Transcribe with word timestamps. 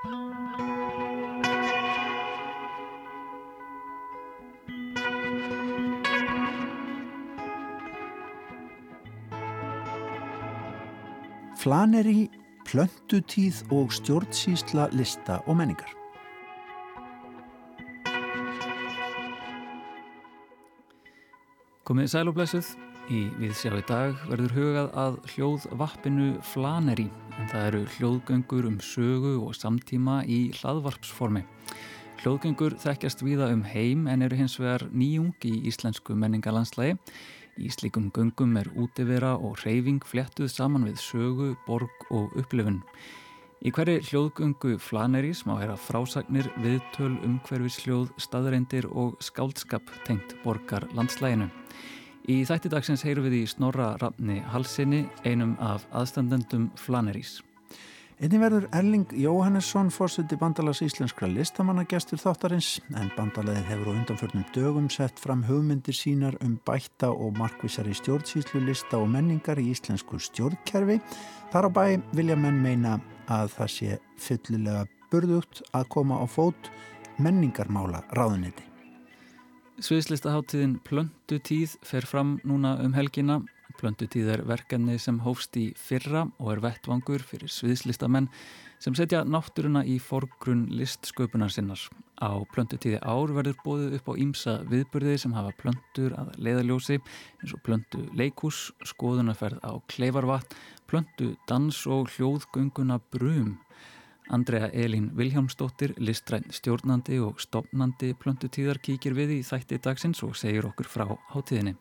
Flaneri, 0.00 0.14
plöntutíð 12.64 13.60
og 13.68 13.92
stjórnsýsla 13.92 14.88
lista 14.96 15.44
og 15.44 15.60
menningar. 15.60 15.92
Komið 21.84 22.06
sælublesuð. 22.06 22.89
Í 23.08 23.22
viðsjá 23.40 23.72
í 23.78 23.86
dag 23.88 24.20
verður 24.28 24.56
hugað 24.58 24.92
að 25.06 25.18
hljóðvappinu 25.32 26.28
Flaneri 26.44 27.08
en 27.38 27.48
það 27.48 27.66
eru 27.70 27.82
hljóðgöngur 27.96 28.68
um 28.68 28.78
sögu 28.84 29.34
og 29.40 29.56
samtíma 29.56 30.20
í 30.28 30.50
hlaðvarpsformi. 30.60 31.46
Hljóðgöngur 32.20 32.76
þekkjast 32.82 33.24
viða 33.24 33.48
um 33.54 33.64
heim 33.64 34.04
en 34.12 34.26
eru 34.26 34.36
hins 34.36 34.60
vegar 34.60 34.84
nýjung 34.92 35.32
í 35.48 35.56
íslensku 35.72 36.12
menningalandslægi 36.12 36.98
Í 37.60 37.68
slíkum 37.68 38.06
göngum 38.14 38.54
er 38.56 38.70
útivera 38.78 39.34
og 39.36 39.58
reyfing 39.66 40.00
flettuð 40.06 40.48
saman 40.48 40.86
við 40.88 41.00
sögu, 41.02 41.48
borg 41.66 42.06
og 42.08 42.32
upplifun. 42.40 42.78
Í 43.60 43.72
hverju 43.76 44.00
hljóðgöngu 44.06 44.78
flanerís 44.80 45.42
má 45.44 45.58
hera 45.60 45.74
frásagnir, 45.76 46.48
viðtöl, 46.64 47.18
umhverfisljóð, 47.26 48.14
staðreindir 48.16 48.88
og 48.88 49.18
skáldskap 49.20 49.92
tengt 50.06 50.32
borgar 50.44 50.86
landslæginu. 50.96 51.50
Í 52.28 52.42
þætti 52.44 52.68
dagsins 52.72 53.04
heyru 53.06 53.24
við 53.24 53.38
í 53.38 53.44
Snorra 53.48 53.94
Rafni 54.00 54.42
Halsinni, 54.52 55.06
einum 55.24 55.54
af 55.64 55.86
aðstandendum 55.96 56.68
flanerís. 56.76 57.38
Einnig 58.20 58.42
verður 58.42 58.66
Erling 58.76 59.14
Jóhannesson 59.16 59.88
fórstundi 59.88 60.36
bandalags 60.36 60.82
íslenskra 60.84 61.24
listamannagestur 61.32 62.20
þáttarins 62.20 62.74
en 62.92 63.08
bandalagið 63.16 63.70
hefur 63.70 63.88
á 63.88 63.92
undanförnum 63.96 64.44
dögum 64.52 64.90
sett 64.92 65.16
fram 65.22 65.46
hugmyndir 65.48 65.96
sínar 65.96 66.36
um 66.44 66.58
bætta 66.68 67.08
og 67.08 67.40
markvísari 67.40 67.96
stjórnsýslu 67.96 68.60
lista 68.66 69.00
og 69.00 69.08
menningar 69.16 69.56
í 69.56 69.70
íslensku 69.72 70.20
stjórnkerfi. 70.20 71.00
Þar 71.48 71.70
á 71.72 71.76
bæ 71.80 71.84
vilja 72.12 72.36
menn 72.36 72.60
meina 72.60 72.98
að 73.24 73.54
það 73.56 73.76
sé 73.78 74.00
fullilega 74.20 74.84
burðugt 75.08 75.64
að 75.72 75.88
koma 75.96 76.20
á 76.20 76.28
fót 76.28 76.68
menningarmála 77.16 78.04
ráðuniti. 78.12 78.69
Sviðslistaháttíðin 79.80 80.76
Plöndu 80.84 81.38
tíð 81.40 81.78
fer 81.86 82.04
fram 82.04 82.36
núna 82.44 82.74
um 82.84 82.92
helgina 82.92 83.40
Plöndutíð 83.80 84.28
er 84.34 84.42
verkefni 84.44 84.98
sem 85.00 85.20
hófst 85.24 85.56
í 85.56 85.70
fyrra 85.78 86.26
og 86.36 86.50
er 86.52 86.60
vettvangur 86.64 87.22
fyrir 87.24 87.48
sviðslistamenn 87.48 88.26
sem 88.80 88.96
setja 88.96 89.22
náttúruna 89.24 89.80
í 89.88 89.98
forgrunn 90.02 90.66
listsköpunar 90.76 91.52
sinnar. 91.52 91.80
Á 92.20 92.36
plöndutíði 92.52 93.00
ár 93.00 93.32
verður 93.36 93.56
bóðið 93.64 93.96
upp 93.96 94.10
á 94.12 94.14
ímsa 94.20 94.56
viðburði 94.68 95.16
sem 95.22 95.36
hafa 95.36 95.54
plöndur 95.60 96.16
að 96.20 96.34
leiðaljósi 96.44 96.98
eins 96.98 97.56
og 97.56 97.62
plöndu 97.64 98.02
leikús, 98.16 98.66
skoðunarferð 98.92 99.64
á 99.64 99.72
kleifarvatt, 99.92 100.56
plöndu 100.90 101.32
dans 101.48 101.80
og 101.88 102.12
hljóðgönguna 102.16 103.00
brum. 103.12 103.56
Andrea 104.30 104.70
Elín 104.72 105.10
Viljámsdóttir, 105.18 105.96
listræn 105.98 106.44
stjórnandi 106.54 107.18
og 107.18 107.40
stopnandi 107.42 108.12
plöndutíðar 108.14 108.78
kíkir 108.78 109.16
við 109.16 109.32
í 109.34 109.38
þætti 109.42 109.80
dagsins 109.82 110.22
og 110.22 110.36
segir 110.38 110.68
okkur 110.68 110.86
frá 110.86 111.04
hátíðinni. 111.32 111.74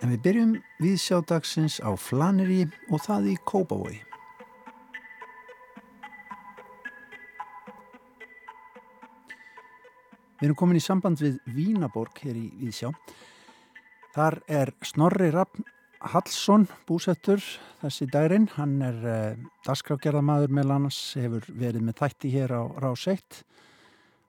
En 0.00 0.14
við 0.14 0.22
byrjum 0.24 0.54
við 0.80 0.96
sjádagsins 1.02 1.76
á 1.84 1.92
Flaneri 2.00 2.64
og 2.88 3.04
það 3.04 3.28
í 3.34 3.36
Kópavói. 3.44 4.00
Við 10.40 10.48
erum 10.48 10.60
komin 10.60 10.80
í 10.80 10.84
samband 10.84 11.20
við 11.20 11.36
Vínaborg 11.52 12.16
hér 12.24 12.40
í 12.40 12.48
Víðsjá. 12.64 12.94
Þar 14.16 14.40
er 14.48 14.72
Snorri 14.84 15.28
Raffn 15.36 15.68
Hallsson 16.12 16.66
búsettur 16.88 17.40
þessi 17.80 18.06
dærin. 18.12 18.48
Hann 18.58 18.76
er 18.84 18.98
eh, 19.08 19.44
dasgrágerðamadur 19.64 20.52
með 20.52 20.68
lannas, 20.70 20.98
hefur 21.16 21.46
verið 21.48 21.86
með 21.86 22.00
þætti 22.02 22.32
hér 22.34 22.54
á 22.60 22.62
Ráseitt. 22.84 23.40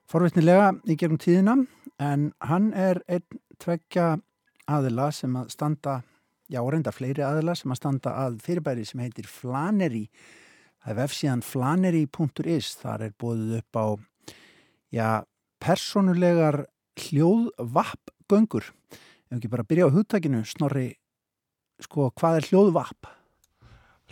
Forvittnilega 0.08 0.70
í 0.86 0.96
gegnum 0.96 1.20
tíðina 1.20 1.56
en 2.02 2.30
hann 2.46 2.70
er 2.76 3.02
einn 3.10 3.40
tveggja 3.60 4.16
aðila 4.70 5.10
sem 5.14 5.36
að 5.38 5.52
standa, 5.54 6.00
já 6.48 6.60
reynda 6.62 6.92
fleiri 6.94 7.24
aðila 7.26 7.56
sem 7.58 7.72
að 7.74 7.80
standa 7.80 8.16
að 8.24 8.40
fyrirbæri 8.46 8.86
sem 8.86 9.02
heitir 9.02 9.28
Flaneri. 9.30 10.06
Það 10.82 10.92
er 10.92 11.00
vefsíðan 11.00 11.42
flaneri.is, 11.42 12.74
þar 12.78 13.08
er 13.08 13.16
bóðið 13.18 13.56
upp 13.58 13.80
á, 13.80 13.86
já, 14.94 15.08
personulegar 15.62 16.64
hljóðvappgöngur. 17.02 18.70
Ef 19.26 19.40
ekki 19.40 19.50
bara 19.50 19.66
byrja 19.66 19.90
á 19.90 19.94
hugtakinu, 19.96 20.44
snorri, 20.46 20.92
sko, 21.84 22.10
hvað 22.16 22.40
er 22.40 22.48
hljóðvapp? 22.50 23.10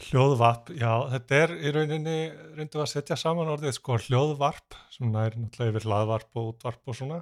Hljóðvarp, 0.05 0.73
já, 0.75 0.91
þetta 1.13 1.37
er 1.39 1.53
í 1.55 1.71
rauninni, 1.71 2.19
reyndum 2.57 2.83
að 2.83 2.91
setja 2.91 3.17
saman 3.19 3.53
orðið 3.53 3.77
sko 3.77 4.01
hljóðvarp, 4.09 4.75
sem 4.91 5.13
er 5.21 5.37
náttúrulega 5.39 5.71
yfir 5.71 5.87
hlaðvarp 5.87 6.41
og 6.41 6.49
útvarp 6.51 6.91
og 6.91 6.99
svona 6.99 7.21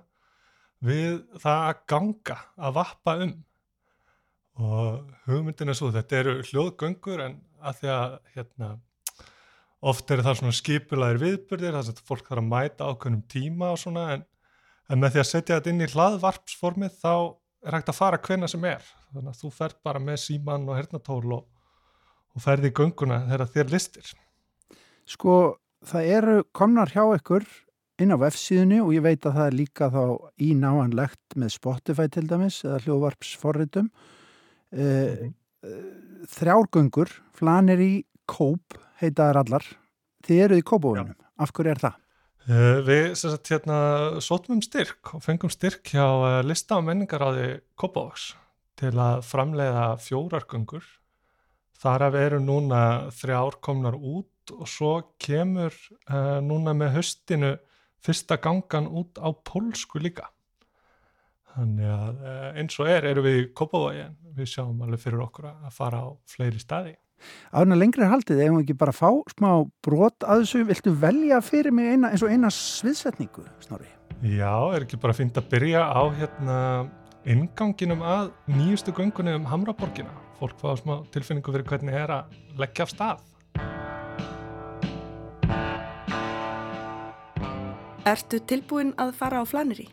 við 0.83 1.21
það 1.43 1.67
að 1.69 1.83
ganga, 1.93 2.39
að 2.59 2.79
vappa 2.81 3.17
um 3.27 3.35
og 4.63 5.13
hugmyndin 5.27 5.73
er 5.73 5.77
svo, 5.79 5.89
þetta 5.95 6.19
eru 6.19 6.35
hljóðgöngur 6.45 7.23
en 7.25 7.39
að 7.63 7.79
því 7.79 7.93
að 7.95 8.17
hérna, 8.35 8.71
oft 9.93 10.11
eru 10.13 10.27
það 10.27 10.39
svona 10.41 10.57
skipulæðir 10.59 11.23
viðbyrðir, 11.23 11.79
þess 11.79 11.95
að 11.95 12.03
fólk 12.09 12.29
þarf 12.29 12.43
að 12.43 12.51
mæta 12.51 12.89
ákveðnum 12.91 13.23
tíma 13.33 13.71
og 13.73 13.81
svona 13.81 14.09
en, 14.17 14.27
en 14.89 15.01
með 15.01 15.15
því 15.15 15.23
að 15.23 15.31
setja 15.31 15.59
þetta 15.59 15.73
inn 15.73 15.87
í 15.87 15.91
hlaðvarpsformið 15.95 16.99
þá 17.01 17.15
er 17.63 17.77
hægt 17.77 17.91
að 17.93 17.99
fara 17.99 18.21
hvena 18.23 18.49
sem 18.51 18.65
er. 18.69 18.85
Þannig 19.13 19.33
að 19.33 19.41
þú 19.43 19.51
færð 19.57 19.81
bara 19.87 20.03
með 20.03 20.21
síman 20.25 20.69
og 20.69 20.79
hernatól 20.79 21.37
og, 21.39 21.43
og 22.35 22.45
ferði 22.45 22.73
í 22.73 22.77
gönguna 22.77 23.23
þegar 23.29 23.53
þér 23.57 23.75
listir 23.77 24.15
Sko, 25.13 25.59
það 25.85 26.09
eru 26.17 26.37
komnar 26.55 26.93
hjá 26.95 27.03
ykkur 27.17 27.47
inn 28.03 28.15
á 28.15 28.19
F-síðunni 28.31 28.79
og 28.83 28.93
ég 28.95 29.05
veit 29.05 29.27
að 29.27 29.37
það 29.39 29.49
er 29.49 29.57
líka 29.59 29.89
þá 29.93 30.05
í 30.43 30.53
náanlegt 30.59 31.37
með 31.39 31.55
Spotify 31.57 32.07
til 32.13 32.25
dæmis 32.31 32.61
eða 32.65 32.81
hljóðvarpsforritum. 32.87 33.91
Uh, 34.73 34.81
mm 34.81 35.17
-hmm. 35.19 35.35
þrjárgöngur 36.33 37.11
flanir 37.37 37.83
í 37.83 37.93
kóp 38.27 38.79
heitaðar 39.03 39.43
allar. 39.43 39.67
Þið 40.23 40.43
eruð 40.45 40.63
í 40.63 40.67
kópavunum, 40.71 41.15
af 41.37 41.53
hverju 41.53 41.71
er 41.71 41.83
það? 41.83 41.99
Uh, 42.51 42.81
við 42.83 43.13
sagt, 43.21 43.53
hérna, 43.53 43.79
sótum 44.25 44.57
um 44.57 44.63
styrk 44.65 45.13
og 45.15 45.23
fengum 45.23 45.51
styrk 45.53 45.93
hjá 45.95 46.03
uh, 46.05 46.41
lista 46.43 46.81
og 46.81 46.89
menningaráði 46.89 47.61
Kópavóks 47.79 48.33
til 48.81 48.97
að 48.99 49.23
framleiða 49.29 49.85
fjórargöngur 50.03 50.87
þar 51.79 52.09
við 52.15 52.27
erum 52.27 52.49
núna 52.49 52.83
þrjár 53.15 53.61
komnar 53.63 53.95
út 53.95 54.55
og 54.57 54.67
svo 54.67 54.93
kemur 55.23 55.75
núna 56.43 56.75
með 56.75 56.97
höstinu 56.97 57.53
fyrsta 58.03 58.39
gangan 58.43 58.89
út 58.91 59.19
á 59.23 59.31
pólsku 59.31 60.01
líka. 60.03 60.29
Þannig 61.53 61.89
að 61.93 62.27
eh, 62.27 62.47
eins 62.63 62.79
og 62.81 62.89
er 62.89 63.07
erum 63.11 63.27
við 63.27 63.39
í 63.43 63.49
Kópavægi 63.57 64.05
en 64.07 64.17
við 64.37 64.51
sjáum 64.55 64.83
alveg 64.85 65.03
fyrir 65.03 65.25
okkur 65.27 65.51
að 65.53 65.75
fara 65.77 66.01
á 66.01 66.09
fleiri 66.33 66.63
staði 66.63 66.95
Áðurna 67.53 67.79
lengri 67.79 68.09
haldið, 68.09 68.43
ef 68.45 68.55
við 68.55 68.63
ekki 68.65 68.79
bara 68.81 68.95
fá 68.97 69.11
smá 69.35 69.51
brot 69.85 70.27
að 70.27 70.45
þessu, 70.45 70.65
viltu 70.71 70.95
velja 71.03 71.41
fyrir 71.45 71.75
mig 71.75 71.95
eina, 71.95 72.13
eins 72.13 72.25
og 72.25 72.33
eina 72.33 72.51
sviðsetningu 72.53 73.45
Snorri? 73.65 73.91
Já, 74.23 74.55
er 74.75 74.85
ekki 74.85 75.01
bara 75.03 75.17
fint 75.17 75.39
að 75.39 75.49
byrja 75.51 75.83
á 75.83 76.03
hérna 76.19 76.59
inganginum 77.27 78.03
að 78.03 78.33
nýjustu 78.51 78.95
göngunni 78.95 79.35
um 79.39 79.47
Hamraborgina 79.51 80.15
fólk 80.39 80.59
fá 80.59 80.73
smá 80.79 80.97
tilfinningu 81.15 81.55
fyrir 81.55 81.69
hvernig 81.69 81.95
er 81.95 82.11
að 82.11 82.41
leggja 82.59 82.87
af 82.87 82.95
stað 82.95 83.29
Ertu 88.03 88.41
tilbúin 88.51 88.89
að 88.99 89.13
fara 89.15 89.39
á 89.39 89.47
flaneri? 89.47 89.85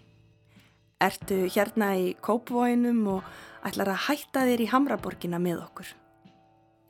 Ertu 0.97 1.43
hérna 1.53 1.91
í 1.93 2.15
kópvóinum 2.25 3.03
og 3.13 3.27
ætlar 3.69 3.91
að 3.93 4.07
hætta 4.07 4.47
þér 4.49 4.63
í 4.65 4.69
Hamraborgina 4.71 5.37
með 5.37 5.59
okkur? 5.67 5.91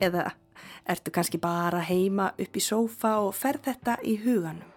Eða 0.00 0.30
ertu 0.88 1.12
kannski 1.14 1.38
bara 1.40 1.80
heima 1.86 2.32
upp 2.38 2.56
í 2.56 2.62
sófa 2.64 3.18
og 3.24 3.34
ferð 3.36 3.70
þetta 3.70 3.96
í 4.04 4.16
huganum? 4.24 4.68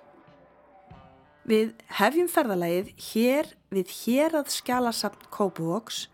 Við 1.44 1.74
hefjum 2.00 2.30
ferðalagið 2.32 2.92
hér 3.12 3.50
við 3.74 3.90
hér 4.04 4.38
að 4.40 4.52
skjala 4.54 4.94
samt 4.96 5.26
Kópavóks, 5.34 6.06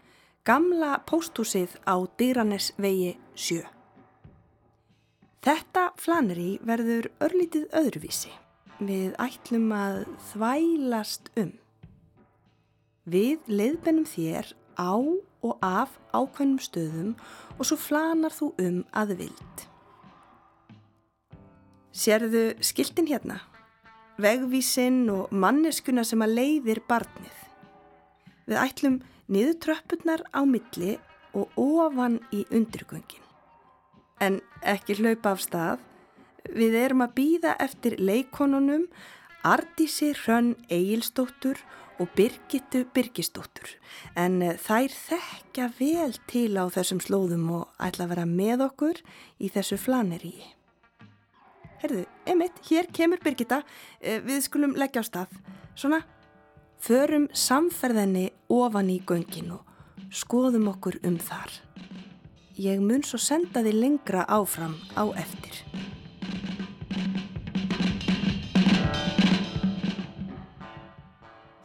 gamla 0.47 0.95
pósthúsið 1.05 1.75
á 1.85 2.01
Dýranes 2.17 2.71
vegi 2.81 3.13
7. 3.35 3.61
Þetta 5.45 5.83
flaneri 6.01 6.57
verður 6.65 7.11
örlítið 7.23 7.69
öðruvísi. 7.77 8.31
Við 8.79 9.13
ætlum 9.21 9.69
að 9.75 10.01
þvælast 10.31 11.29
um. 11.39 11.53
Við 13.09 13.45
leiðbennum 13.47 14.07
þér 14.09 14.49
á 14.79 14.95
og 14.95 15.59
af 15.59 15.91
ákveðnum 16.15 16.63
stöðum 16.63 17.11
og 17.57 17.67
svo 17.67 17.75
flanar 17.79 18.31
þú 18.31 18.53
um 18.63 18.81
að 18.95 19.17
vild. 19.25 19.67
Serðu 21.91 22.53
skiltin 22.63 23.11
hérna? 23.11 23.41
vegvísinn 24.19 25.07
og 25.13 25.31
manneskuna 25.31 26.03
sem 26.07 26.21
að 26.23 26.35
leiðir 26.39 26.81
barnið. 26.89 27.37
Við 28.49 28.59
ætlum 28.59 28.97
niður 29.31 29.59
tröppurnar 29.65 30.23
á 30.35 30.41
milli 30.43 30.97
og 31.37 31.53
ofan 31.59 32.19
í 32.35 32.43
undirgöngin. 32.49 33.23
En 34.19 34.41
ekki 34.65 34.97
hlaupa 34.99 35.35
af 35.35 35.43
stað, 35.45 35.83
við 36.51 36.75
erum 36.81 37.05
að 37.05 37.15
býða 37.19 37.55
eftir 37.63 37.95
leikonunum 37.99 38.87
Ardísi 39.47 40.11
Hrönn 40.17 40.57
Egilstóttur 40.67 41.61
og 41.99 42.09
Birgittu 42.15 42.85
Birgistóttur 42.95 43.73
en 44.19 44.39
þær 44.59 44.93
þekkja 44.95 45.67
vel 45.79 46.13
til 46.31 46.53
á 46.55 46.65
þessum 46.71 47.01
slóðum 47.03 47.49
og 47.57 47.83
ætla 47.83 48.07
að 48.07 48.13
vera 48.13 48.25
með 48.29 48.63
okkur 48.69 49.01
í 49.39 49.51
þessu 49.51 49.79
flaneríi. 49.79 50.55
Herðu, 51.79 52.03
emitt, 52.27 52.57
hér 52.67 52.89
kemur 52.91 53.21
Birgitta, 53.23 53.61
eh, 54.01 54.19
við 54.19 54.43
skulum 54.43 54.75
leggja 54.75 54.99
á 54.99 55.05
stað. 55.07 55.37
Svona, 55.75 56.01
förum 56.79 57.29
samferðinni 57.31 58.31
ofan 58.49 58.89
í 58.89 58.99
göngin 58.99 59.53
og 59.55 59.63
skoðum 60.11 60.67
okkur 60.73 60.99
um 61.03 61.17
þar. 61.17 61.51
Ég 62.59 62.81
mun 62.81 63.03
svo 63.03 63.17
senda 63.17 63.63
þið 63.63 63.79
lengra 63.79 64.25
áfram 64.27 64.75
á 64.99 65.07
eftir. 65.15 65.63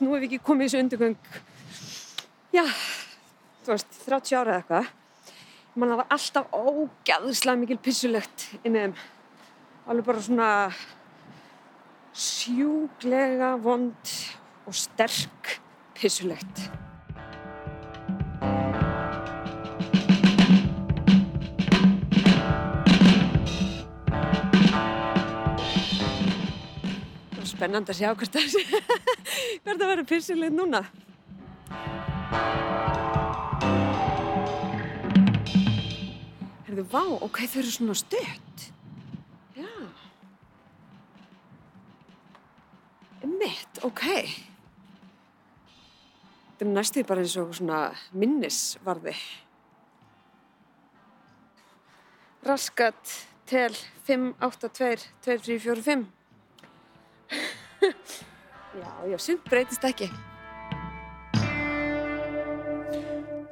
Nú 0.05 0.13
hef 0.13 0.27
ég 0.27 0.35
ekki 0.35 0.45
komið 0.45 0.67
í 0.67 0.69
þessu 0.69 0.81
undirgöng, 0.83 1.29
já, 2.53 2.65
þú 3.65 3.71
veist, 3.71 3.95
30 4.05 4.37
ára 4.37 4.51
eða 4.51 4.59
eitthvað. 4.59 4.91
Man 5.81 5.91
það 5.91 6.01
var 6.03 6.11
alltaf 6.17 6.53
ógæðislega 6.53 7.61
mikil 7.63 7.79
pissulegt 7.87 8.45
inn 8.61 8.75
með 8.75 8.83
þeim. 8.83 8.93
Alveg 9.89 10.09
bara 10.11 10.25
svona 10.27 10.51
sjúglega 12.27 13.55
vond 13.65 14.13
og 14.69 14.77
sterk 14.77 15.57
pissulegt. 15.97 16.67
Spennandi 27.55 27.93
að 27.93 27.99
sjá 28.01 28.09
hvert 28.19 28.37
sé, 28.51 28.63
hvert 29.63 29.79
það 29.79 29.91
verður 29.93 30.07
pissulegt 30.11 30.55
núna. 30.57 30.81
Herðu, 36.67 36.85
vá, 36.91 37.05
ok, 37.23 37.39
þau 37.53 37.61
eru 37.61 37.71
svona 37.71 37.95
stutt. 37.95 38.65
Já. 39.55 39.71
Mitt, 43.23 43.79
ok. 43.87 44.03
Þetta 46.49 46.67
er 46.67 46.73
næstuði 46.73 47.07
bara 47.07 47.23
eins 47.23 47.37
og 47.39 47.55
svona 47.55 47.79
minnisvarði. 48.19 49.15
Raskat, 52.45 53.17
tel, 53.47 53.71
5, 54.11 54.29
8, 54.43 54.75
2, 54.83 54.93
2, 55.31 55.39
3, 55.47 55.63
4, 55.71 55.87
5. 55.87 56.05
Já, 59.05 59.19
sumt 59.21 59.45
breytist 59.51 59.85
ekki. 59.85 60.07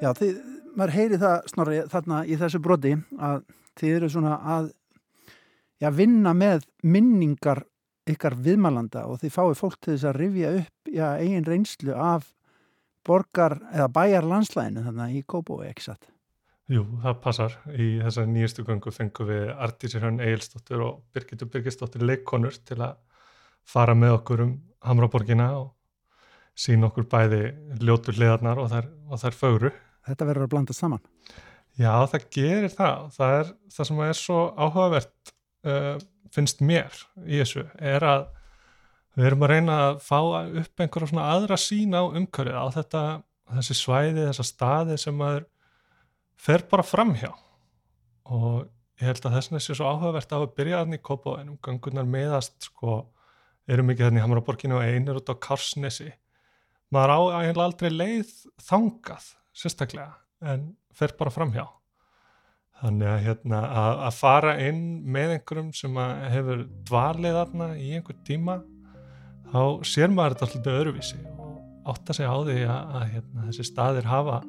Já, 0.01 0.09
þið, 0.17 0.39
maður 0.73 0.93
heyri 0.97 1.19
það 1.21 1.51
snorri 1.53 1.83
þarna 1.93 2.21
í 2.25 2.39
þessu 2.41 2.61
broti 2.65 2.95
að 3.21 3.43
þið 3.79 3.97
eru 3.99 4.09
svona 4.15 4.39
að 4.55 4.71
já, 5.83 5.91
vinna 5.93 6.33
með 6.33 6.65
minningar 6.83 7.67
ykkar 8.09 8.39
viðmælanda 8.43 9.05
og 9.11 9.21
þið 9.21 9.35
fáið 9.37 9.61
fólk 9.61 9.77
til 9.79 9.93
þess 9.93 10.09
að 10.09 10.19
rifja 10.23 10.55
upp 10.63 10.95
já, 10.97 11.07
eigin 11.21 11.47
reynslu 11.47 11.95
af 12.01 12.33
borgar 13.07 13.59
eða 13.75 13.93
bæjar 13.93 14.27
landslæðinu 14.33 14.89
þannig 14.89 15.21
í 15.21 15.23
Kópói, 15.29 15.69
ekki 15.69 15.87
satt? 15.91 16.09
Jú, 16.73 16.87
það 17.05 17.21
passar. 17.21 17.61
Í 17.77 17.99
þessari 18.01 18.33
nýjastu 18.33 18.65
göngu 18.65 18.91
fengum 18.95 19.29
við 19.29 19.51
Artísir 19.53 20.01
Hrönn 20.01 20.23
Egilstóttur 20.25 20.87
og 20.87 21.01
Birgitur 21.13 21.51
Birgistóttur 21.53 22.09
leikonur 22.09 22.57
til 22.65 22.81
að 22.81 22.97
fara 23.69 23.95
með 23.99 24.17
okkur 24.19 24.45
um 24.47 24.53
Hamraborgina 24.83 25.49
og 25.61 25.73
sína 26.59 26.91
okkur 26.91 27.07
bæði 27.09 27.43
ljótur 27.81 28.19
hliðarnar 28.19 28.61
og 28.61 28.71
þær, 28.73 28.89
og 29.09 29.23
þær 29.23 29.39
fögru. 29.39 29.73
Þetta 30.09 30.29
verður 30.29 30.49
að 30.49 30.53
blanda 30.55 30.77
saman. 30.77 31.05
Já, 31.79 31.93
það 32.11 32.27
gerir 32.35 32.73
það. 32.75 33.07
Það 33.15 33.37
er 33.39 33.53
það 33.73 33.89
sem 33.89 34.03
er 34.05 34.19
svo 34.19 34.41
áhugavert 34.59 35.33
uh, 35.69 35.95
finnst 36.33 36.63
mér 36.65 36.97
í 37.27 37.41
þessu 37.41 37.65
er 37.81 38.05
að 38.07 38.27
við 39.17 39.29
erum 39.29 39.45
að 39.45 39.53
reyna 39.53 39.79
að 39.89 40.03
fá 40.05 40.19
upp 40.23 40.83
einhverja 40.83 41.11
svona 41.11 41.31
aðra 41.35 41.59
sín 41.61 41.97
á 41.97 42.03
umhverfið 42.05 42.57
á 42.57 42.67
þetta, 42.77 43.03
þessi 43.59 43.77
svæði, 43.77 44.29
þessa 44.31 44.47
staði 44.49 44.99
sem 45.01 45.17
maður 45.17 45.49
fer 46.41 46.65
bara 46.71 46.87
framhjá 46.87 47.33
og 48.33 48.65
ég 49.03 49.11
held 49.11 49.27
að 49.27 49.37
þess 49.37 49.51
vegna 49.51 49.65
sé 49.67 49.77
svo 49.77 49.91
áhugavert 49.91 50.33
að 50.33 50.47
byrja 50.57 50.81
þannig 50.83 51.03
í 51.03 51.05
Kópavænum, 51.09 51.59
gangunar 51.65 52.09
meðast 52.09 52.71
sko, 52.71 53.03
eru 53.71 53.85
mikið 53.87 54.09
þannig 54.09 54.23
í 54.23 54.25
Hamraborginu 54.25 54.79
og 54.79 54.87
einir 54.87 55.21
út 55.21 55.31
á 55.31 55.35
Karsnesi 55.47 56.11
maður 56.93 57.15
á 57.15 57.21
eiginlega 57.43 57.69
aldrei 57.69 57.93
leið 57.93 58.33
þangað, 58.63 59.29
sérstaklega 59.57 60.11
en 60.53 60.73
fer 60.93 61.15
bara 61.19 61.33
framhjá 61.33 61.67
þannig 62.83 63.09
að, 63.09 63.21
hérna, 63.27 63.61
að, 63.69 64.01
að 64.09 64.17
fara 64.19 64.55
inn 64.67 64.83
með 65.15 65.37
einhverjum 65.37 65.71
sem 65.77 65.99
að 66.03 66.25
hefur 66.35 66.65
dvalið 66.89 67.39
þarna 67.39 67.69
í 67.79 67.93
einhver 67.99 68.19
tíma 68.27 68.59
þá 69.53 69.63
sér 69.87 70.11
maður 70.11 70.35
þetta 70.35 70.49
alltaf 70.49 70.81
öðruvísi 70.81 71.21
og 71.31 71.93
átta 71.93 72.17
sig 72.17 72.27
á 72.27 72.37
því 72.43 72.59
að, 72.67 72.97
að 72.99 73.07
hérna, 73.15 73.47
þessi 73.49 73.69
staðir 73.69 74.11
hafa 74.11 74.41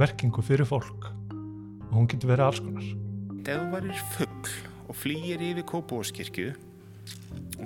merkingu 0.00 0.42
fyrir 0.46 0.68
fólk 0.68 1.06
og 1.10 1.94
hún 1.94 2.10
getur 2.10 2.30
verið 2.30 2.46
alls 2.46 2.60
konar. 2.62 2.90
Ef 3.40 3.54
þú 3.54 3.70
varir 3.72 4.02
fuggl 4.14 4.52
og 4.90 4.98
flýir 4.98 5.42
yfir 5.42 5.66
Kópavóskirkju 5.70 6.50
og 6.54 6.69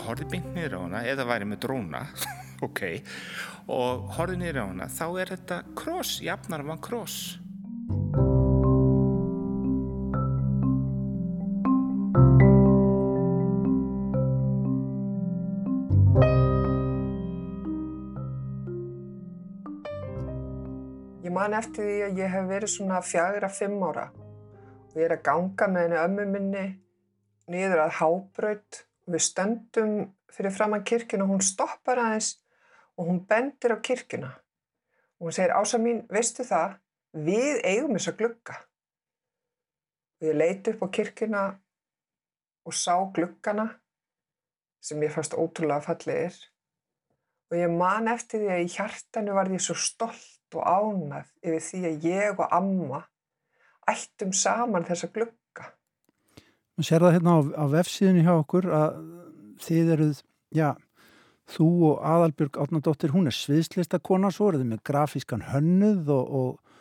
horfið 0.02 0.30
beint 0.32 0.50
niður 0.54 0.76
á 0.76 0.80
hana 0.84 1.04
eða 1.10 1.28
væri 1.30 1.50
með 1.50 1.62
dróna. 1.66 2.06
Ok, 2.62 2.80
og 3.68 4.06
horfið 4.14 4.38
niður 4.40 4.60
á 4.62 4.64
hana 4.70 4.86
þá 4.88 5.06
er 5.20 5.32
þetta 5.34 5.56
kross, 5.76 6.20
jafnarvan 6.24 6.78
kross. 6.80 7.34
Ég 21.24 21.34
man 21.34 21.58
eftir 21.58 21.84
því 21.84 22.00
að 22.06 22.22
ég 22.22 22.32
hef 22.38 22.48
verið 22.48 22.74
svona 22.78 23.02
fjagra 23.04 23.50
fimm 23.52 23.82
ára 23.90 24.08
og 24.14 24.96
ég 24.96 25.08
er 25.08 25.18
að 25.18 25.24
ganga 25.26 25.68
með 25.68 25.88
henni 25.88 26.02
ömmu 26.06 26.26
minni 26.30 26.66
niður 27.50 27.84
að 27.84 27.96
hábraut 27.98 28.84
og 29.04 29.14
við 29.14 29.24
stöndum 29.26 29.94
fyrir 30.32 30.54
framann 30.54 30.84
kirkjuna 30.86 31.26
og 31.26 31.34
hún 31.34 31.44
stoppar 31.44 32.00
aðeins 32.00 32.30
og 32.96 33.10
hún 33.10 33.20
bendir 33.28 33.76
á 33.76 33.78
kirkjuna 33.78 34.30
og 34.34 35.28
hún 35.28 35.36
segir 35.36 35.54
ása 35.54 35.78
mín, 35.78 36.02
veistu 36.10 36.44
það, 36.44 36.78
við 37.14 37.60
eigum 37.64 37.94
þess 37.94 38.10
að 38.10 38.18
glugga. 38.18 38.56
Ég 40.24 40.36
leiti 40.36 40.74
upp 40.74 40.82
á 40.84 40.88
kirkjuna 40.98 41.44
og 42.64 42.74
sá 42.76 42.96
gluggana 43.14 43.68
sem 44.84 45.00
ég 45.04 45.12
fannst 45.14 45.36
ótrúlega 45.36 45.84
fallegir 45.84 46.36
og 47.50 47.58
ég 47.60 47.72
man 47.72 48.08
eftir 48.10 48.42
því 48.42 48.52
að 48.52 48.64
í 48.64 48.70
hjartanu 48.74 49.36
var 49.36 49.52
ég 49.52 49.62
svo 49.62 49.76
stolt 49.78 50.56
og 50.56 50.64
ánað 50.64 51.30
yfir 51.44 51.64
því 51.68 51.82
að 51.88 52.06
ég 52.08 52.40
og 52.40 52.56
amma 52.58 53.00
ættum 53.90 54.32
saman 54.32 54.86
þessa 54.88 55.10
glugga. 55.12 55.36
Man 56.74 56.86
sér 56.86 57.04
það 57.04 57.16
hérna 57.18 57.36
á, 57.38 57.40
á 57.54 57.64
vefsíðinu 57.70 58.24
hjá 58.26 58.32
okkur 58.34 58.66
að 58.74 58.96
þið 59.62 59.92
eruð, 59.94 60.20
já, 60.54 60.68
þú 61.54 61.68
og 61.90 62.04
Aðalbjörg 62.10 62.58
Átnardóttir, 62.64 63.12
hún 63.14 63.30
er 63.30 63.36
sviðslistakona, 63.36 64.32
svo 64.34 64.50
eruð 64.50 64.64
með 64.72 64.82
grafískan 64.88 65.44
hönnuð 65.52 66.10
og, 66.14 66.38
og, 66.40 66.78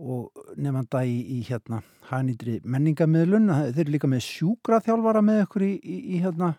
og 0.00 0.56
nefnda 0.60 1.04
í, 1.08 1.16
í 1.38 1.42
hérna 1.48 1.80
hænýtri 2.10 2.58
menningamöðlun. 2.64 3.52
Þeir 3.70 3.84
eru 3.84 3.94
líka 3.94 4.10
með 4.10 4.26
sjúkraþjálfara 4.26 5.22
með 5.24 5.44
okkur 5.46 5.66
í, 5.66 5.72
í, 5.78 6.00
í 6.16 6.24
hérna 6.24 6.54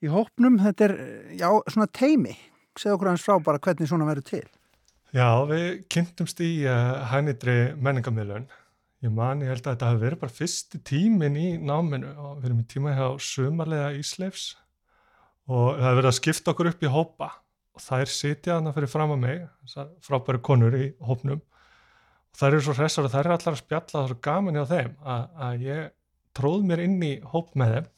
í 0.00 0.12
hópnum. 0.12 0.60
Þetta 0.62 0.88
er, 0.88 0.96
já, 1.40 1.48
svona 1.68 1.90
teimi. 1.92 2.36
Segð 2.78 2.94
okkur 2.94 3.12
hans 3.12 3.26
frá 3.26 3.36
bara 3.42 3.60
hvernig 3.62 3.90
svona 3.90 4.06
verður 4.08 4.28
til. 4.30 4.46
Já, 5.16 5.28
við 5.48 5.66
kynntumst 5.90 6.40
í 6.44 6.52
uh, 6.68 7.04
hænitri 7.10 7.74
menningamilun. 7.80 8.46
Ég 8.98 9.12
man, 9.14 9.44
ég 9.44 9.52
held 9.52 9.62
að 9.62 9.76
þetta 9.76 9.88
hafi 9.92 10.00
verið 10.02 10.20
bara 10.24 10.34
fyrsti 10.34 10.78
tímin 10.82 11.36
í 11.38 11.48
náminu. 11.62 12.08
Og 12.18 12.40
við 12.40 12.48
erum 12.48 12.62
í 12.64 12.70
tíma 12.72 12.94
hjá 12.96 13.06
sumarlega 13.22 13.92
Ísleifs 13.94 14.48
og 15.48 15.78
það 15.78 15.84
hefur 15.84 15.98
verið 16.00 16.10
að 16.10 16.16
skipta 16.18 16.52
okkur 16.52 16.70
upp 16.72 16.82
í 16.82 16.90
hópa. 16.90 17.28
Og 17.78 17.84
þær 17.84 18.10
sitja 18.10 18.56
þarna 18.56 18.72
fyrir 18.74 18.90
fram 18.90 19.14
að 19.14 19.20
mig, 19.22 19.44
þessar 19.62 19.92
frábæri 20.02 20.42
konur 20.48 20.74
í 20.74 20.88
hópnum. 20.98 21.44
Og 22.34 22.40
þær 22.40 22.50
eru 22.50 22.64
svo 22.66 22.74
hressar 22.74 23.06
og 23.06 23.14
þær 23.14 23.22
eru 23.22 23.36
allar 23.36 23.54
að 23.54 23.62
spjalla 23.62 23.94
það 23.94 24.10
svo 24.10 24.18
gaman 24.26 24.58
hjá 24.58 24.64
þeim 24.72 24.92
að, 25.14 25.22
að 25.46 25.64
ég 25.68 25.86
tróð 26.38 26.66
mér 26.66 26.84
inn 26.88 26.98
í 27.06 27.14
hóp 27.30 27.54
með 27.54 27.76
þeim. 27.76 27.88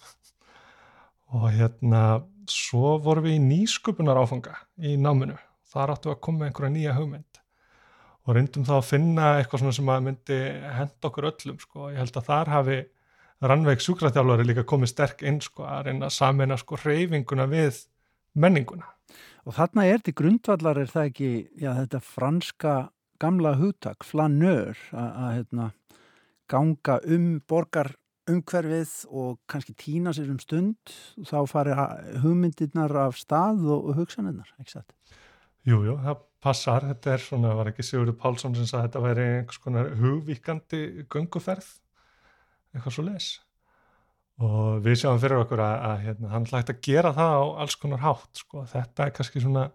Og 1.41 1.49
hérna 1.57 2.05
svo 2.51 2.99
vorum 3.01 3.25
við 3.25 3.39
í 3.39 3.45
nýsköpunar 3.49 4.21
áfanga 4.21 4.61
í 4.85 4.99
náminu. 5.01 5.41
Þar 5.73 5.97
áttu 5.97 6.13
að 6.13 6.23
koma 6.29 6.51
einhverja 6.51 6.77
nýja 6.77 6.99
hugmynd 6.99 7.40
og 8.27 8.37
reyndum 8.37 8.67
þá 8.69 8.75
að 8.79 8.89
finna 8.91 9.29
eitthvað 9.39 9.63
svona 9.63 9.77
sem 9.77 9.93
að 9.93 10.07
myndi 10.07 10.39
henda 10.77 11.09
okkur 11.09 11.29
öllum 11.31 11.61
sko. 11.63 11.91
Ég 11.93 12.01
held 12.03 12.19
að 12.21 12.29
þar 12.29 12.53
hafi 12.55 12.79
rannveik 13.41 13.85
sjúkraþjálfari 13.85 14.47
líka 14.49 14.67
komið 14.69 14.93
sterk 14.93 15.25
inn 15.27 15.41
sko 15.45 15.65
að 15.65 15.89
reyna 15.89 16.11
að 16.11 16.17
samina 16.19 16.59
sko 16.61 16.79
reyfinguna 16.81 17.49
við 17.51 17.85
menninguna. 18.37 18.91
Og 19.49 19.57
þarna 19.57 19.87
er 19.89 20.03
til 20.05 20.15
grundvallar 20.15 20.79
er 20.83 20.91
það 20.91 21.09
ekki, 21.11 21.31
já 21.59 21.73
þetta 21.79 22.03
franska 22.05 22.75
gamla 23.21 23.55
hugtak, 23.61 24.05
flanör, 24.07 24.79
að 24.93 25.33
hérna 25.39 25.71
ganga 26.51 26.99
um 27.09 27.27
borgar 27.49 27.95
umhverfið 28.31 28.93
og 29.09 29.39
kannski 29.51 29.75
týna 29.79 30.13
sér 30.15 30.31
um 30.33 30.39
stund 30.43 30.93
þá 31.27 31.39
farir 31.51 31.81
hugmyndirnar 32.23 32.95
af 33.07 33.19
stað 33.19 33.65
og 33.73 33.95
hugsanirnar, 33.99 34.53
ekki 34.61 34.77
satt? 34.77 34.93
Jú, 35.67 35.83
jú, 35.85 35.97
það 36.05 36.21
passar, 36.43 36.87
þetta 36.89 37.15
er 37.15 37.23
svona, 37.25 37.53
var 37.59 37.71
ekki 37.71 37.85
Sigurður 37.85 38.19
Pálsson 38.21 38.57
sem 38.57 38.67
sagði 38.69 38.81
að 38.81 38.89
þetta 38.89 39.05
væri 39.05 39.29
einhvers 39.37 39.61
konar 39.65 39.93
hugvíkandi 40.01 40.83
gunguferð, 41.13 41.71
eitthvað 42.75 42.97
svo 42.97 43.07
les 43.11 43.31
og 44.41 44.81
við 44.81 45.03
sjáum 45.03 45.19
fyrir 45.21 45.43
okkur 45.43 45.61
að, 45.61 45.75
að 45.85 46.03
hérna, 46.07 46.31
hann 46.33 46.47
hlægt 46.49 46.71
að 46.73 46.79
gera 46.87 47.11
það 47.13 47.35
á 47.37 47.45
alls 47.61 47.77
konar 47.77 48.01
hátt, 48.01 48.31
sko, 48.41 48.65
þetta 48.71 49.05
er 49.05 49.15
kannski 49.19 49.43
svona 49.45 49.67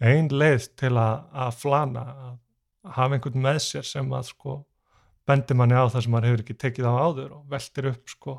ein 0.00 0.30
leið 0.32 0.70
til 0.80 0.94
að, 0.96 1.26
að 1.44 1.58
flana, 1.60 2.04
að 2.08 2.94
hafa 2.96 3.18
einhvern 3.18 3.44
með 3.44 3.60
sér 3.66 3.86
sem 3.86 4.12
að 4.14 4.30
sko 4.30 4.58
bendir 5.28 5.58
manni 5.58 5.76
á 5.76 5.84
það 5.90 6.04
sem 6.04 6.14
maður 6.14 6.30
hefur 6.30 6.44
ekki 6.44 6.56
tekið 6.62 6.88
á 6.88 6.92
áður 6.96 7.34
og 7.36 7.42
veldir 7.52 7.90
upp 7.90 8.12
sko 8.14 8.36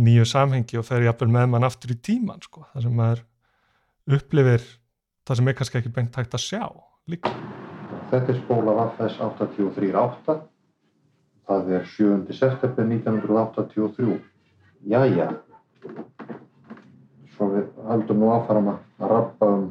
nýju 0.00 0.26
samhengi 0.28 0.78
og 0.78 0.86
fer 0.86 1.02
jafnvel 1.02 1.30
með 1.34 1.48
mann 1.50 1.66
aftur 1.66 1.94
í 1.94 1.98
tíman 1.98 2.44
sko, 2.44 2.62
það 2.70 2.86
sem 2.86 2.94
maður 3.00 3.24
upplifir 4.20 4.68
það 5.30 5.38
sem 5.38 5.48
er 5.48 5.54
kannski 5.54 5.78
ekki 5.78 5.92
beint 5.94 6.16
hægt 6.18 6.32
að 6.34 6.42
sjá 6.42 6.64
líka. 7.10 7.30
Þetta 8.10 8.32
er 8.32 8.38
skóla 8.40 8.72
Vaffes 8.74 9.18
838 9.22 10.34
það 11.46 11.70
er 11.76 11.86
7. 11.86 12.34
september 12.34 12.88
1983 12.90 14.16
Jæja 14.90 15.28
svo 17.36 17.50
við 17.52 17.68
haldum 17.86 18.24
nú 18.24 18.32
áfram 18.34 18.72
að 18.72 19.06
rappa 19.12 19.52
um, 19.54 19.68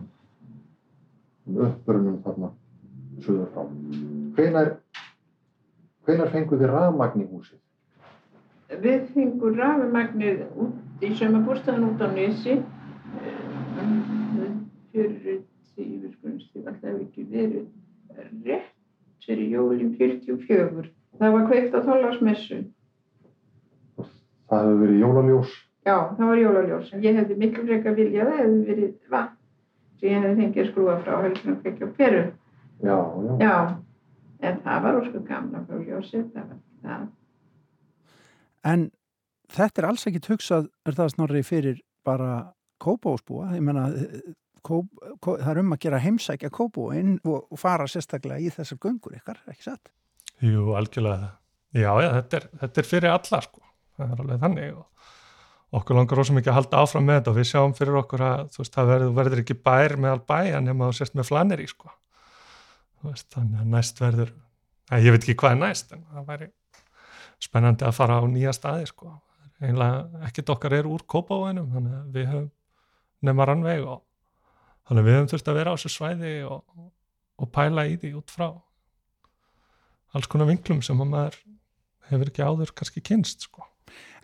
um 1.49 1.59
uppbörunum 1.65 2.21
þarna 2.23 2.53
suður 3.25 3.51
frá. 3.51 3.67
Hvenar 4.39 4.71
Hvenar 6.07 6.31
fenguð 6.31 6.63
þið 6.63 6.71
rafmagn 6.71 7.25
í 7.25 7.27
húsið? 7.29 7.59
Við 8.79 9.11
fengum 9.11 9.59
rafmagnir 9.59 10.45
út 10.55 11.03
í 11.03 11.11
sömabúrstæðan 11.19 11.89
út 11.89 12.01
á 12.05 12.07
Nesi 12.15 12.61
fyrir 14.93 15.41
tífur 15.79 16.11
skunnstíð 16.17 16.67
alltaf 16.67 16.99
ekki 16.99 17.25
verið 17.31 17.65
rétt 18.45 18.75
fyrir 19.25 19.55
jólinn 19.55 19.95
44. 19.97 20.85
Það 21.19 21.33
var 21.35 21.47
kveikt 21.49 21.75
á 21.75 21.79
þólarsmessu. 21.87 22.59
Það 24.49 24.63
hefði 24.65 24.77
verið 24.83 25.03
jólaljós? 25.03 25.57
Já, 25.87 25.95
það 26.17 26.25
var 26.31 26.41
jólaljós. 26.43 26.93
Ég 27.03 27.19
hefði 27.19 27.37
miklu 27.39 27.65
freka 27.67 27.93
viljað 27.97 28.25
að 28.25 28.31
það 28.31 28.41
hefði 28.43 28.63
verið 28.69 29.13
vatn 29.13 29.35
sem 29.99 30.09
ég 30.09 30.23
hefði 30.23 30.39
fengið 30.39 30.63
að 30.63 30.69
skrúa 30.71 30.97
frá 31.03 31.15
helginu 31.25 31.55
og 31.55 31.61
kveikja 31.63 31.87
á 31.87 31.91
peru. 31.99 32.23
Já, 32.79 32.97
já. 33.25 33.33
Já. 33.43 33.55
En 34.39 34.61
það 34.63 34.83
var 34.85 34.99
ósku 35.01 35.23
gamla 35.27 35.63
frá 35.67 35.79
ljósið, 35.83 36.27
það 36.33 36.45
var 36.51 36.59
það. 36.85 37.07
En 38.71 38.85
þetta 39.51 39.81
er 39.81 39.87
alls 39.89 40.07
ekkit 40.07 40.29
hugsað, 40.31 40.69
er 40.87 40.97
það 40.97 41.13
snorri 41.15 41.43
fyrir 41.43 41.81
bara 42.07 42.31
kópósbúa? 42.79 43.51
Ég 43.57 43.65
menna, 43.65 43.89
kóp, 44.65 44.89
kóp, 45.19 45.39
það 45.39 45.51
er 45.53 45.61
um 45.63 45.75
að 45.75 45.81
gera 45.85 46.01
heimsækja 46.03 46.51
kópóin 46.55 47.15
og, 47.23 47.47
fara 47.59 47.87
sérstaklega 47.89 48.41
í 48.41 48.51
þessar 48.55 48.81
göngur 48.85 49.15
ykkar, 49.19 49.41
ekki 49.51 49.67
satt? 49.69 49.91
Jú, 50.45 50.71
algjörlega. 50.79 51.33
Já, 51.75 51.91
já, 52.01 52.09
þetta 52.19 52.39
er, 52.39 52.51
þetta 52.63 52.81
er 52.81 52.89
fyrir 52.89 53.13
alla, 53.13 53.41
sko. 53.45 53.65
Það 53.99 54.13
er 54.13 54.21
alveg 54.23 54.43
þannig 54.43 54.75
og 54.79 54.85
okkur 55.79 55.99
langar 55.99 56.21
ósum 56.23 56.39
ekki 56.39 56.49
að 56.49 56.59
halda 56.61 56.83
áfram 56.83 57.05
með 57.05 57.19
þetta 57.19 57.31
og 57.31 57.37
við 57.37 57.49
sjáum 57.51 57.73
fyrir 57.77 57.97
okkur 57.99 58.23
að 58.25 58.45
þú 58.55 58.61
veist, 58.63 58.75
það 58.75 58.91
verður, 58.93 59.15
verður 59.19 59.41
ekki 59.43 59.57
bær 59.69 59.97
með 60.01 60.15
all 60.15 60.23
bæja 60.31 60.61
nema 60.65 60.87
sérst 60.97 61.17
með 61.19 61.27
flanir 61.29 61.61
í, 61.61 61.67
sko 61.69 61.91
veist, 63.05 63.27
þannig 63.33 63.61
að 63.61 63.73
næst 63.75 64.01
verður 64.01 64.31
að 64.89 65.05
ég 65.05 65.15
veit 65.15 65.25
ekki 65.25 65.37
hvað 65.39 65.55
er 65.55 65.61
næst 65.63 65.93
en 65.95 66.05
það 66.11 66.29
væri 66.29 66.49
spennandi 67.39 67.87
að 67.87 67.95
fara 67.95 68.19
á 68.19 68.23
nýja 68.27 68.53
staði 68.55 68.89
sko. 68.89 69.13
einlega 69.59 70.25
ekkert 70.27 70.53
okkar 70.55 70.75
er 70.79 70.89
úr 70.89 71.03
kópavænum 71.07 71.69
þannig 71.73 71.95
að 71.99 72.15
við 72.15 72.29
höfum 72.33 72.49
nema 73.27 73.47
rannveg 73.47 73.85
og 73.85 74.01
þannig 74.89 75.03
að 75.03 75.07
við 75.07 75.17
höfum 75.17 75.29
þurft 75.33 75.51
að 75.51 75.59
vera 75.59 75.71
á 75.71 75.75
þessu 75.77 75.93
svæði 75.93 76.33
og, 76.49 76.63
og 77.39 77.51
pæla 77.53 77.85
í 77.85 77.95
því 78.01 78.13
út 78.17 78.33
frá 78.33 78.49
alls 80.17 80.29
konar 80.29 80.49
vinklum 80.49 80.81
sem 80.81 80.99
að 81.01 81.11
maður 81.11 81.37
hefur 82.09 82.31
ekki 82.31 82.45
áður 82.45 82.73
kannski 82.77 83.03
kynst 83.05 83.45
sko. 83.45 83.67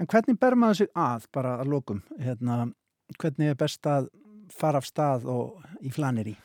En 0.01 0.10
hvernig 0.10 0.39
ber 0.41 0.57
maður 0.57 0.81
sig 0.81 0.89
að 0.98 1.27
bara 1.34 1.60
að 1.62 1.72
lókum 1.74 2.01
hérna, 2.22 2.65
hvernig 3.19 3.53
er 3.53 3.60
best 3.60 3.86
að 3.89 4.10
fara 4.53 4.81
af 4.81 4.89
stað 4.89 5.29
og 5.29 5.62
í 5.86 5.93
flanir 5.93 6.34
í? 6.34 6.36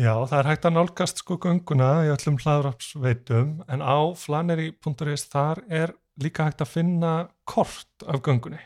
Já, 0.00 0.14
það 0.24 0.38
er 0.38 0.48
hægt 0.48 0.66
að 0.66 0.76
nálgast 0.78 1.20
sko 1.20 1.36
gunguna 1.42 1.90
í 2.06 2.12
öllum 2.14 2.38
hlaðrapsveitum 2.40 3.56
en 3.68 3.82
á 3.84 3.98
flaneri.is 4.16 5.26
þar 5.28 5.62
er 5.68 5.92
líka 6.22 6.46
hægt 6.48 6.64
að 6.64 6.72
finna 6.72 7.12
kort 7.48 8.06
af 8.08 8.22
gungunni. 8.24 8.60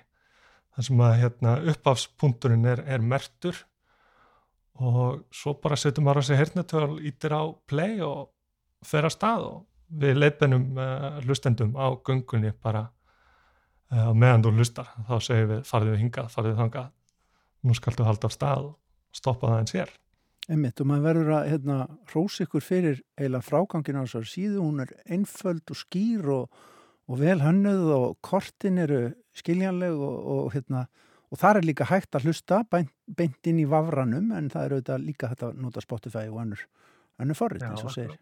Það 0.76 0.88
sem 0.88 1.02
að 1.02 1.16
hérna, 1.22 1.56
uppafspunkturinn 1.72 2.68
er, 2.68 2.84
er 2.86 3.02
mertur 3.02 3.58
og 4.82 5.26
svo 5.34 5.56
bara 5.62 5.78
setjum 5.78 6.06
maður 6.06 6.22
á 6.22 6.28
sig 6.28 6.40
hernetöl, 6.40 6.98
ítir 7.06 7.32
á 7.32 7.44
play 7.68 8.00
og 8.04 8.30
fer 8.84 9.08
að 9.08 9.16
stað 9.16 9.46
og 9.48 9.58
við 9.88 10.18
leipinum 10.18 10.78
uh, 10.78 11.20
hlustendum 11.24 11.76
á 11.78 11.94
gungunni 12.04 12.52
bara 12.62 12.88
uh, 13.92 14.12
meðan 14.12 14.44
þú 14.44 14.56
hlustar. 14.56 14.90
Þá 15.08 15.14
segir 15.22 15.50
við 15.52 15.62
farðið 15.68 15.94
við 15.94 16.02
hingað, 16.04 16.32
farðið 16.34 16.58
þangað, 16.62 16.90
nú 17.62 17.78
skaldu 17.78 18.08
halda 18.08 18.30
á 18.30 18.36
stað 18.36 18.66
og 18.70 18.74
stoppa 19.16 19.52
það 19.52 19.62
eins 19.62 19.76
hér. 19.76 19.94
Einmitt 20.46 20.80
og 20.80 20.86
maður 20.86 21.06
verður 21.08 21.32
að 21.34 21.48
hérna, 21.50 21.76
rósa 22.12 22.44
ykkur 22.46 22.62
fyrir 22.62 23.00
eila 23.18 23.40
frágangin 23.42 23.98
á 23.98 24.06
þessari 24.06 24.30
síðu, 24.30 24.60
hún 24.62 24.84
er 24.84 24.92
einföld 25.10 25.72
og 25.72 25.80
skýr 25.80 26.28
og, 26.36 26.60
og 27.10 27.18
vel 27.18 27.40
hönnuð 27.42 27.88
og 27.96 28.06
kortin 28.22 28.78
eru 28.78 29.00
skiljanleg 29.36 29.96
og, 29.98 30.20
og, 30.36 30.52
hérna, 30.54 30.84
og 31.30 31.40
það 31.40 31.60
er 31.60 31.68
líka 31.70 31.88
hægt 31.90 32.16
að 32.16 32.28
hlusta 32.28 32.60
beint, 32.70 33.40
inn 33.46 33.58
í 33.62 33.66
vafranum 33.70 34.30
en 34.36 34.50
það 34.52 34.62
er 34.64 34.76
auðvitað 34.76 35.08
líka 35.08 35.32
hægt 35.32 35.44
að 35.46 35.58
nota 35.62 35.82
Spotify 35.84 36.26
og 36.30 36.40
annur, 36.44 36.62
annur 37.22 37.38
forrið 37.38 37.68
eins 37.70 37.84
og 37.86 37.94
segir. 37.94 38.16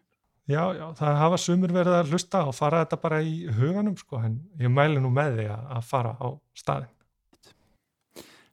Já, 0.45 0.61
já, 0.77 0.85
það 0.93 1.15
hafa 1.17 1.37
sumur 1.41 1.71
verið 1.73 1.95
að 1.97 2.11
hlusta 2.13 2.43
og 2.45 2.53
fara 2.53 2.83
þetta 2.83 2.99
bara 3.01 3.21
í 3.25 3.47
huganum 3.49 3.95
sko, 3.97 4.19
en 4.21 4.35
ég 4.61 4.69
mælu 4.69 5.01
nú 5.01 5.09
með 5.13 5.39
því 5.39 5.47
að 5.55 5.87
fara 5.87 6.11
á 6.21 6.27
staðin. 6.53 6.91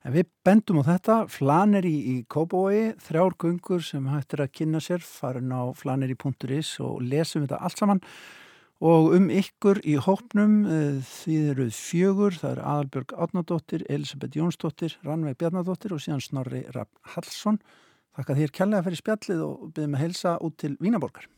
En 0.03 0.15
við 0.17 0.31
bendum 0.43 0.81
á 0.83 0.85
þetta, 0.89 1.17
Flaneri 1.31 1.93
í 1.93 2.15
Kópavogi, 2.33 2.95
þrjár 3.05 3.37
gungur 3.39 3.85
sem 3.87 4.09
hættir 4.11 4.43
að 4.43 4.55
kynna 4.57 4.81
sér, 4.83 5.05
farin 5.05 5.53
á 5.55 5.71
flaneri.is 5.79 6.73
og 6.83 7.05
lesum 7.05 7.45
þetta 7.45 7.61
allt 7.63 7.79
saman 7.79 8.03
og 8.83 9.13
um 9.17 9.29
ykkur 9.31 9.79
í 9.87 9.95
hópnum 10.03 10.57
eh, 10.67 10.99
því 11.07 11.37
eru 11.53 11.69
fjögur, 11.77 12.35
það 12.41 12.57
er 12.57 12.63
Adalbjörg 12.73 13.15
Átnadóttir, 13.25 13.85
Elisabeth 13.93 14.39
Jónsdóttir, 14.39 14.97
Rannveig 15.07 15.39
Bjarnadóttir 15.39 15.95
og 15.95 16.03
síðan 16.03 16.25
Snorri 16.25 16.65
Rapp 16.75 16.91
Hallsson. 17.15 17.61
Þakka 18.19 18.37
þér 18.41 18.57
kjallega 18.59 18.87
fyrir 18.89 19.01
spjallið 19.01 19.47
og 19.47 19.71
byrðum 19.77 19.97
að 19.97 20.05
helsa 20.05 20.35
út 20.43 20.59
til 20.61 20.75
Vínaborgar. 20.83 21.31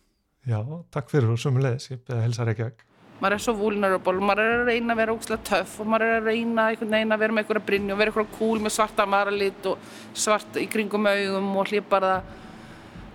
Já, 0.48 0.58
takk 0.92 1.12
fyrir 1.12 1.30
og 1.36 1.40
sumulegis, 1.40 1.92
ég 1.92 2.02
byrði 2.02 2.18
að 2.18 2.26
helsa 2.28 2.48
Reykjavík 2.48 2.84
maður 3.24 3.36
er 3.36 3.42
svo 3.44 3.54
vulnerable, 3.56 4.20
maður 4.20 4.42
er 4.44 4.54
að 4.58 4.70
reyna 4.70 4.94
að 4.94 5.00
vera 5.00 5.14
ógstilega 5.14 5.48
töff 5.48 5.74
og 5.80 5.86
maður 5.88 6.10
er 6.10 6.16
að 6.18 6.26
reyna 6.28 6.64
að 6.74 7.20
vera 7.22 7.36
með 7.36 7.42
einhverja 7.44 7.66
brinni 7.68 7.94
og 7.94 8.00
vera 8.00 8.12
eitthvað 8.12 8.32
cool 8.38 8.60
með 8.60 8.74
svarta 8.74 9.06
maralit 9.08 9.68
og 9.70 9.92
svart 10.12 10.58
í 10.60 10.66
kringum 10.70 11.06
augum 11.08 11.52
og 11.60 11.70
hlýparða 11.70 12.16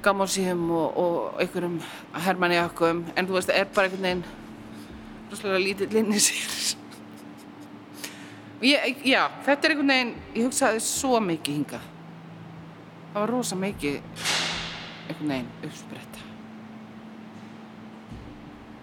gammonsíum 0.05 0.65
og, 0.71 0.97
og 1.03 1.41
einhverjum 1.43 1.77
hermanniakum 2.25 3.05
en 3.15 3.29
þú 3.29 3.37
veist, 3.37 3.51
það 3.51 3.61
er 3.61 3.71
bara 3.75 3.89
einhvern 3.89 4.07
veginn 4.07 4.25
rosalega 5.29 5.63
lítið 5.67 5.95
linni 5.99 6.19
sér. 6.23 6.57
Ég, 8.69 9.05
Já, 9.07 9.23
þetta 9.45 9.61
er 9.67 9.75
einhvern 9.75 9.95
veginn, 9.95 10.17
ég 10.35 10.49
hugsaði 10.49 10.83
svo 10.83 11.19
mikið 11.23 11.61
hinga 11.61 11.81
það 13.09 13.23
var 13.23 13.31
rosa 13.33 13.55
mikið 13.57 13.95
einhvern 15.09 15.31
veginn 15.33 15.47
uppspretta. 15.65 16.25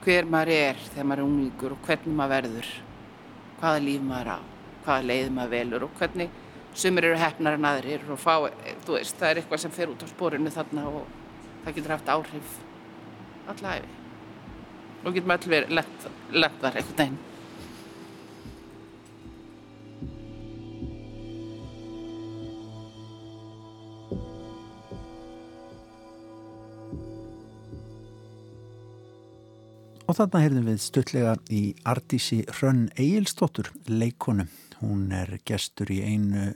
Hver 0.06 0.26
maður 0.30 0.52
er 0.54 0.80
þegar 0.88 1.06
maður 1.06 1.22
er 1.22 1.28
unglingur 1.28 1.74
og 1.76 1.86
hvernig 1.86 2.18
maður 2.18 2.34
verður, 2.34 2.72
hvaða 3.60 3.84
líf 3.84 4.02
maður 4.06 4.32
á, 4.34 4.38
hvaða 4.86 5.06
leið 5.10 5.30
maður 5.36 5.52
velur 5.54 5.86
og 5.86 5.94
hvernig 6.00 6.42
sumir 6.76 7.08
eru 7.08 7.20
hefnar 7.20 7.56
en 7.56 7.68
aðrir 7.68 8.02
og 8.12 8.20
fá, 8.20 8.34
þú 8.84 8.98
veist, 8.98 9.16
það 9.16 9.30
er 9.30 9.42
eitthvað 9.42 9.62
sem 9.64 9.76
fer 9.76 9.92
út 9.92 10.04
á 10.04 10.06
spórinu 10.10 10.52
þarna 10.52 10.88
og 10.90 11.06
það 11.64 11.78
getur 11.78 11.94
haft 11.96 12.10
áhrif 12.12 12.58
allæfi 13.52 13.94
og 15.06 15.14
getum 15.14 15.32
allir 15.36 15.54
verið 15.56 15.80
lettar 16.42 16.76
eitthvað 16.76 17.06
einn 17.06 17.24
Og 30.06 30.14
þarna 30.14 30.40
heyrðum 30.44 30.68
við 30.70 30.76
stutlega 30.84 31.32
í 31.50 31.60
artísi 31.82 32.44
Hrönn 32.46 32.84
Egilstóttur, 32.94 33.72
leikonu. 33.90 34.46
Hún 34.78 35.10
er 35.10 35.32
gestur 35.48 35.90
í 35.90 35.98
einu 36.06 36.52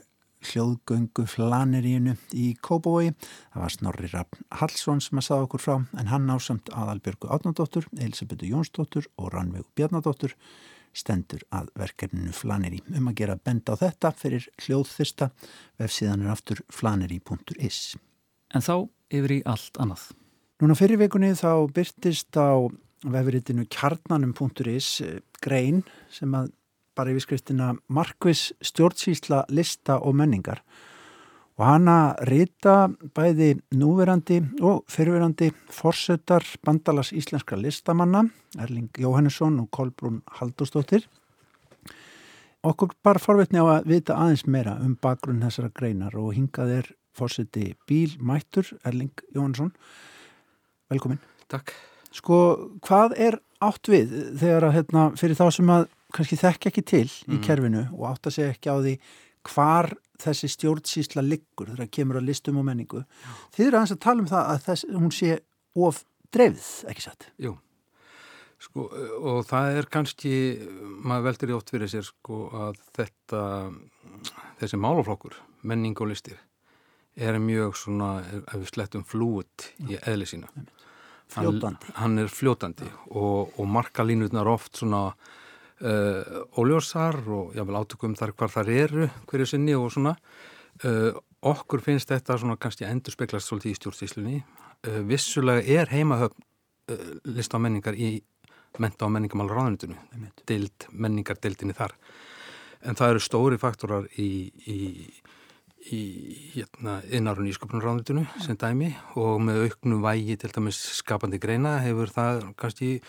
hljóðgöngu 0.49 1.25
flanirínu 1.29 2.15
í 2.33 2.51
Kópavogi. 2.63 3.13
Það 3.53 3.63
var 3.63 3.75
Snorri 3.75 4.11
Raffn 4.11 4.45
Hallsson 4.59 5.01
sem 5.03 5.21
að 5.21 5.27
saða 5.27 5.47
okkur 5.47 5.63
frá 5.63 5.75
en 5.99 6.11
hann 6.11 6.29
ásamt 6.33 6.71
aðalbjörgu 6.73 7.31
Átnardóttur, 7.31 7.87
Elisabethu 7.97 8.49
Jónsdóttur 8.49 9.09
og 9.17 9.33
Rannvegu 9.35 9.67
Bjarnadóttur 9.77 10.35
stendur 10.97 11.43
að 11.55 11.69
verkefninu 11.79 12.33
Flaneri. 12.35 12.81
Um 12.91 13.09
að 13.11 13.19
gera 13.21 13.37
bend 13.39 13.69
á 13.71 13.75
þetta 13.79 14.11
fyrir 14.17 14.47
hljóðþyrsta 14.61 15.29
vefsíðan 15.79 16.25
er 16.25 16.33
aftur 16.33 16.63
flaneri.is. 16.73 17.95
En 18.51 18.65
þá 18.65 18.75
yfir 19.11 19.37
í 19.37 19.41
allt 19.47 19.79
annað. 19.79 20.09
Núna 20.61 20.75
fyrir 20.77 20.99
vikunni 21.01 21.31
þá 21.37 21.65
byrtist 21.73 22.37
á 22.37 22.67
vefritinu 23.01 23.65
kjarnanum.is 23.71 24.89
grein 25.41 25.81
sem 26.13 26.35
að 26.37 26.51
bara 26.95 27.13
yfir 27.13 27.25
skriftina 27.25 27.71
Markvis 27.87 28.51
stjórnsýsla 28.63 29.45
lista 29.49 29.99
og 29.99 30.15
menningar 30.19 30.61
og 31.59 31.65
hana 31.67 31.97
rita 32.27 32.89
bæði 33.15 33.53
núverandi 33.77 34.39
og 34.65 34.83
fyrirverandi 34.91 35.51
forsetar 35.71 36.45
bandalas 36.65 37.13
íslenskra 37.13 37.59
listamanna 37.59 38.25
Erling 38.59 38.89
Jóhannesson 38.97 39.59
og 39.63 39.69
Kolbrún 39.71 40.21
Haldurstóttir 40.39 41.07
okkur 42.63 42.95
bara 43.03 43.21
forvetni 43.21 43.61
á 43.61 43.65
að 43.79 43.91
vita 43.93 44.17
aðeins 44.17 44.45
meira 44.45 44.77
um 44.81 44.95
bakgrunn 45.01 45.43
þessara 45.43 45.73
greinar 45.73 46.17
og 46.17 46.33
hingað 46.37 46.77
er 46.81 46.95
fórseti 47.17 47.73
Bíl 47.87 48.17
Mættur 48.19 48.67
Erling 48.85 49.13
Jóhannesson 49.35 49.75
Velkomin. 50.91 51.21
Takk. 51.47 51.71
Sko, 52.11 52.37
hvað 52.83 53.15
er 53.15 53.37
átt 53.63 53.87
við 53.87 54.11
þegar 54.41 54.67
að, 54.67 54.73
hérna, 54.75 55.03
fyrir 55.19 55.37
þá 55.39 55.45
sem 55.55 55.69
að 55.71 55.85
kannski 56.15 56.37
þekk 56.39 56.69
ekki 56.71 56.83
til 56.85 57.07
í 57.07 57.35
Mm. 57.37 57.41
kerfinu 57.45 57.83
og 57.93 58.05
átt 58.11 58.27
að 58.29 58.35
segja 58.37 58.53
ekki 58.55 58.69
á 58.71 58.77
því 58.81 58.93
hvar 59.51 59.91
þessi 60.21 60.47
stjórnsýsla 60.53 61.23
liggur 61.25 61.71
þegar 61.71 61.85
það 61.85 61.91
kemur 61.97 62.19
að 62.21 62.27
listum 62.29 62.57
og 62.61 62.65
menningu. 62.67 63.03
Þið 63.55 63.67
eru 63.67 63.77
aðeins 63.79 63.95
að 63.95 63.99
tala 64.05 64.21
um 64.21 64.27
það 64.29 64.49
að 64.51 64.63
þess, 64.67 64.85
hún 64.93 65.11
sé 65.11 65.39
of 65.75 66.03
dreifð, 66.31 66.69
ekki 66.91 67.01
satt? 67.07 67.27
Jú. 67.41 67.55
Sko, 68.61 68.83
og 69.25 69.39
það 69.49 69.77
er 69.79 69.87
kannski, 69.89 70.31
maður 71.01 71.23
veldur 71.31 71.49
í 71.49 71.55
oft 71.57 71.71
fyrir 71.73 71.89
sér 71.89 72.05
sko 72.05 72.43
að 72.53 72.77
þetta, 72.93 73.41
þessi 74.61 74.77
málaflokkur, 74.77 75.33
menning 75.65 75.97
og 75.97 76.11
listir, 76.11 76.37
er 77.17 77.39
mjög 77.41 77.73
svona, 77.75 78.11
ef 78.21 78.53
við 78.61 78.69
slettum 78.69 79.03
flúut 79.03 79.71
í 79.89 79.97
eðli 79.97 80.29
sína. 80.29 80.51
Fljótandi. 81.31 81.89
Hann, 81.95 82.01
hann 82.03 82.19
er 82.19 82.29
fljótandi 82.29 82.85
og, 83.09 83.53
og 83.57 83.65
markalínutnar 83.71 84.45
oft 84.51 84.77
svona 84.77 85.15
uh, 85.81 86.45
óljósar 86.57 87.19
og 87.27 87.55
jável 87.57 87.81
átökum 87.81 88.15
þar 88.17 88.35
hvar 88.37 88.53
þar 88.53 88.73
eru 88.73 89.09
hverju 89.29 89.51
sinni 89.53 89.75
og 89.77 89.91
svona. 89.93 90.15
Uh, 90.85 91.11
okkur 91.41 91.83
finnst 91.83 92.09
þetta 92.13 92.37
svona 92.39 92.57
kannski 92.61 92.87
endur 92.87 93.13
speklast 93.13 93.49
svolítið 93.49 93.73
í 93.73 93.79
stjórnstíslunni. 93.79 94.41
Uh, 94.87 95.01
vissulega 95.09 95.65
er 95.81 95.93
heimahöfn 95.93 96.47
lista 97.31 97.55
á 97.55 97.63
menningar 97.63 97.95
í 97.95 98.17
menta 98.79 99.07
á 99.07 99.09
menningamál 99.11 99.49
ráðanitinu, 99.51 99.97
deild, 100.47 100.87
menningardeildinni 100.91 101.75
þar. 101.75 101.95
En 102.87 102.97
það 102.97 103.15
eru 103.15 103.23
stóri 103.23 103.59
faktorar 103.61 104.07
í, 104.19 104.29
í, 104.65 104.77
í 105.91 106.01
hérna, 106.55 106.99
innarun 107.13 107.49
ísköpunarráðanitinu 107.51 108.25
sem 108.41 108.57
dæmi 108.59 108.93
og 109.19 109.41
með 109.45 109.67
auknu 109.67 109.99
vægi 110.05 110.39
til 110.41 110.53
dæmis 110.55 110.79
skapandi 111.01 111.41
greina 111.41 111.77
hefur 111.83 112.13
það 112.13 112.47
kannski 112.61 112.93
eh, 112.97 113.03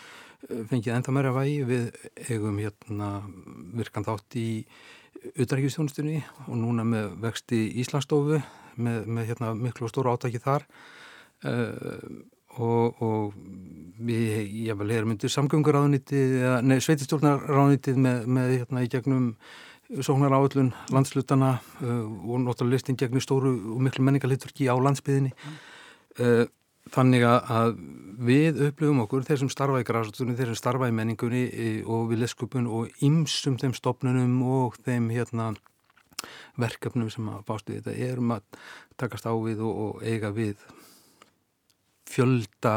fengið 0.49 0.93
enda 0.95 1.15
meira 1.15 1.33
vægi. 1.35 1.61
Við 1.69 1.87
eigum 2.27 2.59
hérna 2.61 3.09
virkan 3.77 4.05
þátt 4.07 4.37
í 4.39 4.47
utaríkistjónustunni 5.39 6.19
og 6.47 6.55
núna 6.59 6.85
með 6.87 7.17
vexti 7.23 7.63
Íslandsstofu 7.83 8.41
með, 8.75 9.07
með 9.07 9.29
hérna 9.31 9.53
miklu 9.57 9.87
og 9.87 9.93
stóru 9.93 10.13
átæki 10.13 10.41
þar. 10.43 10.67
Uh, 11.43 12.23
og, 12.61 13.01
og 13.01 13.35
við, 14.03 14.47
ég 14.67 14.77
vel, 14.77 14.91
erum 14.93 15.13
undir 15.15 15.31
samgönguráðunitið, 15.33 16.35
nei, 16.63 16.77
sveitistjórnaráðunitið 16.85 17.97
með, 17.99 18.27
með 18.37 18.57
hérna 18.59 18.83
í 18.85 18.89
gegnum 18.93 19.31
sóknar 20.01 20.33
áallun 20.37 20.71
landslutana 20.93 21.55
uh, 21.83 22.03
og 22.03 22.43
náttúrulega 22.45 22.77
listin 22.77 22.99
gegnum 22.99 23.23
stóru 23.23 23.53
og 23.73 23.81
miklu 23.83 24.05
menningarliturki 24.05 24.69
á 24.69 24.75
landsbyðinni 24.79 25.33
uh, 25.33 26.45
þannig 26.93 27.25
að 27.25 27.75
við 28.23 28.61
upplifum 28.69 29.03
okkur, 29.03 29.25
þeir 29.25 29.41
sem 29.41 29.51
starfa 29.51 29.81
í 29.81 29.87
græsastunni, 29.87 30.37
þeir 30.37 30.51
sem 30.53 30.59
starfa 30.59 30.89
í 30.89 30.95
menningunni 30.95 31.43
og 31.89 32.09
við 32.11 32.23
leskupun 32.23 32.69
og 32.69 33.03
ymsum 33.05 33.57
þeim 33.61 33.75
stopnunum 33.77 34.39
og 34.45 34.77
þeim 34.85 35.09
hérna 35.13 35.51
verkefnum 36.61 37.09
sem 37.11 37.27
að 37.33 37.45
bástu 37.47 37.77
þetta 37.77 37.95
erum 38.07 38.35
að 38.37 38.45
takast 39.01 39.27
á 39.27 39.33
við 39.33 39.63
og, 39.65 39.79
og 39.85 40.03
eiga 40.05 40.31
við 40.35 40.61
fjölda 42.13 42.75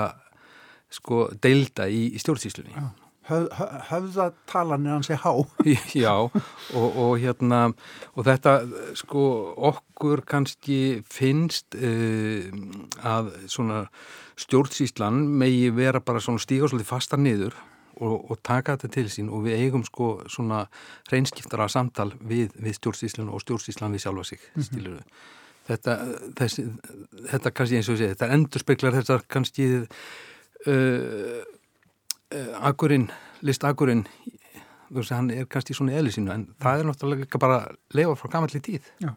sko 0.93 1.27
deilda 1.43 1.91
í, 1.93 2.07
í 2.17 2.23
stjórnsýslunni. 2.23 2.73
Já. 2.73 3.06
Höf, 3.27 3.47
höfðatalan 3.89 4.87
er 4.87 4.93
hans 4.95 5.11
í 5.11 5.17
há. 5.19 5.33
Já, 6.05 6.15
og, 6.15 6.99
og 7.03 7.15
hérna, 7.19 7.63
og 8.15 8.27
þetta, 8.29 8.53
sko, 8.99 9.23
okkur 9.73 10.23
kannski 10.29 11.03
finnst 11.11 11.75
uh, 11.75 12.47
að 13.03 13.33
svona 13.51 13.87
stjórnsýslan 14.39 15.25
megi 15.41 15.73
vera 15.75 16.03
bara 16.05 16.23
svona 16.23 16.43
stíga 16.43 16.69
svolítið 16.71 16.91
fasta 16.93 17.19
niður 17.19 17.57
og, 17.97 18.31
og 18.31 18.39
taka 18.45 18.77
þetta 18.77 18.93
til 18.95 19.07
sín 19.11 19.33
og 19.33 19.47
við 19.47 19.65
eigum 19.65 19.83
sko 19.87 20.11
svona 20.31 20.67
reynskiptara 21.11 21.67
samtal 21.73 22.13
við, 22.21 22.55
við 22.61 22.79
stjórnsýslan 22.79 23.33
og 23.33 23.43
stjórnsýslan 23.43 23.97
við 23.97 24.05
sjálfa 24.05 24.25
sig, 24.31 24.39
mm 24.39 24.61
-hmm. 24.61 24.69
stíluðu. 24.71 25.03
Þetta, 25.67 25.99
þessi, 26.39 26.63
þetta 27.33 27.51
kannski 27.51 27.77
eins 27.77 27.89
og 27.91 27.99
sé, 27.99 28.09
þetta 28.15 28.33
endur 28.35 28.63
speklar 28.63 28.95
þessar 28.95 29.23
kannski 29.27 29.67
uh, 30.67 31.43
Akurinn, 32.67 33.11
list 33.47 33.65
Akurinn 33.65 34.07
hann 35.11 35.31
er 35.35 35.47
kannski 35.51 35.75
svona 35.75 35.95
í 35.95 36.01
eðlisínu 36.01 36.33
en 36.33 36.49
það 36.63 36.81
er 36.81 36.89
náttúrulega 36.89 37.27
ekki 37.27 37.41
bara 37.43 37.61
lefa 37.95 38.17
frá 38.19 38.33
gamalli 38.37 38.63
tíð 38.63 38.91
Já. 39.03 39.15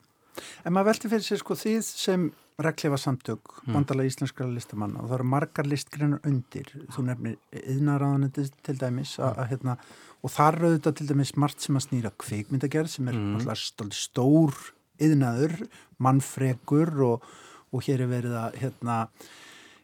En 0.64 0.74
maður 0.74 0.94
velti 0.94 1.10
fyrir 1.12 1.26
sig 1.26 1.42
sko 1.42 1.58
þið 1.58 1.82
sem 1.84 2.30
reglifa 2.64 3.00
samtök 3.00 3.54
mm. 3.64 3.74
bandala 3.74 4.06
íslenskara 4.08 4.52
listamanna 4.52 5.02
og 5.02 5.10
það 5.10 5.18
eru 5.18 5.28
margar 5.32 5.68
listgreinar 5.68 6.24
undir 6.28 6.70
þú 6.94 7.06
nefnir 7.08 7.38
yðnaráðanandi 7.60 8.46
til 8.68 8.78
dæmis 8.80 9.16
a, 9.20 9.32
a, 9.32 9.48
hérna, 9.50 9.78
og 10.24 10.34
þar 10.34 10.60
eru 10.60 10.72
þetta 10.78 10.96
til 11.00 11.10
dæmis 11.12 11.36
margt 11.40 11.64
sem 11.64 11.80
að 11.80 11.86
snýra 11.88 12.14
kveikmyndagerð 12.24 12.94
sem 12.94 13.12
er 13.12 13.20
mm. 13.20 13.38
alltaf 13.42 13.94
stór 13.96 14.58
yðnaður, 15.00 15.56
mannfregur 16.04 16.92
og, 17.08 17.30
og 17.72 17.86
hér 17.88 18.04
er 18.04 18.12
verið 18.12 18.36
að 18.42 18.60
hérna 18.64 18.98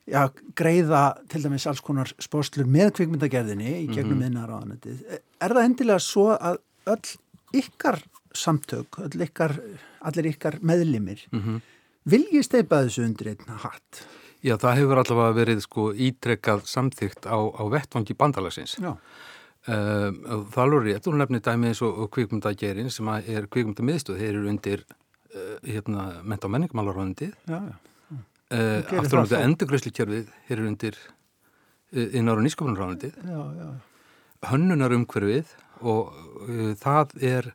Já, 0.05 0.27
greiða 0.53 1.15
til 1.31 1.41
dæmis 1.41 1.65
alls 1.65 1.81
konar 1.81 2.11
spórslur 2.21 2.67
með 2.69 2.91
kvikmyndagerðinni 2.99 3.71
í 3.71 3.85
gegnum 3.89 4.19
mm 4.19 4.21
-hmm. 4.21 4.27
innaráðanetið. 4.29 4.99
Er 5.41 5.55
það 5.57 5.65
endilega 5.65 5.99
svo 5.99 6.27
að 6.37 6.59
öll 6.85 7.61
ykkar 7.61 8.03
samtök, 8.33 8.99
öll 9.01 9.25
ykkar, 9.25 9.55
allir 10.05 10.29
ykkar 10.29 10.59
meðlimir, 10.61 11.25
mm 11.31 11.41
-hmm. 11.41 11.61
vilji 12.05 12.43
steipa 12.43 12.83
þessu 12.83 13.05
undir 13.05 13.27
einn 13.33 13.57
hatt? 13.63 14.05
Já, 14.43 14.57
það 14.57 14.77
hefur 14.77 14.97
allavega 14.97 15.33
verið 15.39 15.59
sko 15.61 15.93
ítrekkað 15.93 16.67
samþygt 16.69 17.25
á, 17.25 17.37
á 17.41 17.63
vettvangi 17.65 18.13
bandalagsins. 18.13 18.77
Já. 18.77 18.97
Uh, 19.65 20.13
það 20.53 20.61
alveg 20.61 20.83
rétt, 20.83 21.05
þú 21.05 21.15
nefnir 21.17 21.41
dæmi 21.41 21.67
eins 21.67 21.81
og, 21.81 22.11
kvikmyndagerinn 22.11 22.91
sem 22.91 23.07
er 23.07 23.47
kvikmyndamiðstöð, 23.47 24.19
þeir 24.19 24.35
eru 24.35 24.49
undir 24.49 24.85
uh, 24.85 25.57
hérna, 25.65 26.21
menta- 26.21 26.45
og 26.45 26.51
menningamálaráðandið. 26.53 27.33
Já, 27.49 27.57
já. 27.57 27.94
Uh, 28.55 28.79
aftur 29.01 29.19
á 29.19 29.25
þetta 29.25 29.43
endurgræslikjörfið 29.49 30.27
hér 30.47 30.59
er 30.61 30.67
undir 30.69 30.97
uh, 30.99 32.09
innára 32.15 32.43
nýskopunarránandi 32.45 33.09
hönnunar 34.45 34.93
umhverfið 34.95 35.49
og 35.81 36.13
uh, 36.45 36.71
það 36.79 37.15
er 37.25 37.49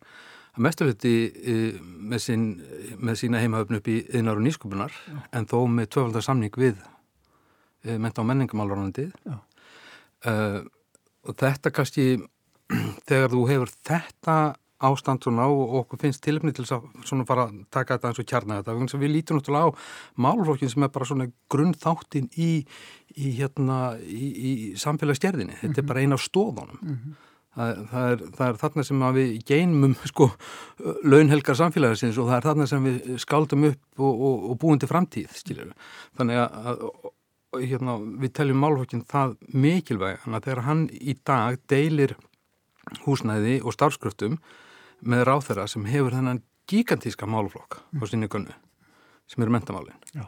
að 0.50 0.64
mesturluti 0.66 1.14
með, 1.78 2.20
sín, 2.24 2.46
með 2.98 3.20
sína 3.22 3.40
heimahöfn 3.40 3.78
upp 3.78 3.88
í 3.88 4.00
innára 4.18 4.42
nýskopunar 4.44 4.96
en 5.30 5.46
þó 5.48 5.62
með 5.70 5.92
tvöfaldar 5.94 6.26
samning 6.26 6.58
við 6.58 6.82
menta- 7.86 8.20
og 8.20 8.28
menningamálránandi 8.28 9.06
og 10.26 11.36
þetta 11.38 11.72
kannski 11.72 12.08
þegar 13.08 13.30
þú 13.30 13.44
hefur 13.52 13.72
þetta 13.86 14.36
ástand 14.80 15.24
svona 15.24 15.46
og 15.50 15.74
okkur 15.82 16.00
finnst 16.00 16.22
tilöfni 16.24 16.52
til 16.56 16.64
að 16.64 16.86
svona 17.04 17.26
fara 17.28 17.48
að 17.48 17.56
taka 17.72 17.96
þetta 17.96 18.10
eins 18.10 18.20
og 18.22 18.28
kjarna 18.30 18.60
þetta 18.60 19.00
við 19.02 19.12
lítum 19.14 19.40
náttúrulega 19.40 19.68
á 19.68 19.76
málflokkin 20.16 20.72
sem 20.72 20.86
er 20.86 20.92
bara 20.94 21.08
svona 21.08 21.26
grunnþáttin 21.52 22.30
í, 22.40 22.50
í 23.16 23.32
hérna 23.36 23.98
í, 24.00 24.30
í 24.30 24.52
samfélagsgerðinni, 24.80 25.58
þetta 25.60 25.68
mm 25.68 25.74
-hmm. 25.74 25.82
er 25.84 25.90
bara 25.92 26.00
eina 26.00 26.14
af 26.14 26.24
stofunum 26.24 26.78
mm 26.80 26.96
-hmm. 26.96 27.14
það, 27.56 27.86
það, 27.90 28.10
er, 28.12 28.18
það 28.38 28.48
er 28.48 28.60
þarna 28.64 28.84
sem 28.84 29.06
við 29.14 29.44
geinmum 29.44 29.94
sko 30.04 30.30
launhelgar 31.04 31.56
samfélagsins 31.56 32.18
og 32.18 32.28
það 32.28 32.36
er 32.36 32.48
þarna 32.48 32.66
sem 32.66 32.84
við 32.84 33.18
skaldum 33.18 33.64
upp 33.64 33.80
og, 33.98 34.20
og, 34.20 34.50
og 34.50 34.58
búum 34.58 34.78
til 34.78 34.88
framtíð 34.88 35.28
skiljur. 35.34 35.72
þannig 36.16 36.36
að 36.36 36.78
hérna, 37.58 37.98
við 37.98 38.32
teljum 38.32 38.60
málflokkin 38.62 39.04
það 39.10 39.36
mikilvæg 39.52 40.20
þannig 40.24 40.38
að 40.38 40.44
þegar 40.44 40.66
hann 40.66 40.88
í 40.90 41.16
dag 41.26 41.58
deilir 41.68 42.16
húsnæði 43.04 43.60
og 43.62 43.74
starfskröftum 43.74 44.38
með 45.00 45.24
ráþæra 45.28 45.66
sem 45.70 45.86
hefur 45.88 46.16
þennan 46.16 46.42
gigantíska 46.70 47.26
málflokk 47.26 47.80
á 47.80 48.04
sinni 48.08 48.28
gunnu 48.30 48.54
sem 49.30 49.42
eru 49.42 49.54
mentamálin 49.54 49.96
Já, 50.14 50.26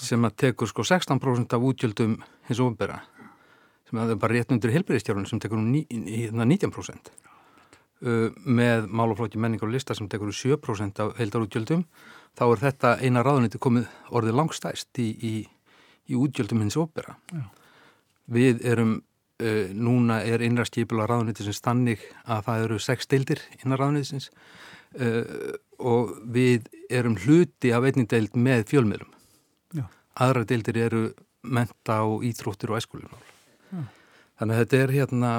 sem 0.00 0.24
að 0.24 0.36
tekur 0.44 0.70
sko 0.70 0.84
16% 0.86 1.56
af 1.56 1.64
útgjöldum 1.70 2.18
hins 2.48 2.60
ofnbæra 2.62 3.00
sem 3.88 3.98
að 3.98 4.04
það 4.04 4.14
er 4.14 4.20
bara 4.22 4.36
rétt 4.36 4.52
undir 4.52 4.74
helbriðistjárun 4.74 5.28
sem 5.28 5.40
tekur 5.40 5.60
um 5.60 5.70
ní, 5.72 5.84
hérna 5.88 6.46
19% 6.48 7.12
uh, 7.12 8.28
með 8.44 8.88
málaflokki 8.88 9.40
menningar 9.40 9.68
og 9.68 9.74
lista 9.74 9.96
sem 9.96 10.08
tekur 10.10 10.30
um 10.30 10.36
7% 10.36 11.04
af 11.04 11.14
heildarútgjöldum 11.20 11.84
þá 12.38 12.44
er 12.48 12.64
þetta 12.64 12.96
eina 13.02 13.24
ráðuniti 13.26 13.60
komið 13.60 13.88
orðið 14.14 14.40
langstæst 14.42 15.02
í, 15.02 15.08
í, 15.18 15.34
í 16.12 16.18
útgjöldum 16.18 16.62
hins 16.64 16.78
ofnbæra 16.78 17.16
við 18.28 18.64
erum 18.68 18.98
uh, 19.42 19.68
núna 19.74 20.20
er 20.26 20.42
innra 20.46 20.66
skipula 20.68 21.06
ráðunitisins 21.08 21.62
þannig 21.64 22.02
að 22.26 22.44
það 22.48 22.64
eru 22.66 22.78
sex 22.82 23.10
deildir 23.10 23.42
innar 23.62 23.82
ráðunitisins 23.82 24.30
uh, 24.98 25.54
og 25.78 26.16
við 26.34 26.68
erum 26.90 27.18
hluti 27.22 27.72
af 27.74 27.86
einnig 27.86 28.08
deild 28.10 28.36
með 28.38 28.66
fjölmiðlum 28.72 29.12
Já. 29.78 29.84
aðra 30.18 30.46
deildir 30.48 30.80
eru 30.88 31.02
menta 31.42 32.00
og 32.08 32.24
íþróttir 32.26 32.72
og 32.72 32.80
æskulunál 32.80 33.22
Já. 33.70 33.84
þannig 34.40 34.54
að 34.54 34.64
þetta 34.64 34.82
er 34.82 34.94
hérna 34.96 35.34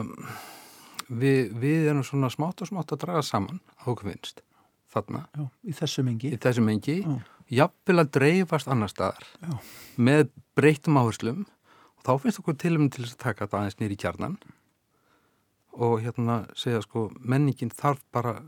við, 1.10 1.52
við 1.60 1.90
erum 1.92 2.06
svona 2.08 2.30
smátt 2.34 2.64
og 2.64 2.72
smátt 2.72 2.94
að 2.96 3.04
draga 3.04 3.26
saman 3.26 3.60
ákveðinst 3.84 4.44
þarna 4.94 5.26
Já, 5.36 5.46
í 5.66 5.76
þessu 5.78 6.06
mengi. 6.06 6.34
í 6.34 6.42
þessum 6.42 6.72
engi 6.72 6.98
Já. 7.04 7.16
jafnvel 7.62 8.04
að 8.04 8.12
dreifast 8.18 8.70
annar 8.72 8.92
staðar 8.92 9.28
Já. 9.44 9.58
með 9.98 10.30
breytum 10.58 11.00
áherslum 11.02 11.46
og 12.00 12.06
þá 12.08 12.24
finnst 12.24 12.42
okkur 12.42 12.58
til 12.60 12.78
um 12.80 12.88
til 12.90 13.06
að 13.06 13.18
taka 13.20 13.46
þetta 13.46 13.60
aðeins 13.60 13.80
nýri 13.82 14.00
kjarnan 14.00 14.38
og 15.80 16.00
hérna 16.04 16.42
segja 16.58 16.82
sko 16.84 17.10
menningin 17.20 17.72
þarf 17.72 18.02
bara 18.12 18.40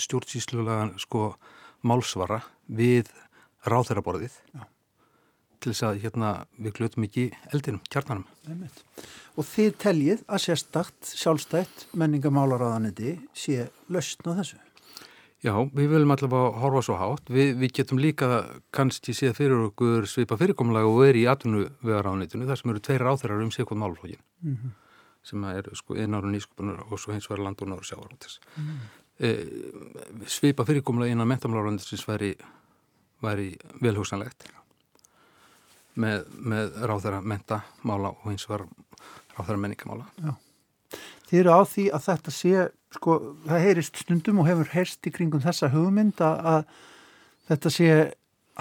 stjórnsýslulega 0.00 0.92
sko 1.02 1.34
málsvara 1.82 2.40
við 2.70 3.10
ráþeiraborðið 3.66 4.38
til 5.62 5.70
þess 5.70 5.84
að 5.86 6.00
hérna 6.02 6.30
við 6.58 6.74
glötum 6.78 7.06
ekki 7.06 7.28
eldinum, 7.54 7.82
kjarnanum. 7.92 8.24
Einmitt. 8.50 8.82
Og 9.38 9.46
þið 9.46 9.76
teljið 9.84 10.24
að 10.26 10.44
sérstakt 10.46 11.12
sjálfstætt 11.14 11.86
menningamálaráðaniti 11.98 13.14
sé 13.30 13.68
lausn 13.92 14.26
á 14.26 14.32
þessu. 14.40 14.58
Já, 15.42 15.56
við 15.74 15.88
viljum 15.90 16.12
allavega 16.14 16.60
horfa 16.62 16.80
svo 16.86 16.96
hátt. 17.00 17.30
Vi, 17.34 17.48
við 17.58 17.72
getum 17.80 17.98
líka 17.98 18.28
kannski 18.74 19.14
séð 19.16 19.34
fyrir 19.40 19.64
okkur 19.72 20.06
svipa 20.06 20.38
fyrirkomlega 20.38 20.86
og 20.86 21.00
verið 21.02 21.24
í 21.24 21.30
atvinnuvegaráðanitinu 21.32 22.46
þar 22.46 22.60
sem 22.60 22.70
eru 22.70 22.82
tveir 22.86 23.02
ráþeirar 23.02 23.42
um 23.42 23.50
sig 23.50 23.66
hvort 23.66 23.80
málflókin 23.82 24.22
Mm 24.42 24.56
-hmm. 24.56 24.70
sem 25.22 25.44
eru 25.44 25.74
sko 25.74 25.94
einar 25.94 26.24
og 26.24 26.30
nýskupunar 26.30 26.92
og 26.92 26.98
svo 26.98 27.12
hins 27.12 27.30
vegar 27.30 27.44
landbúnar 27.44 27.78
og 27.78 27.84
sjávarútis. 27.84 28.40
Mm. 28.56 28.78
E, 29.20 29.46
svipa 30.26 30.64
fyrirkomlega 30.64 31.12
innan 31.12 31.28
mentamálaráðanitins 31.28 32.08
væri, 32.08 32.36
væri 33.22 33.56
velhugsanlegt 33.82 34.44
með, 35.96 36.24
með 36.38 36.70
ráþeira 36.88 37.20
mentamála 37.20 38.08
og 38.08 38.30
hins 38.30 38.48
vegar 38.48 38.66
ráþeira 39.36 39.58
menningamála. 39.58 40.06
Já. 40.22 40.34
Þið 41.28 41.40
eru 41.40 41.50
á 41.50 41.60
því 41.64 41.84
að 41.96 42.04
þetta 42.08 42.30
sé, 42.30 42.68
sko, 42.94 43.18
það 43.48 43.64
heyrist 43.66 43.96
stundum 44.02 44.38
og 44.42 44.48
hefur 44.50 44.70
heyrst 44.74 45.06
í 45.08 45.12
kringum 45.14 45.42
þessa 45.44 45.70
hugmynd 45.72 46.20
að, 46.20 46.46
að 46.52 46.64
þetta 47.50 47.72
sé 47.72 47.88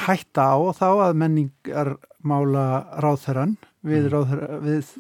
hætta 0.08 0.46
á 0.56 0.58
þá 0.78 0.88
að 1.10 1.18
menningarmála 1.22 2.66
ráþeran 3.04 3.58
við, 3.84 4.08
Mhm. 4.08 4.12
ráþeran, 4.14 4.66
við 4.66 4.92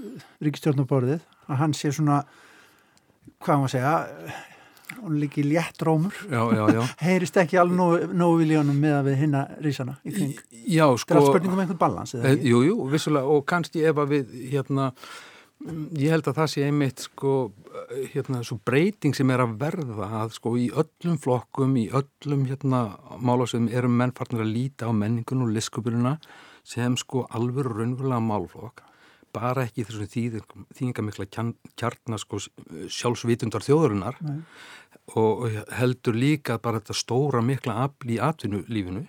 ríkistjórnaborðið, 0.41 1.21
að 1.49 1.55
hann 1.61 1.73
sé 1.77 1.91
svona, 1.93 2.23
hvað 3.41 3.61
maður 3.61 3.73
segja, 3.75 3.93
hún 5.01 5.19
líki 5.21 5.43
létt 5.47 5.79
rómur. 5.87 6.13
Heyrist 7.05 7.37
ekki 7.39 7.57
alveg 7.61 7.77
nógu, 7.77 8.13
nógu 8.13 8.41
viljónum 8.41 8.75
með 8.81 8.95
að 8.99 9.05
við 9.07 9.19
hinna 9.23 9.43
rísana 9.63 9.95
í 10.03 10.11
kring. 10.11 10.33
Já, 10.67 10.85
er 10.91 10.97
sko... 10.99 11.15
allt 11.15 11.29
spurningum 11.31 11.61
einhvern 11.63 11.79
balans, 11.79 12.15
ekki? 12.17 12.49
Jú, 12.51 12.63
jú, 12.67 12.75
vissulega 12.91 13.25
og 13.31 13.45
kannski 13.47 13.85
ef 13.87 13.95
að 14.03 14.11
við 14.17 14.33
hérna, 14.51 14.91
mm, 14.91 15.30
ég 15.99 16.13
held 16.13 16.27
að 16.29 16.37
það 16.39 16.51
sé 16.53 16.63
einmitt 16.67 17.03
sko, 17.05 17.33
hérna, 18.13 18.41
svo 18.47 18.57
breyting 18.65 19.15
sem 19.17 19.31
er 19.33 19.43
að 19.43 19.57
verða 19.61 20.07
að 20.21 20.35
sko 20.37 20.55
í 20.59 20.69
öllum 20.71 21.17
flokkum, 21.21 21.75
í 21.77 21.87
öllum 21.93 22.45
hérna 22.49 22.83
málasöfum 23.21 23.69
erum 23.73 23.97
menn 23.99 24.15
farnir 24.17 24.45
að 24.45 24.53
líta 24.55 24.89
á 24.89 24.91
menningun 24.95 25.45
og 25.45 25.53
liskupununa 25.55 26.17
sem 26.67 26.97
sko 26.99 27.25
alveg 27.29 27.69
raunverulega 27.69 28.21
málflokk 28.25 28.85
bara 29.31 29.65
ekki 29.67 29.85
þessum 29.87 30.09
þýðingamikla 30.75 31.27
kjarnar 31.31 32.21
sko 32.21 32.41
sjálfsvitundar 32.91 33.63
þjóðurinnar 33.63 34.19
Nei. 34.25 34.41
og 35.19 35.45
heldur 35.77 36.17
líka 36.17 36.59
bara 36.61 36.81
þetta 36.81 36.97
stóra 36.99 37.43
mikla 37.45 37.77
afl 37.85 38.11
í 38.11 38.19
atvinnulífinu 38.21 39.05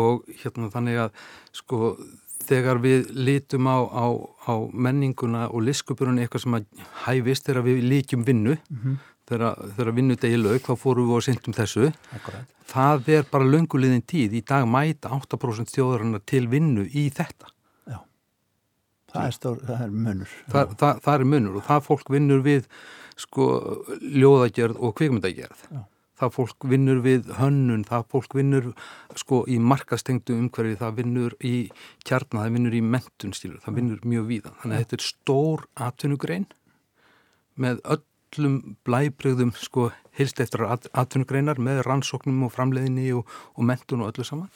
og 0.00 0.28
hérna 0.42 0.70
þannig 0.74 1.00
að 1.04 1.26
sko 1.54 1.80
þegar 2.48 2.80
við 2.84 3.10
lítum 3.26 3.66
á, 3.70 3.78
á, 3.88 4.04
á 4.48 4.54
menninguna 4.72 5.46
og 5.50 5.62
liskupurinn 5.66 6.18
eitthvað 6.22 6.44
sem 6.46 6.56
að 6.58 6.66
hæfist 7.06 7.46
þegar 7.48 7.66
við 7.68 7.82
líkjum 7.90 8.24
vinnu 8.28 8.56
Mhm. 8.70 8.98
þegar, 9.28 9.54
þegar 9.76 9.94
vinnudegi 9.96 10.36
lauk 10.42 10.62
þá 10.66 10.74
fórum 10.76 11.08
við 11.08 11.16
og 11.16 11.22
sindum 11.24 11.54
þessu 11.56 11.86
Akkurat. 12.12 12.44
það 12.68 13.08
er 13.08 13.22
bara 13.30 13.44
lönguliðin 13.48 14.02
tíð 14.04 14.34
í 14.36 14.44
dag 14.44 14.66
mæta 14.68 15.08
8% 15.16 15.72
þjóðarinnar 15.72 16.20
til 16.26 16.46
vinnu 16.48 16.84
í 16.92 17.10
þetta 17.10 17.50
Það 19.14 19.26
er, 19.28 19.30
stór, 19.36 19.58
það 19.62 19.82
er 19.84 19.90
munur. 19.94 20.30
Þa, 20.50 20.62
það, 20.74 20.96
það 21.04 21.14
er 21.20 21.24
munur 21.30 21.56
og 21.60 21.62
það 21.68 21.82
fólk 21.86 22.08
vinnur 22.10 22.40
við 22.42 22.64
sko 23.22 23.44
ljóðagerð 24.02 24.80
og 24.82 24.94
kvikmyndagerð 24.98 25.60
Já. 25.70 25.82
Það 26.20 26.34
fólk 26.36 26.66
vinnur 26.70 27.00
við 27.04 27.30
hönnun 27.38 27.84
það 27.88 28.06
fólk 28.14 28.36
vinnur 28.38 28.70
sko 29.18 29.42
í 29.50 29.58
markastengdu 29.58 30.36
umhverfi, 30.38 30.78
það 30.80 30.98
vinnur 31.00 31.36
í 31.42 31.54
kjarna, 32.06 32.44
það 32.44 32.58
vinnur 32.58 32.78
í 32.78 32.82
mentun 32.94 33.34
stílur 33.36 33.62
það 33.64 33.80
vinnur 33.80 34.06
mjög 34.06 34.28
víða, 34.30 34.54
þannig 34.62 34.76
að 34.76 34.84
þetta 34.84 34.98
er 34.98 35.06
stór 35.08 35.66
atvinnugrein 35.88 36.48
með 37.60 37.82
öllum 37.96 38.56
blæbreyðum 38.86 39.52
sko 39.58 39.90
heilst 40.18 40.40
eftir 40.42 40.64
at, 40.68 40.88
atvinnugreinar 40.94 41.60
með 41.62 41.82
rannsóknum 41.88 42.46
og 42.46 42.54
framleiðinni 42.54 43.10
og, 43.18 43.28
og 43.54 43.66
mentun 43.66 44.04
og 44.04 44.12
öllu 44.12 44.26
saman. 44.26 44.50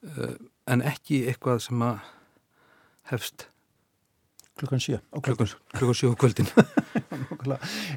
Uh, 0.00 0.34
en 0.70 0.82
ekki 0.86 1.24
eitthvað 1.28 1.64
sem 1.66 1.82
að 1.84 1.98
hefst 3.10 3.49
Klukkan 4.60 4.80
sjö. 4.84 4.98
klukkan, 5.24 5.48
klukkan 5.72 5.96
sjö 5.96 6.10
á 6.12 6.16
kvöldin. 6.20 6.48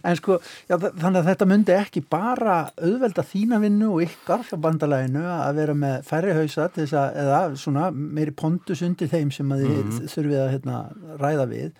En 0.03 0.15
sko, 0.15 0.37
já, 0.69 0.77
þa- 0.79 0.93
þannig 1.01 1.19
að 1.19 1.27
þetta 1.29 1.45
myndi 1.49 1.73
ekki 1.75 2.01
bara 2.09 2.53
auðvelda 2.79 3.23
þína 3.27 3.57
vinnu 3.63 3.89
og 3.97 4.03
ykkar 4.05 4.45
hjá 4.47 4.55
bandalæginu 4.63 5.23
að 5.33 5.57
vera 5.59 5.75
með 5.77 6.05
færri 6.07 6.35
hausa 6.37 6.67
til 6.71 6.85
þess 6.85 6.95
að, 7.01 7.17
eða 7.23 7.39
svona 7.59 7.89
meiri 7.91 8.31
pondus 8.39 8.81
undir 8.87 9.11
þeim 9.11 9.31
sem 9.35 9.51
að 9.51 9.65
þið 9.65 9.73
Mhm. 9.83 10.07
þurfið 10.13 10.39
að 10.45 10.51
hérna, 10.53 10.77
ræða 11.19 11.45
við. 11.51 11.71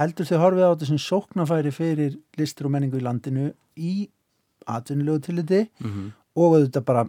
Heldur 0.00 0.28
þið 0.30 0.42
horfið 0.44 0.64
á 0.64 0.70
þetta 0.72 0.86
sem 0.90 1.02
sóknafæri 1.04 1.72
fyrir 1.76 2.16
listur 2.40 2.66
og 2.70 2.72
menningu 2.72 2.96
í 3.00 3.04
landinu 3.04 3.46
í 3.76 3.94
atvinnulegu 4.66 5.20
tilliti 5.28 5.60
mm 5.80 5.90
-hmm. 5.90 6.10
og 6.36 6.56
auðvitað 6.56 6.84
bara 6.84 7.04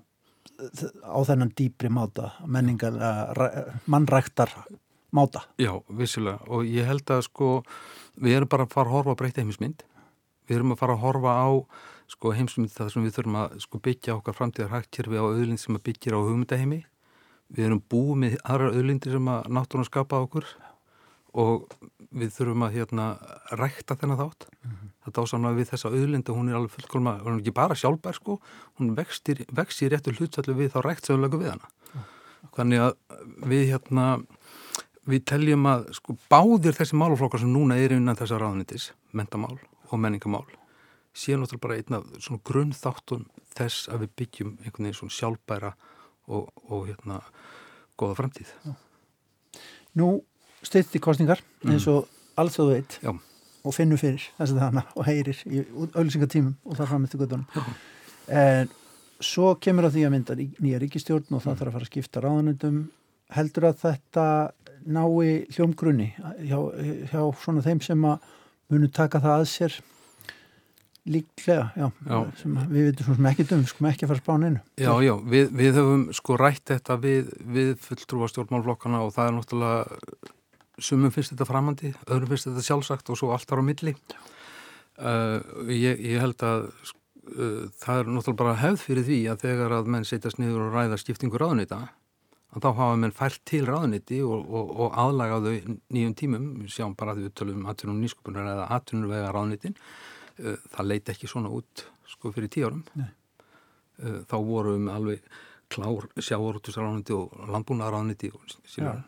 á 1.07 1.19
þennan 1.25 1.53
dýpri 1.55 1.89
máta, 1.89 2.31
menningar, 2.45 2.93
uh, 2.93 3.73
mannræktar 3.87 4.49
máta. 5.11 5.45
Já, 5.61 5.73
vissulega. 5.87 6.41
Og 6.49 6.67
ég 6.67 6.87
held 6.87 7.05
að 7.11 7.25
sko 7.27 7.53
við 8.21 8.39
erum 8.39 8.51
bara 8.51 8.67
að 8.67 8.75
fara 8.75 8.89
að 8.89 8.97
horfa 8.97 9.15
á 9.15 9.19
breyta 9.19 9.43
heimismynd 9.43 9.85
við 10.51 10.59
erum 10.59 10.75
að 10.75 10.81
fara 10.81 10.97
að 10.97 11.03
horfa 11.05 11.35
á 11.39 11.49
sko 12.11 12.33
heimsmynd 12.35 12.73
það 12.75 12.89
sem 12.91 13.05
við 13.05 13.15
þurfum 13.17 13.37
að 13.39 13.53
sko 13.63 13.79
byggja 13.87 14.15
okkar 14.17 14.35
framtíðar 14.35 14.73
hægtkjörfi 14.73 15.21
á 15.21 15.23
auðlind 15.23 15.61
sem 15.61 15.77
að 15.77 15.85
byggja 15.87 16.17
á 16.19 16.19
hugmyndaheimi. 16.19 16.81
Við 17.51 17.67
erum 17.67 17.81
búið 17.91 18.19
með 18.23 18.35
aðra 18.43 18.73
auðlindir 18.75 19.15
sem 19.15 19.31
að 19.31 19.47
náttúrulega 19.55 19.91
skapa 19.91 20.19
okkur. 20.25 20.49
Og 21.31 21.71
við 22.11 22.33
þurfum 22.35 22.65
að 22.67 22.73
hérna 22.75 23.05
rækta 23.55 23.95
þennan 23.99 24.19
þátt. 24.19 24.47
Þetta 25.05 25.23
ásamlega 25.23 25.59
við 25.61 25.69
þessa 25.71 25.91
auðlinda, 25.91 26.35
hún 26.35 26.51
er 26.51 26.57
alveg 26.59 26.73
fullkomna 26.75 27.13
hún 27.21 27.37
er 27.37 27.39
ekki 27.39 27.55
bara 27.55 27.77
sjálfbær 27.79 28.19
sko. 28.19 28.37
Hún 28.79 28.91
vextir, 28.97 29.45
vexir 29.47 29.93
réttu 29.93 30.11
hlutsallu 30.17 30.57
við 30.59 30.75
þá 30.75 30.81
rækt 30.83 31.07
sem 31.07 31.15
við 31.15 31.23
lögum 31.23 31.45
við 31.45 31.53
hana. 31.55 31.71
Þannig 32.57 32.83
að 32.83 32.93
við 33.47 33.65
hérna 33.71 34.05
við 35.09 35.25
teljum 35.31 35.67
að 35.69 35.87
sko 35.97 36.15
báðir 36.31 36.77
þessi 36.77 36.97
málaflokkar 36.99 37.41
sem 37.41 37.53
núna 37.53 37.77
er 37.81 37.95
innan 37.95 38.17
þessa 38.19 38.39
ráðnitis, 38.41 38.91
mentamál 39.17 39.57
og 39.89 39.99
menningamál 39.99 40.45
sé 41.13 41.35
náttúrulega 41.35 41.61
bara 41.61 41.77
einn 41.79 41.97
af 41.97 42.05
svona 42.23 42.41
grunnþáttun 42.47 43.25
þess 43.55 43.89
að 43.91 44.05
við 44.05 44.13
byggjum 44.21 44.51
einhvern 44.61 44.87
veginn 44.87 44.97
svona 44.99 45.15
sjálfbæra 45.17 45.71
og, 46.31 46.47
og 46.71 46.85
hérna 46.87 47.19
góða 47.99 48.17
framtíð. 48.21 48.53
Nú 49.99 50.21
styrti 50.63 51.01
kostningar 51.03 51.41
eins 51.67 51.87
og 51.91 52.07
alþjóðu 52.39 52.77
veit 52.77 52.97
Já. 53.03 53.11
og 53.11 53.75
finnur 53.75 53.99
fyrir 53.99 54.29
þess 54.37 54.55
að 54.55 54.63
hana 54.63 54.85
og 54.95 55.07
heyrir 55.09 55.41
í 55.49 55.65
auðlýsingatímum 55.91 56.55
og 56.63 56.79
það 56.79 56.93
fram 56.93 57.09
eftir 57.09 57.23
göttunum. 57.25 57.75
En 58.31 58.71
svo 59.21 59.55
kemur 59.59 59.89
á 59.91 59.93
því 59.93 60.07
að 60.07 60.15
mynda 60.15 60.37
nýja 60.39 60.79
ríkistjórn 60.81 61.35
og 61.35 61.43
það 61.43 61.59
þarf 61.59 61.67
að 61.67 61.75
fara 61.75 61.87
að 61.87 61.91
skipta 61.91 62.23
ráðanundum. 62.23 62.81
Heldur 63.31 63.67
að 63.67 63.83
þetta 63.83 64.25
nái 64.85 65.45
hljómgrunni 65.55 66.11
hjá, 66.47 66.59
hjá 67.11 67.21
svona 67.41 67.63
þeim 67.65 67.81
sem 67.85 68.05
að 68.07 68.29
munu 68.71 68.89
taka 68.93 69.21
það 69.23 69.39
að 69.39 69.49
sér 69.51 69.79
líklega, 71.09 71.71
já, 71.73 71.87
Já. 72.05 72.17
sem 72.37 72.57
við 72.69 72.91
veitum 72.91 73.07
svona 73.07 73.17
sem 73.17 73.29
ekki 73.31 73.45
dum, 73.49 73.63
sko 73.65 73.87
ekki 73.89 74.05
að 74.05 74.11
fara 74.13 74.35
einu. 74.45 74.59
Já, 74.77 74.91
já, 75.01 75.13
við, 75.33 75.47
við 75.57 75.79
höfum 75.79 76.03
sko 76.13 76.37
rætt 76.37 76.63
þetta 76.69 76.97
við, 77.01 77.31
við 77.41 77.71
fulltrúa 77.81 78.29
stjórnmálflokkana 78.29 79.01
og 79.07 79.13
það 79.15 79.29
er 79.31 79.35
náttúrulega 79.39 80.31
sumum 80.81 81.13
finnst 81.13 81.33
þetta 81.33 81.49
framandi, 81.49 81.93
öðrum 82.05 82.29
finnst 82.29 82.49
þetta 82.49 82.65
sjálfsagt 82.67 83.09
og 83.09 83.17
svo 83.17 83.31
allt 83.33 83.53
ára 83.53 83.65
á 83.65 83.69
milli. 83.71 83.95
Uh, 85.01 85.41
ég, 85.73 85.97
ég 86.05 86.21
held 86.21 86.45
að 86.45 86.67
uh, 86.69 87.65
það 87.81 88.03
er 88.03 88.13
náttúrulega 88.13 88.41
bara 88.43 88.59
hefð 88.61 88.85
fyrir 88.85 89.07
því 89.09 89.19
að 89.33 89.47
þegar 89.47 89.75
að 89.79 89.91
menn 89.95 90.05
setjast 90.05 90.41
niður 90.41 90.67
og 90.67 90.77
ræða 90.77 91.01
skiptingu 91.01 91.41
ráðunita 91.41 91.87
að 92.51 92.65
þá 92.65 92.69
hafa 92.79 92.97
menn 93.03 93.15
fært 93.15 93.43
til 93.47 93.61
ráðuniti 93.67 94.19
og, 94.25 94.41
og, 94.47 94.73
og 94.85 94.97
aðlagaðu 95.03 95.53
nýjum 95.93 96.17
tímum, 96.19 96.49
við 96.63 96.73
sjáum 96.75 96.97
bara 96.99 97.15
að 97.15 97.25
við 97.25 97.35
tölum 97.39 97.69
aðtunum 97.71 98.01
nýsköpunar 98.03 98.51
eða 98.55 98.67
aðtunum 98.77 99.13
vega 99.13 99.31
ráðunitin, 99.35 99.77
uh, 100.41 100.57
það 100.75 100.91
leiti 100.91 101.15
ekki 101.15 101.31
svona 101.31 101.53
út 101.53 101.85
sko 102.11 102.33
fyrir 102.35 102.51
tíu 102.51 102.67
árum. 102.67 102.83
Nei. 102.99 103.07
Uh, 104.01 104.19
þá 104.27 104.37
vorum 104.49 104.89
við 104.89 104.97
alveg 104.97 105.31
klár 105.71 106.09
sjávorútusráðuniti 106.19 107.15
og 107.15 107.47
landbúnaðaráðuniti 107.53 108.31
og 108.35 108.51
síðan 108.67 109.05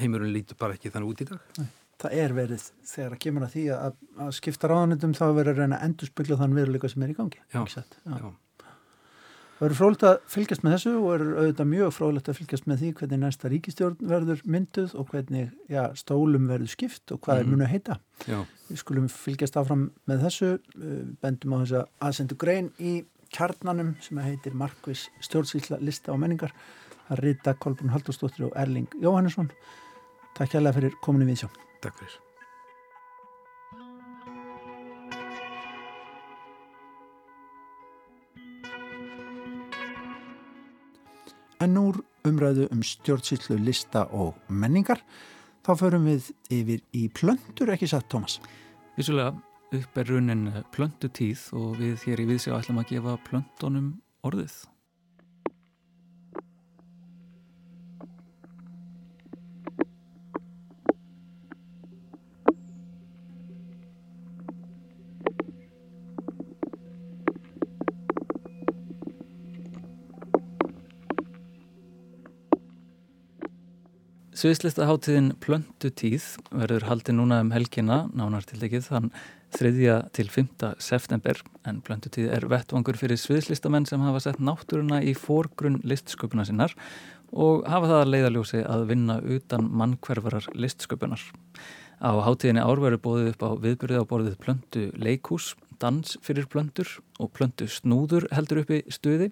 heimurinn 0.00 0.34
lítur 0.34 0.58
bara 0.58 0.76
ekki 0.76 0.90
þannig 0.90 1.12
út 1.12 1.22
í 1.22 1.28
dag. 1.30 1.52
Það 2.02 2.16
er 2.18 2.34
verið 2.34 2.64
þegar 2.90 3.14
að 3.14 3.20
kemur 3.22 3.44
að 3.46 3.52
því 3.52 3.64
að, 3.76 3.98
að 4.24 4.32
skipta 4.34 4.70
ráðanitum 4.72 5.12
þá 5.14 5.26
verður 5.36 5.60
reyna 5.60 5.78
að 5.78 5.84
endurspegla 5.86 6.38
þann 6.40 6.56
veruleika 6.58 6.90
sem 6.90 7.04
er 7.06 7.12
í 7.12 7.18
gangi. 7.18 7.42
Já? 7.54 7.62
Já. 7.70 8.32
Það 9.62 9.68
verður 9.68 9.78
frólægt 9.78 10.04
að 10.08 10.14
fylgjast 10.26 10.62
með 10.66 10.72
þessu 10.74 10.92
og 10.98 11.04
er 11.12 11.20
auðvitað 11.22 11.68
mjög 11.70 11.90
frólægt 11.94 12.28
að 12.32 12.38
fylgjast 12.40 12.64
með 12.66 12.80
því 12.80 12.88
hvernig 12.98 13.20
næsta 13.22 13.50
ríkistjórn 13.52 14.08
verður 14.10 14.40
mynduð 14.50 14.94
og 14.98 15.12
hvernig 15.12 15.52
já, 15.70 15.82
stólum 16.00 16.48
verður 16.50 16.72
skipt 16.72 17.14
og 17.14 17.20
hvað 17.22 17.36
mm. 17.36 17.44
er 17.44 17.52
munu 17.52 17.66
að 17.68 17.70
heita. 17.70 17.96
Já. 18.26 18.40
Við 18.66 18.80
skulum 18.82 19.06
fylgjast 19.14 19.60
áfram 19.62 19.84
með 20.10 20.24
þessu, 20.26 20.48
uh, 20.58 20.98
bendum 21.22 21.54
á 21.54 21.56
þess 21.62 21.76
að 21.78 22.08
aðsendu 22.08 22.40
grein 22.42 22.72
í 22.82 22.96
kjarnanum 23.38 23.94
sem 24.02 24.18
heitir 24.26 24.58
Markvis 24.58 25.06
stjórnsýsla 25.28 25.78
lista 25.78 26.10
og 26.10 26.18
menningar. 26.24 26.50
Það 27.06 27.22
rita 27.28 27.54
Kolbrún 27.54 27.94
Haldurstóttir 27.94 28.48
og 28.50 28.58
Erling 28.58 28.90
Jóhannesson. 28.98 29.54
Takk 30.34 30.58
hérlega 30.58 30.80
fyrir 30.80 31.00
kominu 31.06 31.30
við 31.30 31.44
sjá. 31.44 31.52
Takk 31.86 32.02
fyrir. 32.02 32.18
Umræðu 42.42 42.66
um 42.74 42.80
stjórnsýslu 42.82 43.56
lista 43.62 44.08
og 44.10 44.34
menningar 44.50 44.98
þá 45.62 45.76
förum 45.78 46.08
við 46.10 46.32
yfir 46.50 46.80
í 46.98 47.06
plöndur, 47.14 47.70
ekki 47.70 47.86
satt, 47.86 48.08
Tómas? 48.10 48.40
Vissulega 48.96 49.36
upp 49.72 49.98
er 50.02 50.10
raunin 50.10 50.48
plöndutíð 50.74 51.44
og 51.54 51.78
við 51.78 52.02
hér 52.08 52.24
í 52.24 52.28
viðsjá 52.32 52.56
ætlum 52.58 52.82
að 52.82 52.96
gefa 52.96 53.14
plöndunum 53.28 53.92
orðið. 54.26 54.56
Sviðslistaháttiðin 74.42 75.36
Plöndutíð 75.38 76.24
verður 76.50 76.88
haldið 76.88 77.14
núna 77.14 77.36
um 77.44 77.52
helgina, 77.54 77.98
nánar 78.10 78.42
til 78.48 78.56
ekkið, 78.66 78.88
þann 78.88 79.04
3. 79.54 79.92
til 80.18 80.30
5. 80.34 80.48
september 80.82 81.38
en 81.68 81.78
Plöndutíð 81.86 82.32
er 82.34 82.48
vettvangur 82.50 82.98
fyrir 82.98 83.20
sviðslistamenn 83.22 83.86
sem 83.86 84.02
hafa 84.02 84.24
sett 84.24 84.42
náttúruna 84.42 84.98
í 85.06 85.14
fórgrunn 85.14 85.78
listsköpuna 85.86 86.48
sinnar 86.48 86.74
og 87.30 87.62
hafa 87.70 87.92
það 87.92 88.00
að 88.00 88.12
leiðaljósi 88.16 88.66
að 88.66 88.84
vinna 88.90 89.20
utan 89.22 89.70
mannkverfarar 89.70 90.50
listsköpunar. 90.58 91.22
Á 92.02 92.10
hátíðinni 92.26 92.66
árveru 92.66 92.98
bóðið 92.98 93.34
upp 93.36 93.46
á 93.46 93.50
viðbyrðið 93.62 94.02
á 94.02 94.10
borðið 94.10 94.38
Plöndu 94.42 94.88
leikús, 94.98 95.52
dans 95.78 96.18
fyrir 96.18 96.50
plöndur 96.50 96.96
og 97.22 97.30
plöndu 97.30 97.70
snúður 97.70 98.26
heldur 98.34 98.66
uppi 98.66 98.82
stuði 98.90 99.30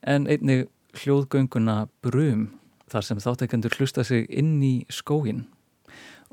en 0.00 0.24
einnig 0.24 0.70
hljóðgönguna 0.96 1.90
Brum 2.00 2.54
þar 2.90 3.06
sem 3.06 3.20
þáttekendur 3.22 3.76
hlusta 3.78 4.04
sig 4.06 4.26
inn 4.30 4.58
í 4.62 4.74
skógin. 4.92 5.46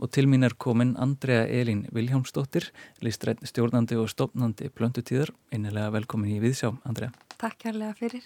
Og 0.02 0.10
til 0.10 0.26
mín 0.30 0.46
er 0.46 0.56
komin 0.58 0.96
Andrea 0.98 1.46
Elín 1.46 1.84
Viljámsdóttir, 1.94 2.72
listrætt 3.06 3.44
stjórnandi 3.46 3.98
og 4.02 4.10
stopnandi 4.10 4.72
plöndutíðar. 4.74 5.30
Einnilega 5.54 5.94
velkomin 5.94 6.34
í 6.34 6.42
Viðsjá, 6.42 6.72
Andrea. 6.90 7.14
Takk 7.38 7.60
kærlega 7.68 7.94
fyrir. 8.00 8.26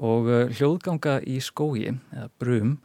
Og 0.00 0.30
uh, 0.30 0.46
hljóðganga 0.48 1.18
í 1.28 1.36
skógi, 1.44 1.92
eða 2.14 2.30
brum, 2.40 2.78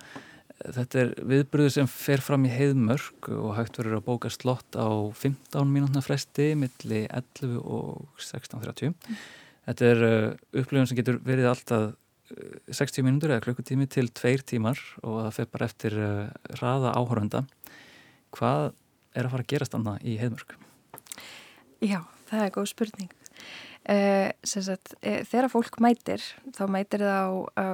þetta 0.60 1.02
er 1.02 1.14
viðbröðu 1.32 1.74
sem 1.78 1.90
fer 1.92 2.24
fram 2.24 2.48
í 2.48 2.52
heiðmörk 2.52 3.30
og 3.36 3.56
hægt 3.58 3.80
verður 3.80 4.00
að 4.00 4.06
bóka 4.08 4.32
slott 4.34 4.76
á 4.76 4.88
15 4.88 5.72
mínútna 5.72 6.04
fresti 6.04 6.54
milli 6.60 7.06
11 7.08 7.60
og 7.62 8.08
16.30. 8.20 8.92
Mm. 8.92 9.20
Þetta 9.70 9.92
er 9.92 10.04
uh, 10.06 10.34
upplifun 10.62 10.90
sem 10.90 11.00
getur 11.00 11.22
verið 11.26 11.52
alltaf 11.52 11.94
60 12.26 13.06
mínútur 13.06 13.34
eða 13.34 13.44
klukkutími 13.46 13.86
til 13.92 14.08
tveir 14.16 14.42
tímar 14.48 14.80
og 15.06 15.20
það 15.28 15.36
fyrir 15.38 15.52
bara 15.54 15.68
eftir 15.70 15.98
uh, 16.00 16.56
raða 16.62 16.94
áhörunda. 16.98 17.44
Hvað 18.36 18.72
er 19.16 19.28
að 19.28 19.34
fara 19.36 19.46
að 19.46 19.52
gerast 19.54 19.78
annað 19.78 20.08
í 20.08 20.16
heimörk? 20.20 20.56
Já, 21.86 22.00
það 22.32 22.46
er 22.46 22.54
góð 22.56 22.70
spurning. 22.72 23.12
Uh, 23.86 24.32
sagt, 24.42 24.96
uh, 25.06 25.22
þegar 25.30 25.52
fólk 25.54 25.78
mætir, 25.86 26.24
þá 26.58 26.64
mætir 26.74 27.06
það 27.06 27.36
á 27.54 27.66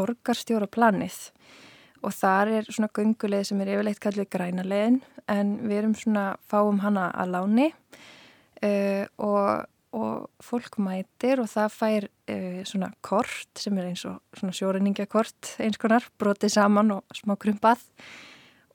borgarstjóra 0.00 0.70
planið 0.70 1.18
og 2.00 2.14
þar 2.16 2.54
er 2.56 2.70
svona 2.70 2.88
gunguleið 2.96 3.50
sem 3.50 3.60
er 3.60 3.74
yfirleitt 3.74 4.00
kallið 4.00 4.30
grænaleiðin 4.32 5.02
en 5.28 5.50
við 5.66 5.82
erum 5.82 5.96
svona 5.98 6.30
fáum 6.48 6.80
hana 6.80 7.10
að 7.12 7.34
láni 7.34 7.66
og 9.20 9.66
og 9.96 10.28
fólk 10.44 10.78
mætir 10.82 11.40
og 11.42 11.48
það 11.50 11.72
fær 11.74 12.06
uh, 12.06 12.60
svona 12.68 12.90
kort 13.02 13.58
sem 13.58 13.78
er 13.80 13.90
eins 13.90 14.04
og 14.08 14.20
svona 14.38 14.54
sjórinningakort 14.54 15.54
eins 15.62 15.80
konar, 15.80 16.06
brotið 16.20 16.54
saman 16.54 16.94
og 16.98 17.16
smá 17.16 17.34
krumpað. 17.40 17.82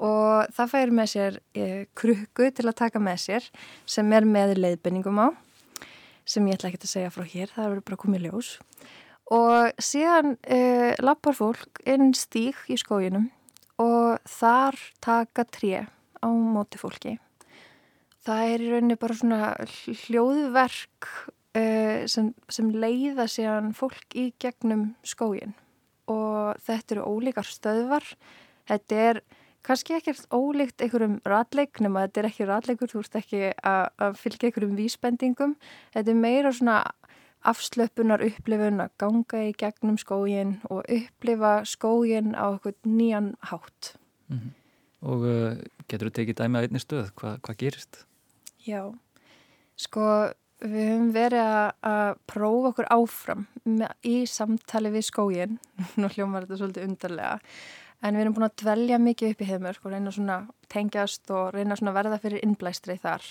Og 0.04 0.52
það 0.52 0.72
fær 0.74 0.92
með 0.92 1.12
sér 1.14 1.40
uh, 1.40 1.82
krukku 1.96 2.50
til 2.52 2.68
að 2.68 2.80
taka 2.84 3.02
með 3.04 3.22
sér 3.28 3.50
sem 3.88 4.12
er 4.16 4.28
með 4.28 4.58
leiðbenningum 4.60 5.24
á 5.24 5.28
sem 6.26 6.46
ég 6.50 6.58
ætla 6.58 6.72
ekki 6.72 6.82
að 6.82 6.90
segja 6.90 7.14
frá 7.14 7.26
hér, 7.30 7.52
það 7.54 7.68
eru 7.70 7.84
bara 7.86 8.02
komið 8.02 8.24
ljós. 8.26 8.48
Og 9.36 9.82
síðan 9.82 10.36
uh, 10.42 10.92
lappar 11.06 11.38
fólk 11.38 11.82
inn 11.88 12.14
stík 12.18 12.66
í 12.70 12.78
skóginum 12.82 13.30
og 13.82 14.20
þar 14.30 14.78
taka 15.04 15.46
tré 15.48 15.86
á 15.86 16.28
móti 16.28 16.82
fólki 16.82 17.18
það 18.26 18.54
er 18.54 18.64
í 18.64 18.72
rauninni 18.72 18.98
bara 19.00 19.18
svona 19.18 19.42
hljóðverk 20.06 21.10
uh, 21.58 22.06
sem, 22.12 22.34
sem 22.50 22.72
leiða 22.74 23.28
síðan 23.32 23.74
fólk 23.78 24.18
í 24.18 24.32
gegnum 24.42 24.94
skógin 25.06 25.56
og 26.12 26.60
þetta 26.66 26.96
eru 26.96 27.06
ólíkar 27.10 27.48
stöðvar. 27.50 28.06
Þetta 28.70 29.00
er 29.10 29.22
kannski 29.66 29.96
ekkert 29.98 30.28
ólíkt 30.34 30.84
einhverjum 30.84 31.18
ratleik 31.26 31.82
nema 31.82 32.06
þetta 32.06 32.22
er 32.22 32.28
ekki 32.30 32.48
ratleikur, 32.50 32.92
þú 32.92 33.02
ert 33.02 33.18
ekki 33.22 33.42
að 33.66 34.20
fylgja 34.22 34.50
einhverjum 34.50 34.78
vísbendingum. 34.78 35.56
Þetta 35.96 36.14
er 36.14 36.20
meira 36.20 36.54
svona 36.54 36.78
afslöpunar 37.46 38.24
upplifun 38.26 38.82
að 38.82 38.94
ganga 39.02 39.42
í 39.46 39.54
gegnum 39.58 39.98
skógin 40.02 40.58
og 40.70 40.86
upplifa 40.86 41.60
skógin 41.70 42.34
á 42.34 42.54
eitthvað 42.54 42.90
nýjan 42.90 43.34
hátt. 43.52 43.96
Mm 44.30 44.38
-hmm. 44.38 44.54
Og 45.06 45.22
uh, 45.22 45.58
getur 45.88 46.10
þú 46.10 46.14
tekið 46.14 46.38
dæmi 46.40 46.58
á 46.58 46.62
einni 46.66 46.80
stöð, 46.80 47.12
Hva, 47.14 47.38
hvað 47.38 47.58
gerist? 47.58 48.06
Já, 48.66 48.82
sko 49.78 50.06
við 50.64 50.88
höfum 50.90 51.10
verið 51.14 51.50
að 51.86 52.16
prófa 52.26 52.72
okkur 52.72 52.88
áfram 52.96 53.44
í 54.02 54.16
samtali 54.30 54.90
við 54.96 55.06
skógin, 55.06 55.60
nú 56.00 56.10
hljómar 56.10 56.48
þetta 56.48 56.58
svolítið 56.64 56.88
undarlega, 56.88 57.36
en 58.02 58.18
við 58.18 58.24
erum 58.24 58.38
búin 58.40 58.48
að 58.48 58.58
dvelja 58.64 59.00
mikið 59.04 59.36
upp 59.36 59.46
í 59.46 59.52
heimörk 59.52 59.86
og 59.86 59.94
reyna 59.94 60.16
svona 60.16 60.40
tengjast 60.74 61.30
og 61.30 61.54
reyna 61.54 61.78
svona 61.78 61.94
verða 61.94 62.20
fyrir 62.24 62.42
innblæstri 62.42 62.98
þar. 63.02 63.30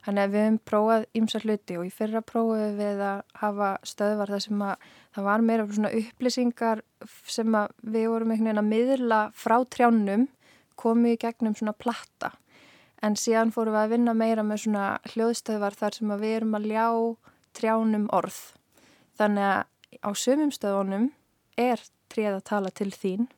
Þannig 0.00 0.22
að 0.24 0.32
við 0.32 0.44
höfum 0.46 0.58
prófað 0.70 1.06
ymsa 1.20 1.44
hluti 1.44 1.76
og 1.76 1.84
í 1.84 1.92
fyrra 1.92 2.24
prófum 2.24 2.76
við 2.80 3.02
að 3.04 3.22
hafa 3.42 3.70
stöðvar 3.84 4.32
þar 4.32 4.44
sem 4.46 4.62
að 4.64 4.90
það 5.12 5.26
var 5.28 5.44
meira 5.44 5.66
svona 5.68 5.94
upplýsingar 6.00 6.84
sem 7.28 7.56
að 7.60 7.74
við 7.84 8.12
vorum 8.14 8.32
einhvern 8.32 8.48
veginn 8.48 8.62
að 8.64 8.70
miðla 8.72 9.24
frá 9.36 9.58
trjánum 9.68 10.30
komið 10.80 11.18
í 11.18 11.20
gegnum 11.26 11.58
svona 11.58 11.76
platta 11.76 12.32
en 13.04 13.16
síðan 13.16 13.52
fórum 13.54 13.76
við 13.76 13.82
að 13.82 13.92
vinna 13.94 14.14
meira 14.16 14.44
með 14.46 14.64
svona 14.64 14.86
hljóðstöðvar 15.12 15.76
þar 15.78 15.96
sem 15.96 16.14
við 16.20 16.36
erum 16.36 16.56
að 16.58 16.68
ljá 16.70 16.86
trjánum 17.56 18.06
orð. 18.14 18.40
Þannig 19.18 19.48
að 19.50 19.60
á 20.06 20.10
sömum 20.16 20.52
stöðunum 20.54 21.10
er 21.60 21.82
tríð 22.12 22.36
að 22.38 22.48
tala 22.50 22.72
til 22.74 22.90
þín 22.94 23.28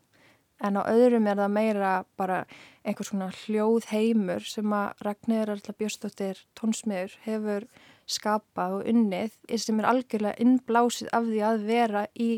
en 0.63 0.79
á 0.79 0.83
öðrum 0.87 1.27
er 1.27 1.41
það 1.41 1.55
meira 1.57 1.93
bara 2.19 2.43
einhvers 2.87 3.11
svona 3.11 3.31
hljóðheimur 3.43 4.45
sem 4.47 4.75
að 4.77 5.03
Ragnir 5.07 5.51
Arla 5.51 5.75
Björnstóttir 5.79 6.43
tónsmiður 6.59 7.17
hefur 7.27 7.67
skapað 8.11 8.79
og 8.79 8.91
unnið 8.93 9.35
sem 9.59 9.81
er 9.81 9.89
algjörlega 9.91 10.43
innblásið 10.43 11.11
af 11.15 11.27
því 11.29 11.43
að 11.49 11.67
vera 11.67 12.07
í 12.15 12.31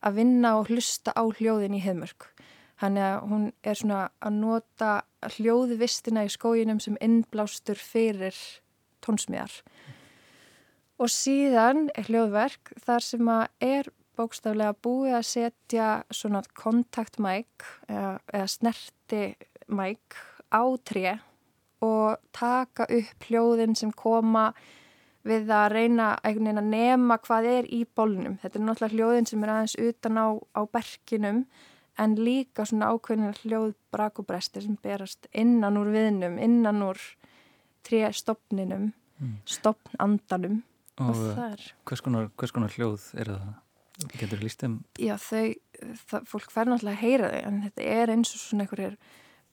að 0.00 0.20
vinna 0.22 0.56
og 0.58 0.70
hlusta 0.70 1.12
á 1.14 1.22
hljóðin 1.22 1.76
í 1.76 1.82
heimörk. 1.84 2.30
Þannig 2.80 3.04
að 3.04 3.16
hún 3.28 3.46
er 3.60 3.76
svona 3.76 4.02
að 4.24 4.36
nota 4.40 4.90
hljóðvistina 5.36 6.24
í 6.24 6.32
skóginum 6.32 6.80
sem 6.80 6.96
innblástur 7.04 7.76
fyrir 7.76 8.36
tónsmiðar. 9.04 9.52
Og 11.00 11.08
síðan 11.12 11.88
er 11.96 12.08
hljóðverk 12.08 12.72
þar 12.84 13.04
sem 13.04 13.28
að 13.32 13.44
er 13.64 13.90
bókstaflega 14.20 14.76
búið 14.84 15.16
að 15.16 15.28
setja 15.28 15.88
svona 16.12 16.42
kontaktmæk 16.56 17.64
eða, 17.88 18.18
eða 18.32 18.48
snerti 18.52 19.22
mæk 19.70 20.18
á 20.52 20.62
tré 20.84 21.16
og 21.84 22.20
taka 22.36 22.84
upp 22.90 23.28
hljóðin 23.28 23.76
sem 23.78 23.92
koma 23.96 24.50
við 25.24 25.52
að 25.52 25.66
reyna 25.74 26.12
að 26.24 26.40
nema 26.64 27.18
hvað 27.20 27.48
er 27.48 27.68
í 27.72 27.82
bólnum. 27.84 28.38
Þetta 28.40 28.58
er 28.58 28.64
náttúrulega 28.66 28.96
hljóðin 28.96 29.28
sem 29.28 29.44
er 29.44 29.52
aðeins 29.54 29.76
utan 29.80 30.20
á, 30.20 30.28
á 30.56 30.60
berkinum 30.64 31.44
en 32.00 32.16
líka 32.18 32.64
svona 32.68 32.90
ákveðin 32.94 33.34
hljóð 33.42 33.74
brakubrestir 33.92 34.64
sem 34.64 34.78
berast 34.82 35.28
innan 35.36 35.78
úr 35.80 35.92
viðnum, 35.92 36.38
innan 36.40 36.82
úr 36.86 37.00
tré 37.86 38.04
stopninum, 38.16 38.90
mm. 39.20 39.40
stopnandanum 39.48 40.60
og, 41.00 41.10
og 41.10 41.18
það 41.22 41.46
er... 41.46 41.66
Hvers 41.88 42.04
konar, 42.04 42.30
hvers 42.40 42.54
konar 42.56 42.76
hljóð 42.76 43.08
er 43.20 43.34
það? 43.34 43.50
Getur 44.14 44.38
þú 44.40 44.46
líst 44.46 44.62
þeim? 44.62 44.76
Já, 45.00 45.14
þau, 45.20 45.48
það, 46.08 46.28
fólk 46.30 46.52
fær 46.54 46.70
náttúrulega 46.70 46.96
að 46.96 47.02
heyra 47.04 47.32
þau 47.32 47.40
en 47.50 47.58
þetta 47.66 47.88
er 47.96 48.12
eins 48.14 48.32
og 48.32 48.42
svona 48.42 48.64
einhverjir 48.64 48.96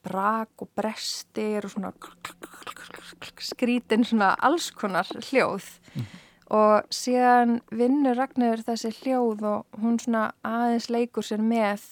brak 0.07 0.63
og 0.63 0.71
brestir 0.77 1.67
og 1.67 1.73
svona 1.73 1.91
skrítin 3.43 4.05
svona 4.07 4.31
alls 4.45 4.69
konar 4.75 5.10
hljóð 5.29 5.67
mm. 5.97 6.07
og 6.55 6.88
síðan 6.93 7.57
vinnur 7.75 8.15
Ragnar 8.19 8.63
þessi 8.63 8.93
hljóð 9.01 9.43
og 9.51 9.81
hún 9.81 9.99
svona 9.99 10.29
aðeins 10.47 10.88
leikur 10.93 11.27
sér 11.27 11.43
með 11.43 11.83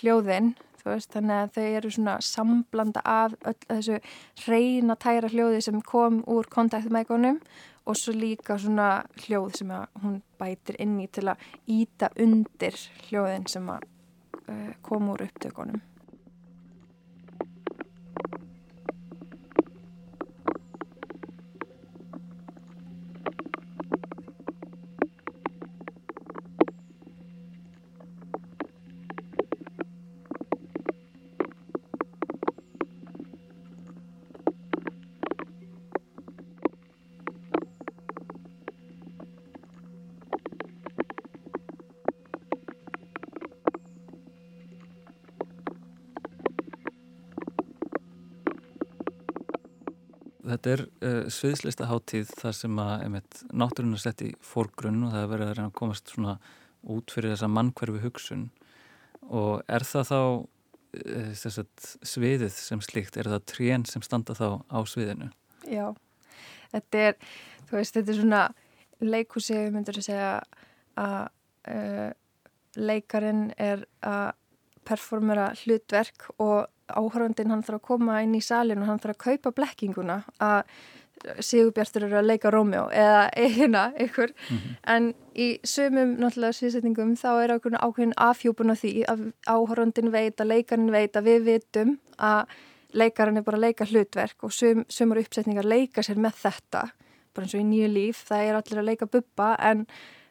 hljóðin 0.00 0.54
veist, 0.84 1.12
þannig 1.14 1.38
að 1.38 1.52
þau 1.54 1.66
eru 1.78 1.92
svona 1.92 2.14
samblanda 2.24 3.02
af 3.08 3.36
öll 3.48 3.56
þessu 3.62 4.00
reyna 4.44 4.96
tæra 5.00 5.30
hljóði 5.32 5.62
sem 5.64 5.80
kom 5.84 6.20
úr 6.30 6.48
kontaktmækonum 6.52 7.40
og 7.84 7.98
svo 8.00 8.14
líka 8.16 8.58
svona 8.60 9.04
hljóð 9.24 9.58
sem 9.60 9.72
hún 10.02 10.20
bætir 10.40 10.78
inn 10.84 10.98
í 11.00 11.08
til 11.12 11.28
að 11.32 11.48
íta 11.70 12.12
undir 12.20 12.78
hljóðin 13.08 13.48
sem 13.48 13.68
að 13.72 13.88
uh, 14.48 14.70
kom 14.84 15.10
úr 15.12 15.26
upptökunum. 15.26 15.82
Þetta 50.64 50.76
er 50.78 50.82
uh, 51.04 51.26
sviðslista 51.28 51.86
háttíð 51.90 52.30
þar 52.40 52.54
sem 52.56 52.78
að 52.80 53.18
náttúrun 53.52 53.92
er 53.92 54.00
sett 54.00 54.22
í 54.24 54.30
fórgrunn 54.40 55.02
og 55.04 55.10
það 55.12 55.20
er 55.20 55.28
verið 55.34 55.50
að 55.50 55.58
reyna 55.58 55.68
að 55.68 55.74
komast 55.76 56.12
svona 56.14 56.38
út 56.94 57.12
fyrir 57.12 57.34
þessa 57.34 57.50
mannkverfi 57.52 58.00
hugsun 58.00 58.46
og 59.28 59.60
er 59.68 59.84
það 59.84 60.08
þá 60.08 60.20
uh, 60.22 61.34
sagt, 61.36 61.90
sviðið 62.00 62.56
sem 62.56 62.80
slíkt, 62.80 63.18
er 63.20 63.28
það 63.34 63.44
trén 63.52 63.84
sem 63.90 64.06
standa 64.08 64.32
þá 64.38 64.64
á 64.72 64.78
sviðinu? 64.88 65.28
Já, 65.68 65.90
þetta 66.72 67.04
er, 67.10 67.20
veist, 67.68 67.98
þetta 67.98 68.14
er 68.14 68.20
svona 68.22 68.42
leikúsi, 69.04 69.58
við 69.58 69.76
myndum 69.76 70.00
að 70.00 70.08
segja 70.08 70.32
að 71.04 71.18
uh, 71.76 72.08
leikarin 72.80 73.50
er 73.60 73.84
að 74.00 74.32
performera 74.88 75.50
hlutverk 75.60 76.30
og 76.40 76.72
áhöröndin 76.88 77.50
hann 77.50 77.62
þarf 77.62 77.80
að 77.80 77.86
koma 77.88 78.20
inn 78.24 78.34
í 78.34 78.42
salin 78.44 78.82
og 78.82 78.90
hann 78.90 79.00
þarf 79.02 79.16
að 79.16 79.24
kaupa 79.24 79.54
blekkinguna 79.60 80.22
að 80.42 80.62
Sigurbjartur 81.24 82.04
eru 82.04 82.18
að 82.18 82.26
leika 82.28 82.50
Rómjó 82.52 82.82
eða 82.92 83.28
eina 83.32 83.84
ykkur 84.02 84.32
mm 84.34 84.56
-hmm. 84.56 84.74
en 84.94 85.14
í 85.34 85.46
sömum 85.64 86.16
náttúrulega 86.20 86.58
sviðsetningum 86.58 87.14
þá 87.16 87.30
er 87.42 87.54
ákveðin 87.56 88.16
afhjúpun 88.16 88.74
á 88.74 88.76
því 88.76 88.92
að 89.08 89.32
áhöröndin 89.46 90.12
veit 90.12 90.40
að 90.40 90.50
leikarin 90.52 90.92
veit 90.92 91.16
að 91.16 91.24
við 91.24 91.40
vitum 91.44 91.98
að 92.18 92.46
leikarin 92.92 93.36
er 93.36 93.42
bara 93.42 93.56
að 93.56 93.66
leika 93.66 93.84
hlutverk 93.84 94.44
og 94.44 94.52
söm, 94.52 94.84
sömur 94.88 95.18
uppsetningar 95.18 95.64
leika 95.64 96.02
sér 96.02 96.16
með 96.16 96.34
þetta 96.42 96.90
bara 97.34 97.46
eins 97.46 97.54
og 97.54 97.60
í 97.60 97.64
nýju 97.64 97.88
líf, 97.88 98.24
það 98.28 98.44
er 98.44 98.54
allir 98.54 98.78
að 98.78 98.88
leika 98.90 99.06
buppa 99.06 99.56
en 99.58 99.86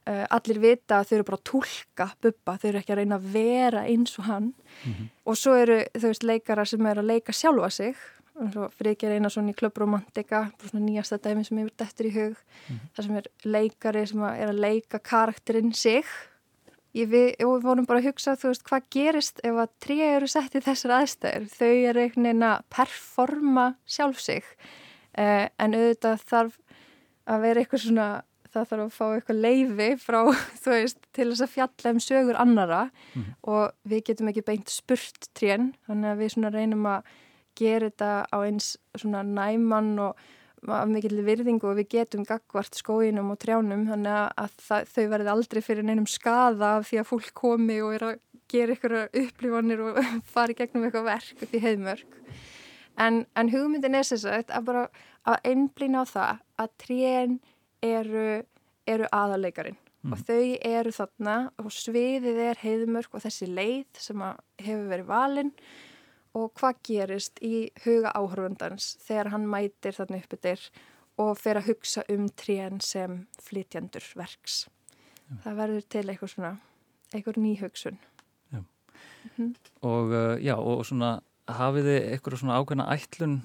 uh, 0.09 0.25
allir 0.29 0.59
vita 0.63 0.99
að 0.99 1.09
þau 1.09 1.15
eru 1.17 1.27
bara 1.29 1.39
að 1.39 1.45
tólka 1.49 2.09
buppa, 2.23 2.57
þau 2.57 2.67
eru 2.69 2.81
ekki 2.81 2.95
að 2.95 2.99
reyna 3.01 3.19
að 3.19 3.29
vera 3.35 3.85
eins 3.89 4.17
og 4.19 4.27
hann. 4.29 4.49
Mm 4.83 4.91
-hmm. 4.91 5.07
og 5.25 5.37
svo 5.37 5.55
eru 5.59 5.79
þau 5.93 6.09
veist 6.09 6.27
leikara 6.27 6.65
sem 6.65 6.85
eru 6.85 7.01
að 7.01 7.11
leika 7.13 7.31
sjálfa 7.33 7.69
sig. 7.69 7.95
Fríkir 8.77 9.11
Einarsson 9.13 9.49
í 9.49 9.53
Club 9.53 9.77
Romantica 9.77 10.51
nýjasta 10.73 11.19
dæmi 11.21 11.43
sem 11.45 11.57
hefur 11.57 11.73
dættur 11.77 12.05
í 12.05 12.13
hug. 12.13 12.35
Mm 12.35 12.75
-hmm. 12.75 12.89
þar 12.95 13.03
sem 13.03 13.15
er 13.15 13.27
leikari 13.43 14.07
sem 14.07 14.23
er 14.23 14.49
að 14.49 14.59
leika 14.59 14.99
karakterinn 14.99 15.73
sig. 15.73 16.05
Ég, 16.93 17.09
við, 17.09 17.35
við 17.39 17.63
vorum 17.63 17.85
bara 17.85 17.99
að 17.99 18.05
hugsa 18.05 18.35
þú 18.35 18.47
veist 18.51 18.63
hvað 18.63 18.83
gerist 18.89 19.39
ef 19.43 19.55
að 19.55 19.69
trí 19.79 20.01
eru 20.01 20.27
sett 20.27 20.55
í 20.55 20.61
þessar 20.61 20.91
aðstæður? 20.91 21.47
Þau 21.49 21.73
eru 21.89 22.01
einhvern 22.01 22.23
veginn 22.23 22.43
að 22.43 22.63
performa 22.69 23.75
sjálf 23.85 24.19
sig. 24.19 24.43
Eh, 25.13 25.49
en 25.57 25.73
auðvitað 25.73 26.21
þarf 26.25 26.59
að 27.29 27.41
vera 27.41 27.63
eitthvað 27.63 27.83
svona 27.85 28.07
það 28.53 28.69
þarf 28.69 28.85
að 28.85 28.93
fá 28.97 29.03
eitthvað 29.07 29.41
leifi 29.43 29.89
frá, 30.01 30.19
þú 30.63 30.75
veist, 30.75 31.01
til 31.15 31.27
þess 31.31 31.45
að 31.45 31.53
fjalla 31.55 31.93
um 31.95 32.03
sögur 32.03 32.39
annara 32.43 32.83
mm. 33.13 33.27
og 33.53 33.89
við 33.89 34.05
getum 34.11 34.31
ekki 34.31 34.45
beint 34.47 34.73
spurt 34.73 35.29
trén, 35.37 35.73
þannig 35.87 36.13
að 36.13 36.23
við 36.23 36.33
svona 36.35 36.53
reynum 36.53 36.87
að 36.89 37.11
gera 37.59 37.89
þetta 37.91 38.13
á 38.33 38.37
eins 38.41 38.71
svona 38.97 39.21
næman 39.27 39.93
og 40.01 40.23
af 40.71 40.87
mikill 40.87 41.23
virðingu 41.25 41.67
og 41.67 41.79
við 41.81 41.89
getum 41.97 42.23
gagvart 42.27 42.77
skóinum 42.77 43.33
og 43.33 43.39
trjánum, 43.41 43.83
þannig 43.89 44.13
að 44.39 44.53
það, 44.63 44.91
þau 44.93 45.03
verði 45.11 45.33
aldrei 45.33 45.61
fyrir 45.65 45.87
neinum 45.87 46.07
skada 46.07 46.77
því 46.87 47.01
að 47.01 47.09
fólk 47.09 47.31
komi 47.35 47.81
og 47.83 47.97
er 47.97 48.05
að 48.07 48.21
gera 48.53 48.75
eitthvað 48.75 49.17
upplifanir 49.23 49.83
og 49.83 49.99
fari 50.33 50.55
gegnum 50.57 50.87
eitthvað 50.87 51.09
verk 51.09 51.45
upp 51.45 51.55
í 51.55 51.63
heimörk. 51.63 52.19
En, 53.01 53.23
en 53.35 53.49
hugmyndin 53.49 53.97
er 53.97 54.05
að, 54.05 54.53
að 54.53 54.67
bara 54.67 54.83
að 55.25 55.47
einblýna 55.49 56.03
á 56.03 56.05
það 56.05 56.41
að 56.61 56.73
trén 56.83 57.39
eru, 57.83 58.43
eru 58.87 59.09
aðaleikarin 59.11 59.77
mm. 59.77 60.13
og 60.13 60.21
þau 60.27 60.43
eru 60.69 60.93
þarna 60.95 61.37
og 61.61 61.71
sviðið 61.73 62.41
er 62.49 62.61
heiðmörk 62.63 63.15
og 63.15 63.25
þessi 63.25 63.49
leið 63.51 64.03
sem 64.05 64.23
hefur 64.63 64.87
verið 64.91 65.09
valinn 65.11 65.53
og 66.33 66.49
hvað 66.57 66.79
gerist 66.87 67.41
í 67.45 67.67
huga 67.83 68.13
áhörfundans 68.17 68.95
þegar 69.05 69.33
hann 69.35 69.49
mætir 69.49 69.95
þarna 69.97 70.21
uppið 70.23 70.69
og 71.21 71.35
fer 71.37 71.59
að 71.59 71.69
hugsa 71.69 72.03
um 72.09 72.25
trén 72.29 72.79
sem 72.81 73.19
flytjandur 73.41 74.05
verks. 74.17 74.63
Ja. 75.27 75.35
Það 75.45 75.59
verður 75.59 75.83
til 75.93 76.03
eitthvað 76.07 76.31
svona, 76.33 76.53
eitthvað 77.13 77.37
ný 77.43 77.53
hugsun. 77.61 77.99
Já. 78.49 78.59
Mm 78.59 79.29
-hmm. 79.37 79.53
Og 79.81 80.07
uh, 80.09 80.37
já, 80.41 80.55
og 80.57 80.85
svona 80.85 81.21
hafið 81.47 81.85
þið 81.85 82.11
eitthvað 82.11 82.39
svona 82.39 82.57
ákveðna 82.59 82.89
ætlun 82.93 83.41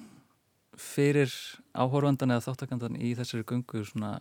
fyrir 0.81 1.33
áhorfandan 1.73 2.35
eða 2.35 2.47
þáttakandan 2.49 2.97
í 2.99 3.13
þessari 3.17 3.45
gungu 3.47 3.83
svona, 3.87 4.13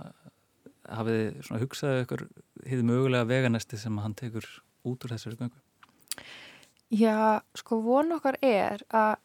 hafið 0.89 1.19
þið 1.19 1.49
svona 1.49 1.63
hugsaðu 1.65 2.05
ykkur 2.05 2.25
hýði 2.69 2.89
mögulega 2.91 3.31
veganesti 3.31 3.81
sem 3.81 3.99
hann 4.03 4.17
tekur 4.19 4.47
út 4.89 5.05
úr 5.05 5.15
þessari 5.15 5.41
gungu? 5.41 5.61
Já, 6.89 7.41
sko 7.59 7.83
von 7.85 8.17
okkar 8.17 8.39
er 8.45 8.83
að 8.89 9.19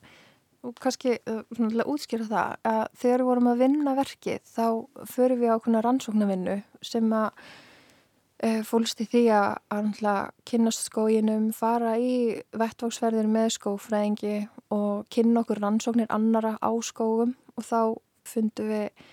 og 0.64 0.78
kannski 0.80 1.18
uh, 1.28 1.44
svona 1.52 1.86
útskýra 1.92 2.28
það 2.30 2.54
að 2.70 2.84
þegar 3.02 3.22
við 3.22 3.30
vorum 3.30 3.50
að 3.52 3.62
vinna 3.64 3.96
verkið 3.98 4.46
þá 4.48 4.66
förum 5.12 5.42
við 5.42 5.52
á 5.52 5.58
rannsóknarvinnu 5.84 6.58
sem 6.84 7.16
að 7.18 7.48
fólst 8.68 9.00
í 9.00 9.08
því 9.08 9.24
að, 9.32 10.24
kynast 10.50 10.90
skóginum, 10.90 11.52
fara 11.56 11.94
í 11.96 12.42
vettváksferðir 12.60 13.30
með 13.32 13.54
skófræðingi 13.56 14.38
og 14.76 15.06
kynna 15.14 15.44
okkur 15.44 15.62
rannsóknir 15.64 16.12
annara 16.12 16.58
á 16.60 16.72
skógum. 16.84 17.38
Og 17.56 17.64
þá 17.64 17.80
fundum 18.28 18.72
við 18.72 19.06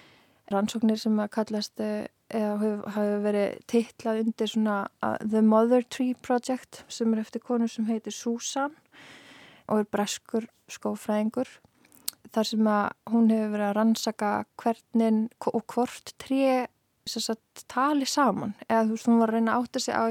rannsóknir 0.50 0.98
sem 0.98 1.18
að 1.22 1.32
kallast 1.36 1.82
eh, 1.84 2.08
eða 2.30 2.74
hafi 2.94 3.16
verið 3.24 3.56
teitlað 3.70 4.22
undir 4.24 4.50
svona 4.50 4.76
uh, 5.02 5.16
The 5.22 5.42
Mother 5.42 5.86
Tree 5.86 6.14
Project 6.22 6.84
sem 6.90 7.14
er 7.14 7.22
eftir 7.24 7.42
konu 7.42 7.68
sem 7.70 7.88
heitir 7.90 8.14
Susan 8.14 8.76
og 9.70 9.82
er 9.82 9.90
breskur 9.90 10.46
skófræðingur. 10.70 11.48
Þar 12.30 12.46
sem 12.46 12.68
að 12.70 12.84
hún 13.10 13.30
hefur 13.32 13.54
verið 13.54 13.66
að 13.66 13.76
rannsaka 13.78 14.30
hvernig 14.60 15.48
og 15.50 15.64
hvort 15.74 16.14
tré 16.22 16.68
sagt, 17.18 17.64
tali 17.66 18.06
saman 18.06 18.54
eða 18.68 18.86
þú 18.86 18.94
veist, 18.94 19.10
hún 19.10 19.20
var 19.20 19.32
að 19.32 19.38
reyna 19.38 19.52
að 19.56 19.64
átta 19.64 19.82
sig 19.82 19.94
á 19.98 20.04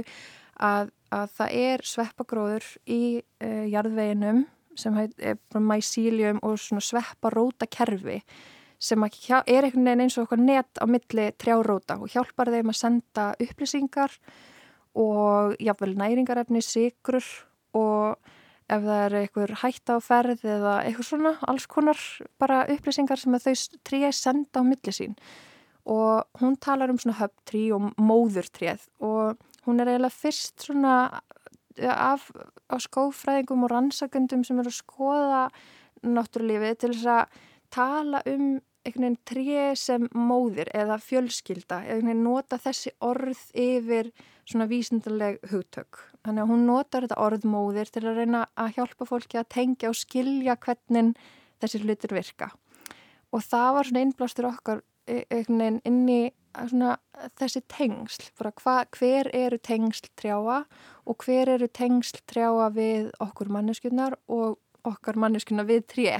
að, 0.59 0.91
að 1.15 1.35
það 1.37 1.57
er 1.63 1.83
sveppagróður 1.87 2.69
í 2.85 3.01
uh, 3.19 3.65
jarðveginum 3.71 4.45
sem 4.79 4.95
er 4.99 5.39
bara 5.51 5.63
mæsíljum 5.63 6.39
og 6.45 6.59
svona 6.61 6.83
svepparóta 6.83 7.67
kerfi 7.71 8.19
sem 8.79 9.03
er 9.03 9.11
einhvern 9.11 9.87
veginn 9.87 10.03
eins 10.05 10.15
og 10.17 10.25
eitthvað 10.25 10.45
net 10.45 10.79
á 10.79 10.85
milli 10.87 11.25
trjáróta 11.35 11.99
og 11.99 12.11
hjálpar 12.13 12.51
þeim 12.53 12.71
að 12.71 12.79
senda 12.79 13.25
upplýsingar 13.43 14.13
og 14.99 15.55
jáfnvel 15.59 15.97
næringarefni, 15.99 16.61
sigrur 16.63 17.25
og 17.75 18.15
ef 18.69 18.85
það 18.85 19.03
er 19.03 19.17
einhver 19.23 19.53
hætt 19.63 19.91
á 19.91 19.97
ferð 20.03 20.45
eða 20.45 20.73
eitthvað 20.85 21.09
svona, 21.09 21.35
alls 21.49 21.67
konar 21.69 21.99
bara 22.39 22.63
upplýsingar 22.71 23.19
sem 23.19 23.35
þau 23.35 23.53
tríu 23.87 24.11
senda 24.15 24.61
á 24.61 24.63
milli 24.63 24.95
sín 24.95 25.17
og 25.85 26.41
hún 26.41 26.57
talar 26.61 26.91
um 26.91 26.99
svona 26.99 27.19
höfntrí 27.21 27.69
og 27.75 27.91
móðurtríð 27.97 28.87
og 28.99 29.39
hún 29.65 29.79
er 29.79 29.93
eiginlega 29.93 30.15
fyrst 30.15 30.65
svona 30.67 30.95
af, 31.79 32.29
á 32.67 32.75
skófræðingum 32.81 33.63
og 33.65 33.71
rannsakundum 33.71 34.43
sem 34.43 34.59
eru 34.59 34.71
að 34.71 34.81
skoða 34.81 35.43
náttúrulífið 36.03 36.79
til 36.79 36.91
þess 36.95 37.13
að 37.13 37.39
tala 37.73 38.23
um 38.29 38.59
einhvern 38.87 39.05
veginn 39.05 39.17
tré 39.27 39.63
sem 39.77 40.05
móðir 40.15 40.69
eða 40.75 40.97
fjölskylda, 41.03 41.81
einhvern 41.83 42.07
veginn 42.09 42.23
nota 42.23 42.59
þessi 42.61 42.93
orð 43.03 43.41
yfir 43.53 44.11
svona 44.47 44.69
vísindarleg 44.69 45.39
hugtök. 45.51 45.99
Þannig 46.25 46.43
að 46.43 46.51
hún 46.53 46.65
notar 46.67 47.05
þetta 47.05 47.19
orð 47.21 47.45
móðir 47.45 47.91
til 47.91 48.05
að 48.07 48.21
reyna 48.21 48.45
að 48.55 48.73
hjálpa 48.77 49.07
fólki 49.09 49.39
að 49.39 49.51
tengja 49.55 49.91
og 49.91 49.99
skilja 49.99 50.55
hvernig 50.63 51.13
þessi 51.59 51.83
hlutir 51.83 52.15
virka. 52.15 52.49
Og 53.29 53.43
það 53.45 53.73
var 53.75 53.89
svona 53.89 54.05
innblástur 54.05 54.49
okkar 54.49 54.81
inn 55.09 56.09
í 56.09 56.21
svona, 56.69 56.95
þessi 57.39 57.61
tengsl, 57.71 58.29
bara 58.39 58.53
hva, 58.61 58.77
hver 58.95 59.29
eru 59.35 59.59
tengsl 59.61 60.09
trjáa 60.19 60.63
og 61.09 61.25
hver 61.25 61.53
eru 61.55 61.67
tengsl 61.67 62.21
trjáa 62.29 62.69
við 62.75 63.11
okkur 63.23 63.51
manneskjurnar 63.53 64.17
og 64.27 64.57
okkar 64.87 65.19
manneskjuna 65.19 65.65
við 65.67 65.83
tré? 65.91 66.13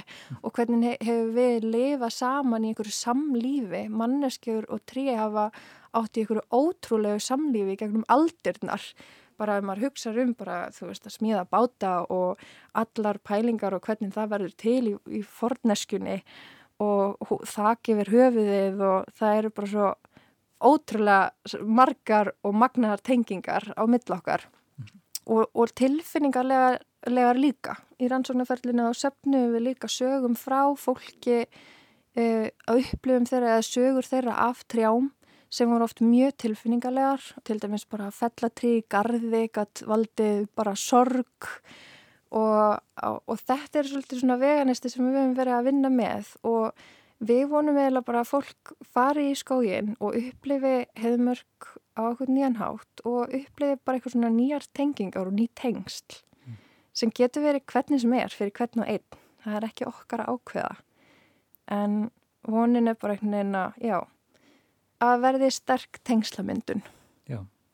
Og 0.44 0.54
hvernig 0.56 0.98
hefur 1.04 1.32
við 1.36 1.70
lifað 1.70 2.16
saman 2.18 2.66
í 2.66 2.74
einhverju 2.74 2.96
samlífi? 2.96 3.86
Manneskjur 3.94 4.68
og 4.70 4.84
tré 4.90 5.16
hafa 5.18 5.50
átt 5.96 6.18
í 6.18 6.24
einhverju 6.26 6.46
ótrúlegu 6.52 7.24
samlífi 7.24 7.80
gegnum 7.80 8.06
aldirnar. 8.12 8.84
Bara 9.40 9.58
ef 9.60 9.66
maður 9.66 9.88
hugsa 9.88 10.12
um 10.12 10.34
bara 10.36 10.62
þú 10.76 10.90
veist 10.90 11.08
að 11.08 11.16
smíða 11.16 11.46
báta 11.48 11.94
og 12.12 12.42
allar 12.76 13.22
pælingar 13.24 13.76
og 13.78 13.86
hvernig 13.88 14.12
það 14.16 14.34
verður 14.34 14.56
til 14.60 14.82
í, 14.92 14.96
í 15.16 15.22
forneskjunni 15.24 16.20
og 16.80 17.41
þakk 17.47 17.91
yfir 17.93 18.13
höfuðið 18.13 18.84
og 18.88 19.09
það 19.19 19.39
eru 19.39 19.51
bara 19.55 19.71
svo 19.73 19.89
ótrúlega 20.59 21.61
margar 21.63 22.34
og 22.43 22.55
magnar 22.55 23.01
tengingar 23.03 23.71
á 23.75 23.84
millokkar 23.88 24.45
og, 25.30 25.45
og 25.53 25.73
tilfinningarlega 25.77 26.80
legar 27.09 27.39
líka. 27.39 27.77
Í 27.99 28.09
rannsóknarferlinu 28.11 28.89
á 28.89 28.93
söfnu 28.95 29.45
við 29.53 29.69
líka 29.69 29.88
sögum 29.91 30.36
frá 30.39 30.73
fólki 30.80 31.45
uh, 31.45 32.47
að 32.67 32.82
upplifum 32.82 33.27
þeirra 33.30 33.55
eða 33.55 33.67
sögur 33.69 34.09
þeirra 34.09 34.36
af 34.49 34.65
trjám 34.71 35.11
sem 35.49 35.69
voru 35.69 35.88
oft 35.88 36.03
mjög 36.05 36.36
tilfinningarlegar, 36.43 37.23
til 37.41 37.57
dæmis 37.57 37.88
bara 37.89 38.11
fellatrí, 38.13 38.84
garði, 38.86 39.47
valdið 39.89 40.43
bara 40.53 40.75
sorg 40.77 41.47
og, 42.36 42.80
og, 43.01 43.36
þetta 43.41 43.82
er 43.82 43.89
svolítið 43.89 44.21
svona 44.21 44.39
veganisti 44.41 44.91
sem 44.91 45.05
við 45.07 45.17
hefum 45.17 45.36
verið 45.39 45.57
að 45.57 45.67
vinna 45.69 45.91
með 45.93 46.32
og 46.45 46.88
við 47.19 47.43
vonum 47.51 47.80
eiginlega 47.80 48.07
bara 48.07 48.23
að 48.23 48.32
fólk 48.32 48.73
fari 48.93 49.30
í 49.32 49.38
skógin 49.38 49.95
og 49.99 50.17
upplifi 50.19 50.75
hefðmörk 50.99 51.71
á 51.99 52.01
okkur 52.11 52.32
nýjan 52.32 52.59
hátt 52.61 53.03
og 53.03 53.34
upplifi 53.34 53.80
bara 53.84 53.97
eitthvað 53.97 54.15
svona 54.15 54.32
nýjar 54.34 54.67
tengingar 54.77 55.27
og 55.27 55.36
ný 55.36 55.49
tengsl 55.57 56.21
sem 56.99 57.11
getur 57.15 57.45
verið 57.45 57.65
hvernig 57.71 58.03
sem 58.03 58.13
er 58.17 58.34
fyrir 58.34 58.55
hvern 58.57 58.84
og 58.84 58.91
einn. 58.91 59.19
Það 59.43 59.57
er 59.57 59.67
ekki 59.69 59.88
okkar 59.88 60.23
að 60.23 60.32
ákveða. 60.36 60.71
En 61.71 61.97
vonin 62.49 62.91
er 62.91 62.97
bara 62.99 63.15
einhvern 63.15 63.36
veginn 63.38 63.59
að, 63.59 63.77
já, 63.84 63.99
að 65.05 65.21
verði 65.25 65.51
sterk 65.55 66.01
tengslamyndun. 66.07 66.84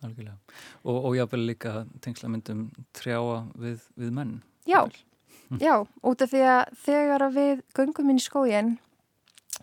Algjörlega. 0.06 0.38
Og, 0.84 0.98
og 0.98 1.18
jáfnvel 1.18 1.44
líka 1.50 1.74
tengslamyndum 2.06 2.70
trjáa 2.96 3.44
við, 3.60 3.84
við 4.00 4.16
menn. 4.16 4.38
Já, 4.70 4.84
hm. 5.50 5.60
já, 5.62 5.76
út 6.06 6.26
af 6.26 6.32
því 6.34 6.44
að 6.54 6.64
þegar 6.86 7.28
við 7.36 7.64
göngum 7.78 8.12
inn 8.14 8.22
í 8.22 8.26
skóginn, 8.26 8.74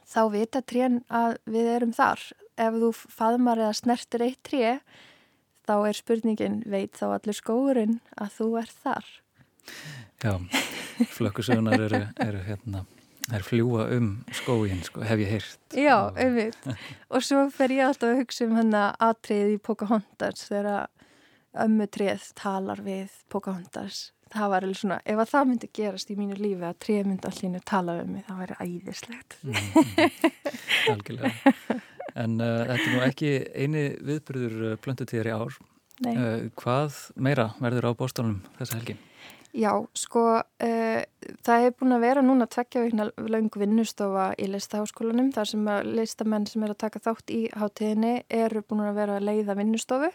þá 0.09 0.22
vita 0.34 0.62
trén 0.62 1.01
að 1.09 1.38
við 1.51 1.72
erum 1.76 1.97
þar. 1.97 2.28
Ef 2.61 2.78
þú 2.82 2.93
faðmar 3.16 3.62
eða 3.62 3.78
snertir 3.78 4.26
eitt 4.26 4.43
tré, 4.47 4.78
þá 5.66 5.74
er 5.88 5.99
spurningin, 5.99 6.62
veit 6.68 6.99
þá 6.99 7.07
allir 7.14 7.38
skóurinn 7.38 8.01
að 8.20 8.34
þú 8.38 8.49
er 8.61 8.74
þar. 8.82 9.12
Já, 10.22 10.34
flökkusögunar 11.16 11.80
eru, 11.80 12.03
eru 12.22 12.43
hérna, 12.47 12.84
er 13.37 13.45
fljúa 13.47 13.87
um 13.97 14.09
skóin, 14.35 14.83
sko, 14.87 15.03
hef 15.07 15.22
ég 15.22 15.30
heyrt. 15.37 15.61
Já, 15.76 15.97
auðvitað. 16.11 16.89
og 17.14 17.26
svo 17.26 17.45
fer 17.55 17.74
ég 17.76 17.87
alltaf 17.87 18.12
að 18.12 18.22
hugsa 18.22 18.49
um 18.49 18.57
hérna 18.59 18.89
atrið 19.03 19.55
í 19.55 19.61
Pocahontas 19.62 20.49
þegar 20.49 20.89
ömmutrið 21.64 22.33
talar 22.39 22.83
við 22.85 23.14
Pocahontas. 23.33 24.11
Það 24.33 24.49
var 24.49 24.64
alveg 24.64 24.78
svona, 24.80 24.99
ef 25.05 25.18
að 25.20 25.33
það 25.35 25.49
myndi 25.51 25.68
gerast 25.76 26.12
í 26.12 26.16
mínu 26.16 26.39
lífi 26.41 26.64
að 26.64 26.78
trið 26.80 27.03
myndi 27.11 27.28
allir 27.28 27.64
tala 27.68 27.99
um 28.01 28.14
mig, 28.14 28.24
það 28.28 28.39
væri 28.41 28.57
æðislegt. 28.64 29.37
Mm, 29.45 29.59
algjörlega. 30.95 31.80
En 32.22 32.41
uh, 32.41 32.62
þetta 32.68 32.78
er 32.78 32.95
nú 32.95 33.05
ekki 33.05 33.35
eini 33.53 33.85
viðbyrður 34.09 34.57
uh, 34.70 34.74
plöntutíðar 34.80 35.28
í 35.28 35.37
ár. 35.37 35.61
Uh, 36.03 36.49
hvað 36.59 36.97
meira 37.20 37.51
verður 37.61 37.93
á 37.93 37.99
bóstánum 38.01 38.41
þessa 38.57 38.80
helgi? 38.80 38.97
Já, 39.53 39.75
sko, 39.93 40.21
uh, 40.41 41.03
það 41.45 41.63
hefur 41.67 41.75
búin 41.83 41.95
að 41.99 42.05
vera 42.07 42.21
núna 42.25 42.47
tveggja 42.49 42.87
veikna 42.87 43.05
laung 43.21 43.51
vinnustofa 43.61 44.31
í 44.41 44.47
listaháskólanum 44.49 45.29
þar 45.35 45.51
sem 45.51 45.67
að 45.69 45.91
listamenn 45.99 46.47
sem 46.49 46.65
er 46.65 46.73
að 46.73 46.79
taka 46.87 47.03
þátt 47.05 47.33
í 47.37 47.41
hátíðinni 47.61 48.15
eru 48.33 48.63
búin 48.65 48.87
að 48.87 48.97
vera 49.03 49.19
að 49.21 49.27
leiða 49.29 49.59
vinnustofu. 49.61 50.09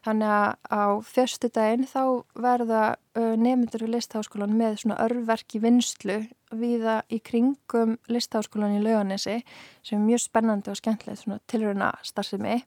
Þannig 0.00 0.32
að 0.32 0.72
á 0.72 0.84
fyrstu 1.04 1.50
daginn 1.52 1.84
þá 1.90 2.02
verða 2.40 2.82
uh, 3.20 3.34
nefndur 3.36 3.84
í 3.84 3.90
listaháskólan 3.98 4.56
með 4.56 4.80
svona 4.80 4.96
örverki 5.04 5.60
vinstlu 5.60 6.22
viða 6.56 7.02
í 7.12 7.20
kringum 7.20 7.98
listaháskólan 8.08 8.78
í 8.78 8.82
lauganesi 8.86 9.42
sem 9.84 10.00
er 10.00 10.06
mjög 10.06 10.24
spennandi 10.24 10.72
og 10.72 10.80
skemmtilegt 10.80 11.20
svona 11.26 11.42
tilruna 11.52 11.92
starfsemi 12.00 12.62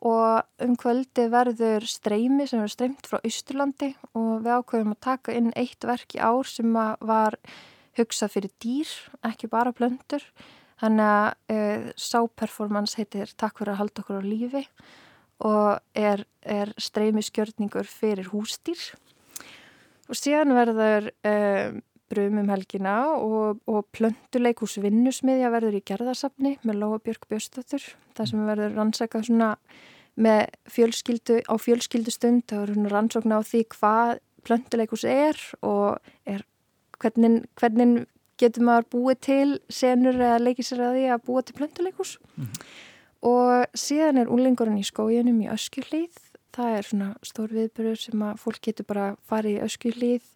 og 0.00 0.64
um 0.64 0.76
kvöldi 0.80 1.26
verður 1.32 1.84
streymi 1.88 2.46
sem 2.48 2.62
er 2.64 2.72
streymt 2.72 3.08
frá 3.08 3.20
Ísturlandi 3.26 3.92
og 4.16 4.40
við 4.46 4.54
ákveðum 4.56 4.94
að 4.94 5.02
taka 5.04 5.34
inn 5.36 5.50
eitt 5.60 5.84
verk 5.84 6.16
í 6.16 6.22
ár 6.24 6.48
sem 6.48 6.72
var 6.72 7.36
hugsað 7.98 8.32
fyrir 8.36 8.54
dýr, 8.62 8.94
ekki 9.26 9.50
bara 9.52 9.74
blöndur. 9.76 10.24
Þannig 10.80 11.04
að 11.04 11.52
e, 11.52 11.92
sáperformance 12.00 12.96
heitir 12.96 13.32
Takk 13.36 13.60
fyrir 13.60 13.74
að 13.74 13.82
halda 13.82 14.02
okkur 14.02 14.24
á 14.24 14.24
lífi 14.24 14.64
og 15.44 15.80
er, 15.96 16.24
er 16.40 16.72
streymi 16.80 17.20
skjörningur 17.24 17.88
fyrir 17.88 18.30
hústýr. 18.32 18.80
Og 20.08 20.16
síðan 20.16 20.56
verður 20.56 21.10
e, 21.20 21.34
brum 22.10 22.40
um 22.40 22.50
helgina 22.50 22.96
og, 23.20 23.60
og 23.70 23.86
plönduleikús 23.94 24.78
vinnusmiðja 24.82 25.52
verður 25.52 25.78
í 25.78 25.84
gerðarsafni 25.86 26.56
með 26.64 26.80
Lóa 26.80 26.98
Björk 27.04 27.28
Björnstóttur. 27.30 27.84
Það 28.16 28.32
sem 28.32 28.48
verður 28.48 28.76
rannsaka 28.78 29.22
svona 29.26 29.52
með 30.16 30.46
fjölskyldu 30.70 31.40
á 31.46 31.54
fjölskyldustund 31.60 32.46
þá 32.50 32.56
er 32.62 32.74
hún 32.74 32.90
rannsókn 32.90 33.34
á 33.34 33.40
því 33.40 33.64
hvað 33.74 34.20
plönduleikus 34.46 35.04
er 35.04 35.36
og 35.62 35.98
er, 36.26 36.44
hvernig, 36.98 37.44
hvernig 37.60 38.06
getur 38.40 38.64
maður 38.64 38.88
búið 38.94 39.20
til 39.26 39.48
senur 39.72 40.16
eða 40.16 40.40
leikið 40.40 40.70
sér 40.70 40.84
að 40.86 40.96
því 40.96 41.04
að 41.14 41.26
búa 41.28 41.42
til 41.42 41.56
plönduleikus 41.58 42.16
mm 42.18 42.44
-hmm. 42.44 42.64
og 43.32 43.66
síðan 43.74 44.18
er 44.18 44.32
úlingurinn 44.32 44.80
í 44.80 44.88
skójunum 44.90 45.42
í 45.44 45.52
öskjuhlýð 45.56 46.16
það 46.52 46.76
er 46.78 46.82
svona 46.82 47.14
stór 47.22 47.52
viðbyrður 47.54 48.00
sem 48.00 48.22
að 48.22 48.40
fólk 48.42 48.60
getur 48.62 48.86
bara 48.86 49.16
farið 49.28 49.56
í 49.56 49.64
öskjuhlýð 49.66 50.26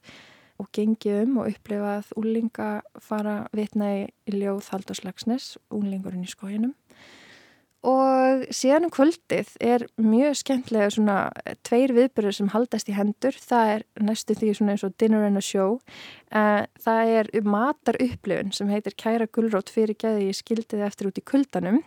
og 0.62 0.68
gengið 0.72 1.22
um 1.22 1.38
og 1.42 1.50
upplifað 1.50 2.12
úlinga 2.16 2.82
fara 3.02 3.48
vitna 3.52 3.90
í 3.98 4.06
ljóð 4.30 4.68
Halldórs 4.70 5.02
úlingurinn 5.70 6.24
í 6.24 6.30
skójunum 6.30 6.74
Og 7.84 8.46
síðan 8.54 8.86
um 8.86 8.92
kvöldið 8.94 9.50
er 9.60 9.82
mjög 10.00 10.38
skemmtilega 10.40 10.92
svona 10.94 11.16
tveir 11.68 11.92
viðbyrður 11.92 12.36
sem 12.38 12.48
haldast 12.54 12.88
í 12.88 12.94
hendur. 12.96 13.36
Það 13.36 13.72
er 13.74 13.84
næstu 14.06 14.36
því 14.38 14.54
svona 14.56 14.72
eins 14.72 14.86
og 14.86 14.94
dinner 15.00 15.26
and 15.26 15.36
a 15.36 15.42
show. 15.44 15.76
Uh, 16.32 16.64
það 16.80 17.12
er 17.18 17.28
matar 17.44 17.98
upplifun 18.00 18.54
sem 18.56 18.72
heitir 18.72 18.96
Kæra 18.96 19.28
Gullrótt 19.28 19.72
fyrir 19.74 19.98
geði 20.00 20.32
skildiði 20.32 20.86
eftir 20.86 21.10
út 21.10 21.20
í 21.20 21.26
kuldanum. 21.28 21.82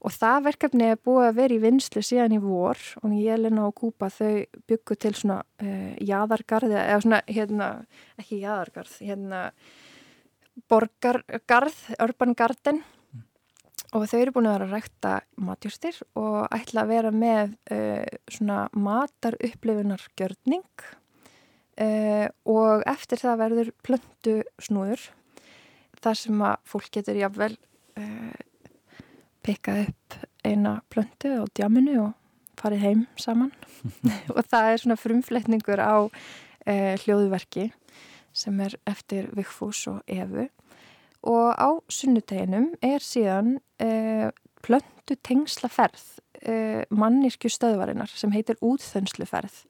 og 0.00 0.14
það 0.16 0.44
verkefni 0.46 0.86
er 0.88 1.00
búið 1.04 1.26
að 1.26 1.36
vera 1.36 1.54
í 1.54 1.60
vinslu 1.60 2.02
síðan 2.04 2.32
í 2.32 2.38
vor 2.40 2.78
og 3.02 3.12
Jelena 3.12 3.66
og 3.68 3.74
Kúpa 3.76 4.08
þau 4.08 4.46
byggu 4.70 4.96
til 4.96 5.12
svona 5.18 5.42
uh, 5.60 5.92
jaðargarði 6.00 6.78
eða 6.80 7.02
svona 7.04 7.20
hérna, 7.28 7.68
ekki 8.16 8.40
jaðargarð 8.40 8.96
hérna 9.04 9.42
borgargarð, 10.70 11.76
urban 12.00 12.34
garden. 12.36 12.80
Og 13.96 14.06
þau 14.06 14.18
eru 14.20 14.32
búin 14.34 14.46
að 14.46 14.56
vera 14.56 14.66
að 14.68 14.74
rækta 14.76 15.12
matjúrstir 15.42 15.96
og 16.18 16.44
ætla 16.54 16.84
að 16.84 16.92
vera 16.92 17.10
með 17.14 17.54
uh, 17.74 18.18
svona 18.30 18.58
matarupplifunargjörning 18.76 20.84
uh, 21.82 22.28
og 22.46 22.84
eftir 22.90 23.22
það 23.22 23.40
verður 23.42 23.72
plöndu 23.86 24.36
snúður 24.62 25.08
þar 26.00 26.20
sem 26.22 26.46
að 26.46 26.62
fólk 26.70 26.88
getur 26.94 27.18
jáfnvel 27.18 27.56
uh, 27.98 28.38
pikkað 29.42 29.82
upp 29.88 30.20
eina 30.46 30.78
plöndu 30.92 31.34
á 31.42 31.44
djáminu 31.50 31.98
og 32.04 32.14
farið 32.60 32.84
heim 32.84 33.02
saman. 33.16 33.52
Og 34.36 34.44
það 34.44 34.66
er 34.68 34.80
svona 34.82 35.00
frumfletningur 35.00 35.80
á 35.80 36.12
hljóðverki 37.00 37.70
sem 38.36 38.58
er 38.60 38.74
eftir 38.88 39.30
Vigfús 39.32 39.86
og 39.88 40.02
Evu 40.04 40.44
og 41.26 41.54
á 41.56 41.70
sunnuteginum 41.92 42.72
er 42.84 43.04
síðan 43.04 43.56
uh, 43.82 44.28
plöntu 44.64 45.16
tengslaferð 45.26 46.04
uh, 46.48 46.82
mannisku 46.90 47.50
stöðvarinnar 47.52 48.12
sem 48.14 48.32
heitir 48.34 48.60
útþönsluferð 48.64 49.62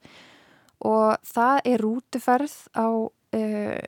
og 0.86 1.16
það 1.26 1.62
er 1.72 1.84
rútuferð 1.84 2.57
á 2.76 2.88
uh, 2.88 3.80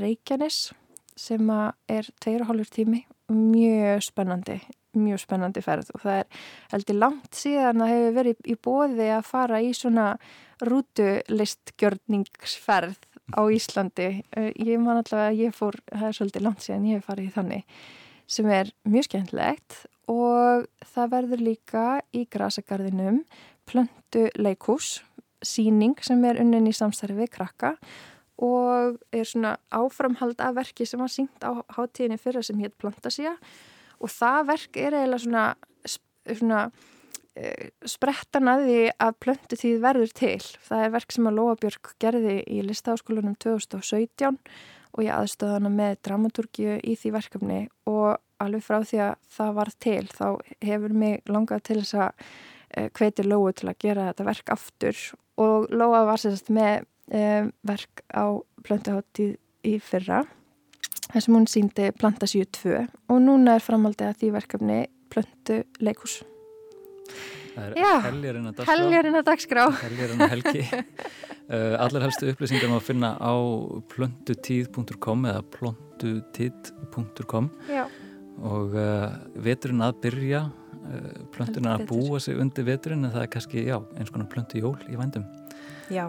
Reykjanes 0.00 0.70
sem 1.18 1.50
er 1.92 2.06
tveir 2.24 2.40
og 2.40 2.48
hálfur 2.48 2.70
tími. 2.72 3.02
Mjög 3.28 4.00
spennandi 4.06 4.56
mjög 4.98 5.20
spennandi 5.22 5.62
ferð. 5.64 5.88
Og 5.94 6.00
það 6.04 6.18
er 6.20 6.26
heldur 6.72 6.96
langt 6.98 7.34
síðan 7.36 7.82
að 7.84 7.92
hefur 7.92 8.16
verið 8.18 8.38
í 8.44 8.54
bóði 8.66 9.08
að 9.16 9.28
fara 9.28 9.56
í 9.62 9.70
svona 9.76 10.06
rútulistgjörningsferð 10.62 12.98
á 13.30 13.42
Íslandi. 13.46 14.22
Eh, 14.36 14.50
ég 14.58 14.80
man 14.82 15.00
allavega 15.00 15.30
að 15.30 15.40
ég 15.46 15.56
fór, 15.56 15.78
það 15.90 16.08
er 16.08 16.18
svolítið 16.18 16.46
langt 16.46 16.64
síðan 16.64 16.88
ég 16.90 17.00
hef 17.00 17.08
farið 17.08 17.28
í 17.28 17.34
þannig, 17.36 17.64
sem 18.26 18.50
er 18.50 18.72
mjög 18.88 19.08
skemmtilegt 19.08 19.78
og 20.10 20.66
það 20.94 21.12
verður 21.16 21.44
líka 21.46 21.86
í 22.12 22.24
grasagarðinum 22.26 23.22
plöndu 23.68 24.28
leikús, 24.36 25.00
síning 25.42 25.98
sem 26.02 26.22
er 26.26 26.40
unnin 26.42 26.68
í 26.70 26.74
samstarfi 26.74 27.26
krakka 27.30 27.76
og 28.42 28.98
er 29.14 29.26
svona 29.28 29.56
áframhald 29.74 30.40
af 30.42 30.56
verki 30.56 30.86
sem 30.86 31.00
var 31.02 31.10
syngt 31.12 31.44
á 31.46 31.62
hátíðinni 31.76 32.18
fyrra 32.18 32.42
sem 32.42 32.58
hétt 32.62 32.74
Plantasía 32.78 33.36
og 34.02 34.10
það 34.10 34.48
verk 34.50 34.78
er 34.80 34.96
eiginlega 34.98 35.22
svona, 35.22 35.44
svona 36.26 36.62
Eh, 37.32 37.70
sprettan 37.88 38.50
að 38.52 38.66
því 38.66 38.78
að 39.00 39.14
plöntu 39.24 39.56
tíð 39.56 39.78
verður 39.80 40.10
til. 40.12 40.38
Það 40.68 40.84
er 40.84 40.90
verk 40.92 41.14
sem 41.14 41.28
að 41.30 41.38
Lóabjörg 41.38 41.92
gerði 42.02 42.34
í 42.44 42.58
listaháskólanum 42.66 43.38
2017 43.40 44.36
og 44.92 45.00
ég 45.06 45.14
aðstöða 45.16 45.56
hana 45.56 45.70
með 45.72 45.94
dramaturgíu 46.04 46.74
í 46.84 46.96
því 47.00 47.12
verkefni 47.14 47.60
og 47.88 48.20
alveg 48.42 48.64
frá 48.66 48.82
því 48.84 49.00
að 49.06 49.14
það 49.32 49.54
var 49.56 49.70
til 49.80 50.02
þá 50.10 50.26
hefur 50.66 50.96
mig 51.02 51.22
langað 51.30 51.64
til 51.68 51.78
þess 51.80 51.96
að 52.04 52.26
hveti 52.98 53.24
Lóu 53.26 53.52
til 53.56 53.70
að 53.70 53.80
gera 53.84 54.08
þetta 54.10 54.26
verk 54.28 54.52
aftur 54.52 55.00
og 55.40 55.72
Lóa 55.72 56.02
var 56.08 56.20
sérst 56.20 56.52
með 56.52 56.84
e, 57.12 57.48
verk 57.68 58.04
á 58.12 58.36
plöntuháttíð 58.66 59.36
í 59.68 59.78
fyrra 59.80 60.22
þar 61.12 61.24
sem 61.24 61.38
hún 61.38 61.48
síndi 61.50 61.92
Planta 61.96 62.28
72 62.28 62.84
og 63.08 63.24
núna 63.24 63.56
er 63.56 63.64
framhaldið 63.64 64.10
að 64.10 64.20
því 64.20 64.34
verkefni 64.36 64.82
plöntu 65.12 65.62
leikús. 65.80 66.20
Það 67.52 67.74
er 67.76 68.06
helgjarinn 68.06 68.48
að 68.48 68.54
dagskrá. 68.60 68.72
Helgjarinn 68.72 69.18
að 69.18 69.26
dagskrá. 69.28 69.64
Helgjarinn 69.82 70.24
að 70.24 70.34
helgi. 70.36 70.64
Uh, 71.52 71.74
allir 71.82 72.04
helstu 72.06 72.30
upplýsingar 72.30 72.70
má 72.70 72.78
finna 72.80 73.08
á 73.18 73.34
plöntutíð.com 73.92 75.24
eða 75.28 75.42
plöntutid.com 75.52 77.50
og 78.40 78.76
uh, 78.78 79.10
veturinn 79.42 79.82
að 79.84 79.98
byrja, 80.06 80.40
uh, 80.78 81.10
plönturinn 81.34 81.68
að 81.74 81.84
búa 81.90 82.22
sig 82.22 82.38
undir 82.40 82.64
veturinn 82.70 83.04
en 83.04 83.12
það 83.12 83.26
er 83.26 83.32
kannski, 83.34 83.66
já, 83.68 83.76
eins 83.98 84.14
konar 84.14 84.30
plöntu 84.32 84.62
jól 84.62 84.78
í 84.88 84.96
vændum. 84.96 85.26
Já. 85.92 86.06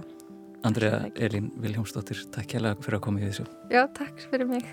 Andrea 0.63 1.09
Elín 1.19 1.51
Viljómsdóttir, 1.59 2.23
takk 2.31 2.55
hjá 2.55 2.61
fyrir 2.77 3.01
að 3.01 3.05
koma 3.09 3.19
í 3.19 3.27
þessu. 3.27 3.49
Já, 3.73 3.83
takk 3.97 4.23
fyrir 4.29 4.47
mig. 4.53 4.69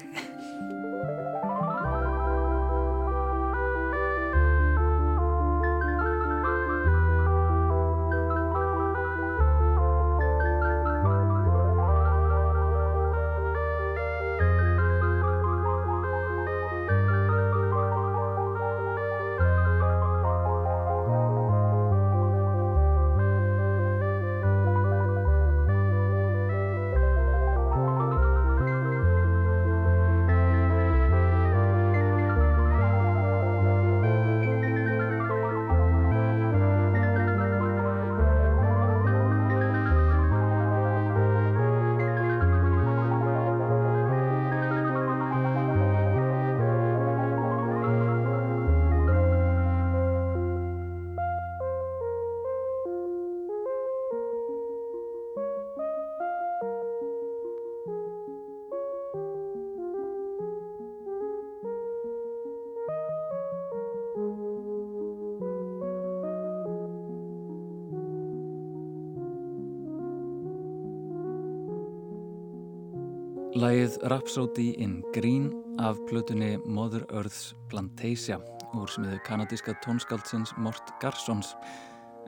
Lægið 73.60 73.98
Rhapsody 74.08 74.70
in 74.80 75.02
Green 75.12 75.50
af 75.78 75.98
plötunni 76.08 76.56
Mother 76.64 77.02
Earth's 77.12 77.50
Plantasia 77.68 78.38
úr 78.72 78.88
smiðu 78.88 79.18
kanadíska 79.26 79.74
tónskáldsins 79.84 80.54
Mort 80.56 80.94
Garsons. 81.02 81.50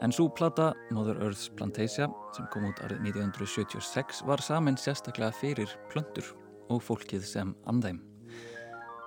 En 0.05 0.13
svo 0.13 0.29
plata 0.29 0.75
Mother 0.93 1.17
Earth's 1.25 1.49
Plantasia 1.57 2.11
sem 2.37 2.51
kom 2.53 2.69
út 2.69 2.85
árið 2.85 3.01
1976 3.15 4.21
var 4.29 4.45
saman 4.45 4.77
sérstaklega 4.77 5.33
fyrir 5.41 5.73
plöndur 5.95 6.35
og 6.69 6.85
fólkið 6.85 7.25
sem 7.25 7.57
andæm. 7.65 8.12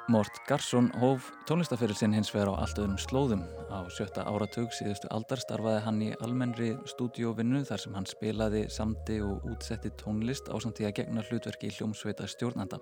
Mort 0.07 0.37
Garsson 0.45 0.91
hóf 1.01 1.31
tónlistafyrir 1.49 1.97
sinn 1.97 2.13
hins 2.13 2.29
vegar 2.29 2.51
á 2.53 2.61
allt 2.61 2.77
öðrum 2.77 2.99
slóðum. 3.01 3.39
Á 3.73 3.89
sjötta 3.89 4.21
áratug 4.29 4.69
síðustu 4.77 5.09
aldar 5.09 5.41
starfaði 5.41 5.79
hann 5.81 6.03
í 6.05 6.09
almennri 6.21 6.75
stúdíóvinnu 6.91 7.63
þar 7.65 7.81
sem 7.81 7.97
hann 7.97 8.05
spilaði 8.05 8.61
samti 8.69 9.17
og 9.25 9.47
útsetti 9.49 9.89
tónlist 9.97 10.45
á 10.53 10.61
samtíða 10.61 10.93
gegna 11.01 11.25
hlutverki 11.25 11.71
í 11.71 11.75
hljómsveita 11.79 12.29
stjórnanda. 12.29 12.77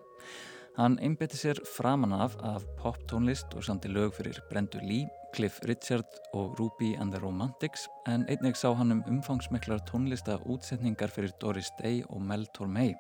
Hann 0.75 0.99
einbeti 0.99 1.39
sér 1.39 1.63
framan 1.63 2.11
af 2.11 2.35
af 2.43 2.67
poptónlist 2.83 3.55
og 3.55 3.63
samti 3.63 3.87
lög 3.87 4.17
fyrir 4.19 4.43
Brendu 4.51 4.83
Lee, 4.83 5.07
Cliff 5.31 5.63
Richard 5.63 6.19
og 6.33 6.59
Ruby 6.59 6.97
and 6.99 7.15
the 7.15 7.23
Romantics 7.23 7.87
en 8.05 8.27
einnig 8.27 8.59
sá 8.59 8.73
hann 8.75 8.99
um 8.99 9.03
umfangsmeklar 9.07 9.87
tónlista 9.87 10.41
útsetningar 10.43 11.07
fyrir 11.07 11.31
Doris 11.39 11.71
Day 11.79 12.03
og 12.09 12.19
Mel 12.19 12.49
Tormey. 12.51 12.97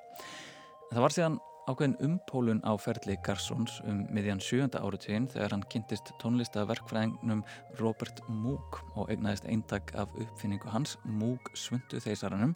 Það 0.93 1.01
var 1.01 1.11
síðan 1.11 1.41
ákveðin 1.63 1.95
umpólun 2.03 2.59
á 2.67 2.75
ferli 2.75 3.15
Garsons 3.23 3.77
um 3.87 4.01
miðjan 4.11 4.41
sjönda 4.43 4.81
áratugin 4.83 5.29
þegar 5.31 5.53
hann 5.55 5.65
kynntist 5.71 6.09
tónlistaverkfræðingnum 6.19 7.43
Robert 7.79 8.19
Moog 8.27 8.81
og 8.99 9.11
eignaðist 9.13 9.47
eintak 9.47 9.93
af 9.95 10.11
uppfinningu 10.19 10.67
hans 10.73 10.97
Moog 11.07 11.47
svundu 11.55 12.01
þeisaranum 12.03 12.55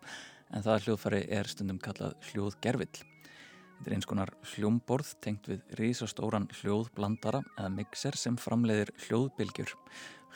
en 0.51 0.65
það 0.65 0.87
hljóðfæri 0.87 1.21
er 1.37 1.47
stundum 1.47 1.79
kallað 1.79 2.17
hljóðgerfill. 2.31 3.05
Þetta 3.77 3.91
er 3.91 3.95
eins 3.95 4.09
konar 4.09 4.31
hljómborð 4.55 5.13
tengt 5.23 5.47
við 5.47 5.61
risastóran 5.79 6.49
hljóðblandara 6.59 7.43
eða 7.55 7.69
mixer 7.77 8.17
sem 8.19 8.35
framleiðir 8.41 8.91
hljóðbylgjur. 9.05 9.71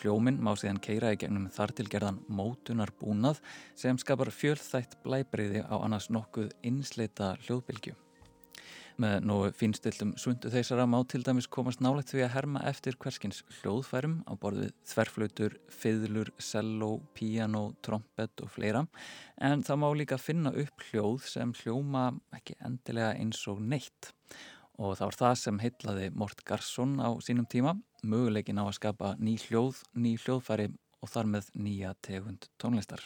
Hljóminn 0.01 0.39
má 0.39 0.53
síðan 0.55 0.79
keira 0.81 1.11
í 1.11 1.19
gegnum 1.19 1.49
þartilgerðan 1.51 2.21
mótunar 2.31 2.93
búnað 3.01 3.41
sem 3.75 3.99
skapar 3.99 4.31
fjölþætt 4.31 4.95
blæbreyði 5.03 5.65
á 5.67 5.75
annars 5.81 6.07
nokkuð 6.13 6.53
einsleita 6.63 7.33
hljóðbylgju. 7.43 7.97
Með 8.99 9.25
nógu 9.25 9.51
fínstiltum 9.55 10.11
sundu 10.19 10.49
þeysara 10.51 10.87
má 10.89 10.97
til 11.09 11.21
dæmis 11.23 11.47
komast 11.51 11.81
nálægt 11.83 12.11
því 12.11 12.25
að 12.25 12.33
herma 12.35 12.63
eftir 12.69 12.97
hverskins 12.99 13.41
hljóðfærum 13.61 14.17
á 14.27 14.33
borðið 14.41 14.73
þverflautur, 14.91 15.55
fiðlur, 15.71 16.31
selló, 16.41 16.91
piano, 17.15 17.69
trompet 17.85 18.43
og 18.43 18.51
fleira. 18.51 18.83
En 19.39 19.63
það 19.63 19.81
má 19.83 19.87
líka 20.01 20.19
finna 20.21 20.51
upp 20.51 20.85
hljóð 20.89 21.29
sem 21.31 21.53
hljóma 21.61 22.09
ekki 22.35 22.57
endilega 22.59 23.15
eins 23.15 23.45
og 23.51 23.63
neitt. 23.63 24.11
Og 24.81 24.97
það 24.97 25.07
var 25.07 25.19
það 25.21 25.39
sem 25.45 25.63
heitlaði 25.63 26.11
Mort 26.17 26.43
Garsson 26.47 26.97
á 26.99 27.09
sínum 27.23 27.47
tíma, 27.47 27.77
möguleikin 28.03 28.59
á 28.59 28.65
að 28.65 28.77
skapa 28.81 29.15
ný 29.21 29.37
hljóð, 29.45 29.83
ný 29.93 30.15
hljóðfæri 30.17 30.71
og 31.01 31.09
þar 31.09 31.33
með 31.37 31.51
nýja 31.57 31.95
tegund 32.01 32.49
tónlistar. 32.61 33.05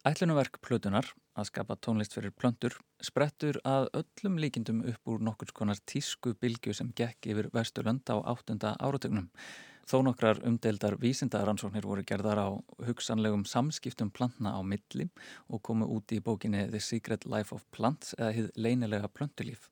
Ætlunumverk 0.00 0.54
Plutunar 0.64 1.04
að 1.36 1.50
skapa 1.50 1.74
tónlist 1.76 2.14
fyrir 2.16 2.32
plöndur 2.32 2.72
sprettur 3.04 3.58
að 3.68 3.90
öllum 3.98 4.38
líkindum 4.40 4.78
upp 4.88 5.10
úr 5.12 5.20
nokkur 5.20 5.52
konar 5.52 5.76
tísku 5.92 6.32
bilgju 6.40 6.72
sem 6.78 6.88
gekk 6.96 7.28
yfir 7.34 7.50
Vesturlönd 7.52 8.08
á 8.08 8.16
áttunda 8.32 8.70
áratögnum. 8.80 9.26
Þó 9.84 9.98
nokkrar 10.06 10.40
umdeildar 10.48 10.96
vísindaransóknir 11.02 11.84
voru 11.84 12.06
gerðar 12.08 12.40
á 12.40 12.48
hugsanlegum 12.86 13.44
samskiptum 13.44 14.08
plantna 14.08 14.56
á 14.56 14.64
milli 14.64 15.10
og 15.52 15.60
komu 15.68 15.84
út 15.92 16.16
í 16.16 16.22
bókinni 16.24 16.70
The 16.70 16.80
Secret 16.80 17.28
Life 17.28 17.52
of 17.52 17.68
Plants 17.68 18.16
eða 18.16 18.32
hið 18.38 18.50
leinilega 18.56 19.12
plöntulíf. 19.12 19.68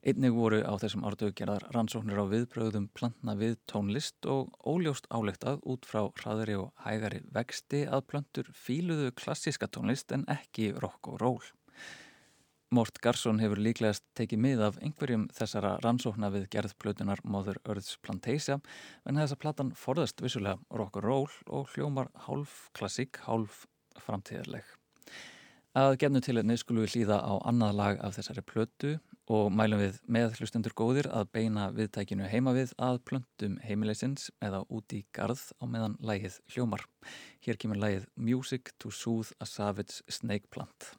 Einnig 0.00 0.32
voru 0.32 0.62
á 0.64 0.72
þessum 0.80 1.02
ártöku 1.04 1.34
gerðar 1.36 1.66
rannsóknir 1.74 2.16
á 2.16 2.24
viðbröðum 2.24 2.86
plantna 2.96 3.34
við 3.36 3.58
tónlist 3.68 4.24
og 4.24 4.54
óljóst 4.64 5.04
álegtað 5.12 5.58
út 5.68 5.84
frá 5.84 6.06
hraðri 6.22 6.54
og 6.56 6.70
hægari 6.86 7.18
vexti 7.34 7.82
að 7.84 8.06
plöntur 8.08 8.48
fíluðu 8.56 9.10
klassíska 9.12 9.68
tónlist 9.68 10.14
en 10.16 10.24
ekki 10.32 10.70
rock 10.72 11.10
og 11.12 11.20
roll. 11.20 11.50
Mort 12.72 13.02
Garsson 13.04 13.42
hefur 13.42 13.60
líklegast 13.60 14.06
tekið 14.16 14.40
mið 14.46 14.64
af 14.70 14.80
einhverjum 14.80 15.28
þessara 15.36 15.74
rannsókna 15.84 16.32
við 16.32 16.48
gerðplötunar 16.54 17.20
Mother 17.20 17.60
Earth's 17.66 18.00
Plantasia 18.00 18.56
en 19.04 19.20
þessa 19.20 19.36
platan 19.36 19.74
forðast 19.76 20.24
vissulega 20.24 20.56
rock 20.80 20.96
og 21.02 21.04
roll 21.10 21.38
og 21.52 21.68
hljómar 21.74 22.08
hálf 22.24 22.70
klassík, 22.72 23.20
hálf 23.28 23.66
framtíðarleg. 24.00 24.64
Að 25.76 26.00
gefnu 26.00 26.24
til 26.24 26.40
einni 26.40 26.56
skulum 26.56 26.86
við 26.86 26.96
hlýða 26.96 27.20
á 27.20 27.32
annað 27.52 27.76
lag 27.82 28.00
af 28.00 28.16
þessari 28.16 28.48
plötu 28.48 28.96
og 29.30 29.52
mælum 29.54 29.78
við 29.78 29.98
með 30.10 30.38
hlustendur 30.40 30.74
góðir 30.74 31.06
að 31.14 31.28
beina 31.36 31.68
viðtækinu 31.76 32.26
heima 32.32 32.54
við 32.56 32.72
að 32.82 32.98
plöntum 33.06 33.58
heimileysins 33.62 34.26
eða 34.42 34.64
út 34.66 34.90
í 34.96 35.04
garð 35.14 35.44
á 35.62 35.64
meðan 35.70 35.94
lægið 36.02 36.40
hljómar. 36.50 36.82
Hér 37.46 37.60
kemur 37.62 37.78
lægið 37.78 38.08
Music 38.18 38.74
to 38.82 38.90
Soothe 38.90 39.38
a 39.38 39.46
Savage 39.46 40.02
Snake 40.10 40.50
Plant. 40.50 40.94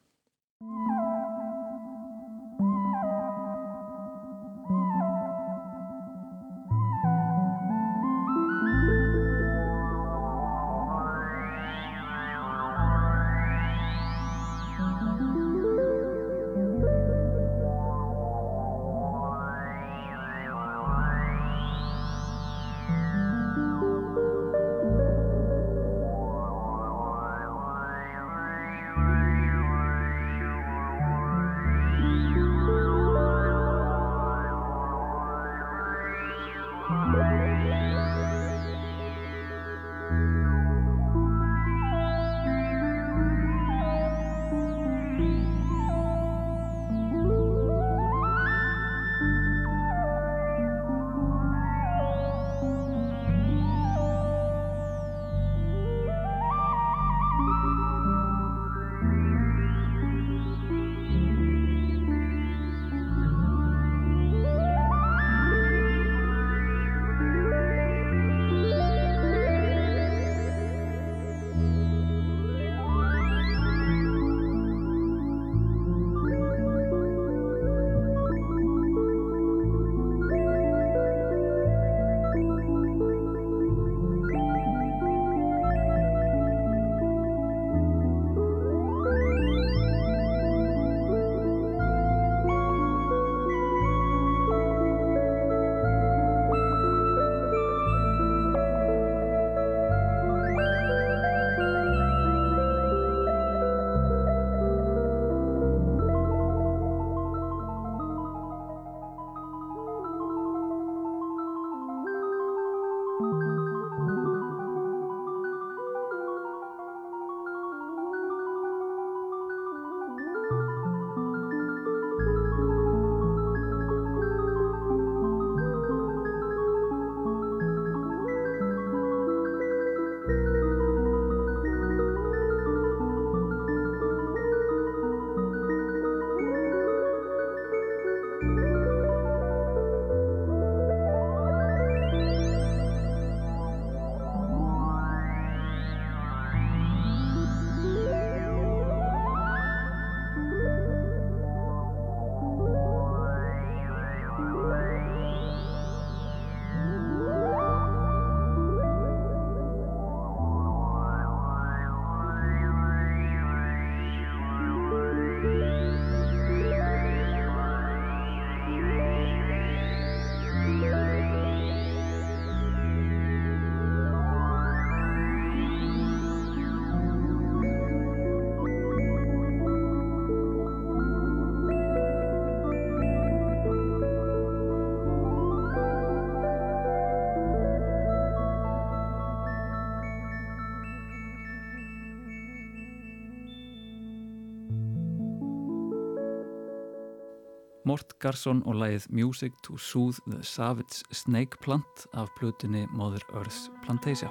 Mort 197.92 198.14
Garsson 198.24 198.62
og 198.64 198.78
lægið 198.80 199.06
Music 199.12 199.52
to 199.66 199.74
Soothe 199.76 200.22
the 200.24 200.38
Savage 200.42 201.02
Snake 201.12 201.58
Plant 201.60 202.06
af 202.16 202.30
plutinni 202.38 202.86
Mother 202.88 203.20
Earth's 203.36 203.66
Plantasia. 203.84 204.30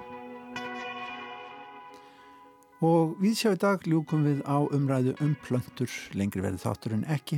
Og 2.81 3.13
við 3.21 3.35
sjá 3.37 3.51
í 3.53 3.59
dag 3.61 3.85
ljúkum 3.85 4.25
við 4.25 4.41
á 4.49 4.65
umræðu 4.65 5.13
um 5.21 5.35
plöntur, 5.45 5.93
lengri 6.17 6.41
verið 6.41 6.65
þáttur 6.65 6.97
en 6.97 7.05
ekki. 7.05 7.37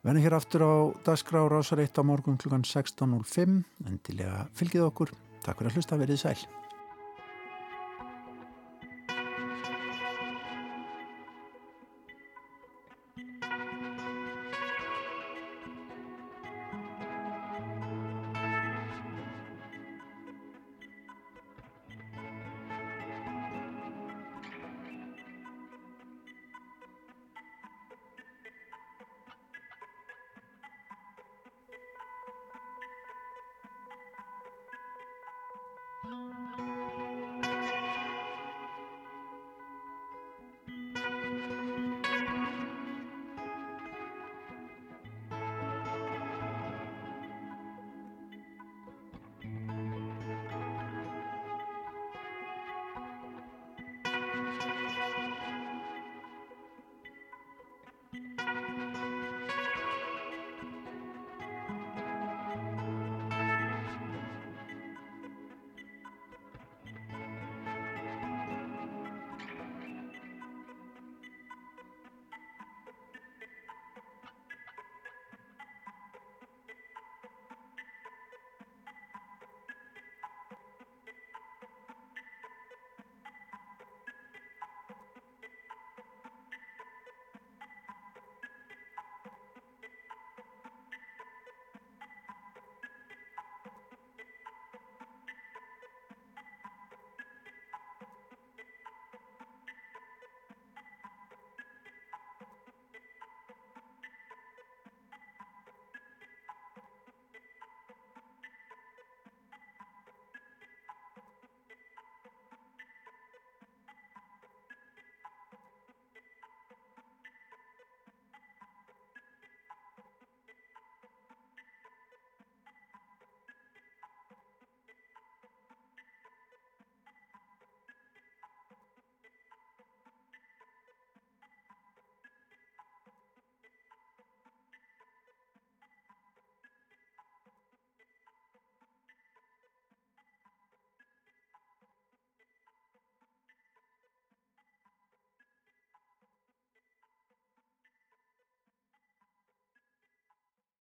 Venni 0.00 0.24
hér 0.24 0.38
aftur 0.38 0.64
á 0.64 0.74
dagskrá 1.04 1.44
rásar 1.52 1.84
1 1.84 2.00
á 2.00 2.02
morgun 2.06 2.40
klukkan 2.40 2.64
16.05 2.64 3.60
en 3.84 4.02
til 4.08 4.18
að 4.24 4.48
fylgið 4.56 4.88
okkur. 4.88 5.12
Takk 5.44 5.60
fyrir 5.60 5.74
að 5.74 5.80
hlusta, 5.82 6.00
verið 6.00 6.24
sæl. 6.24 6.61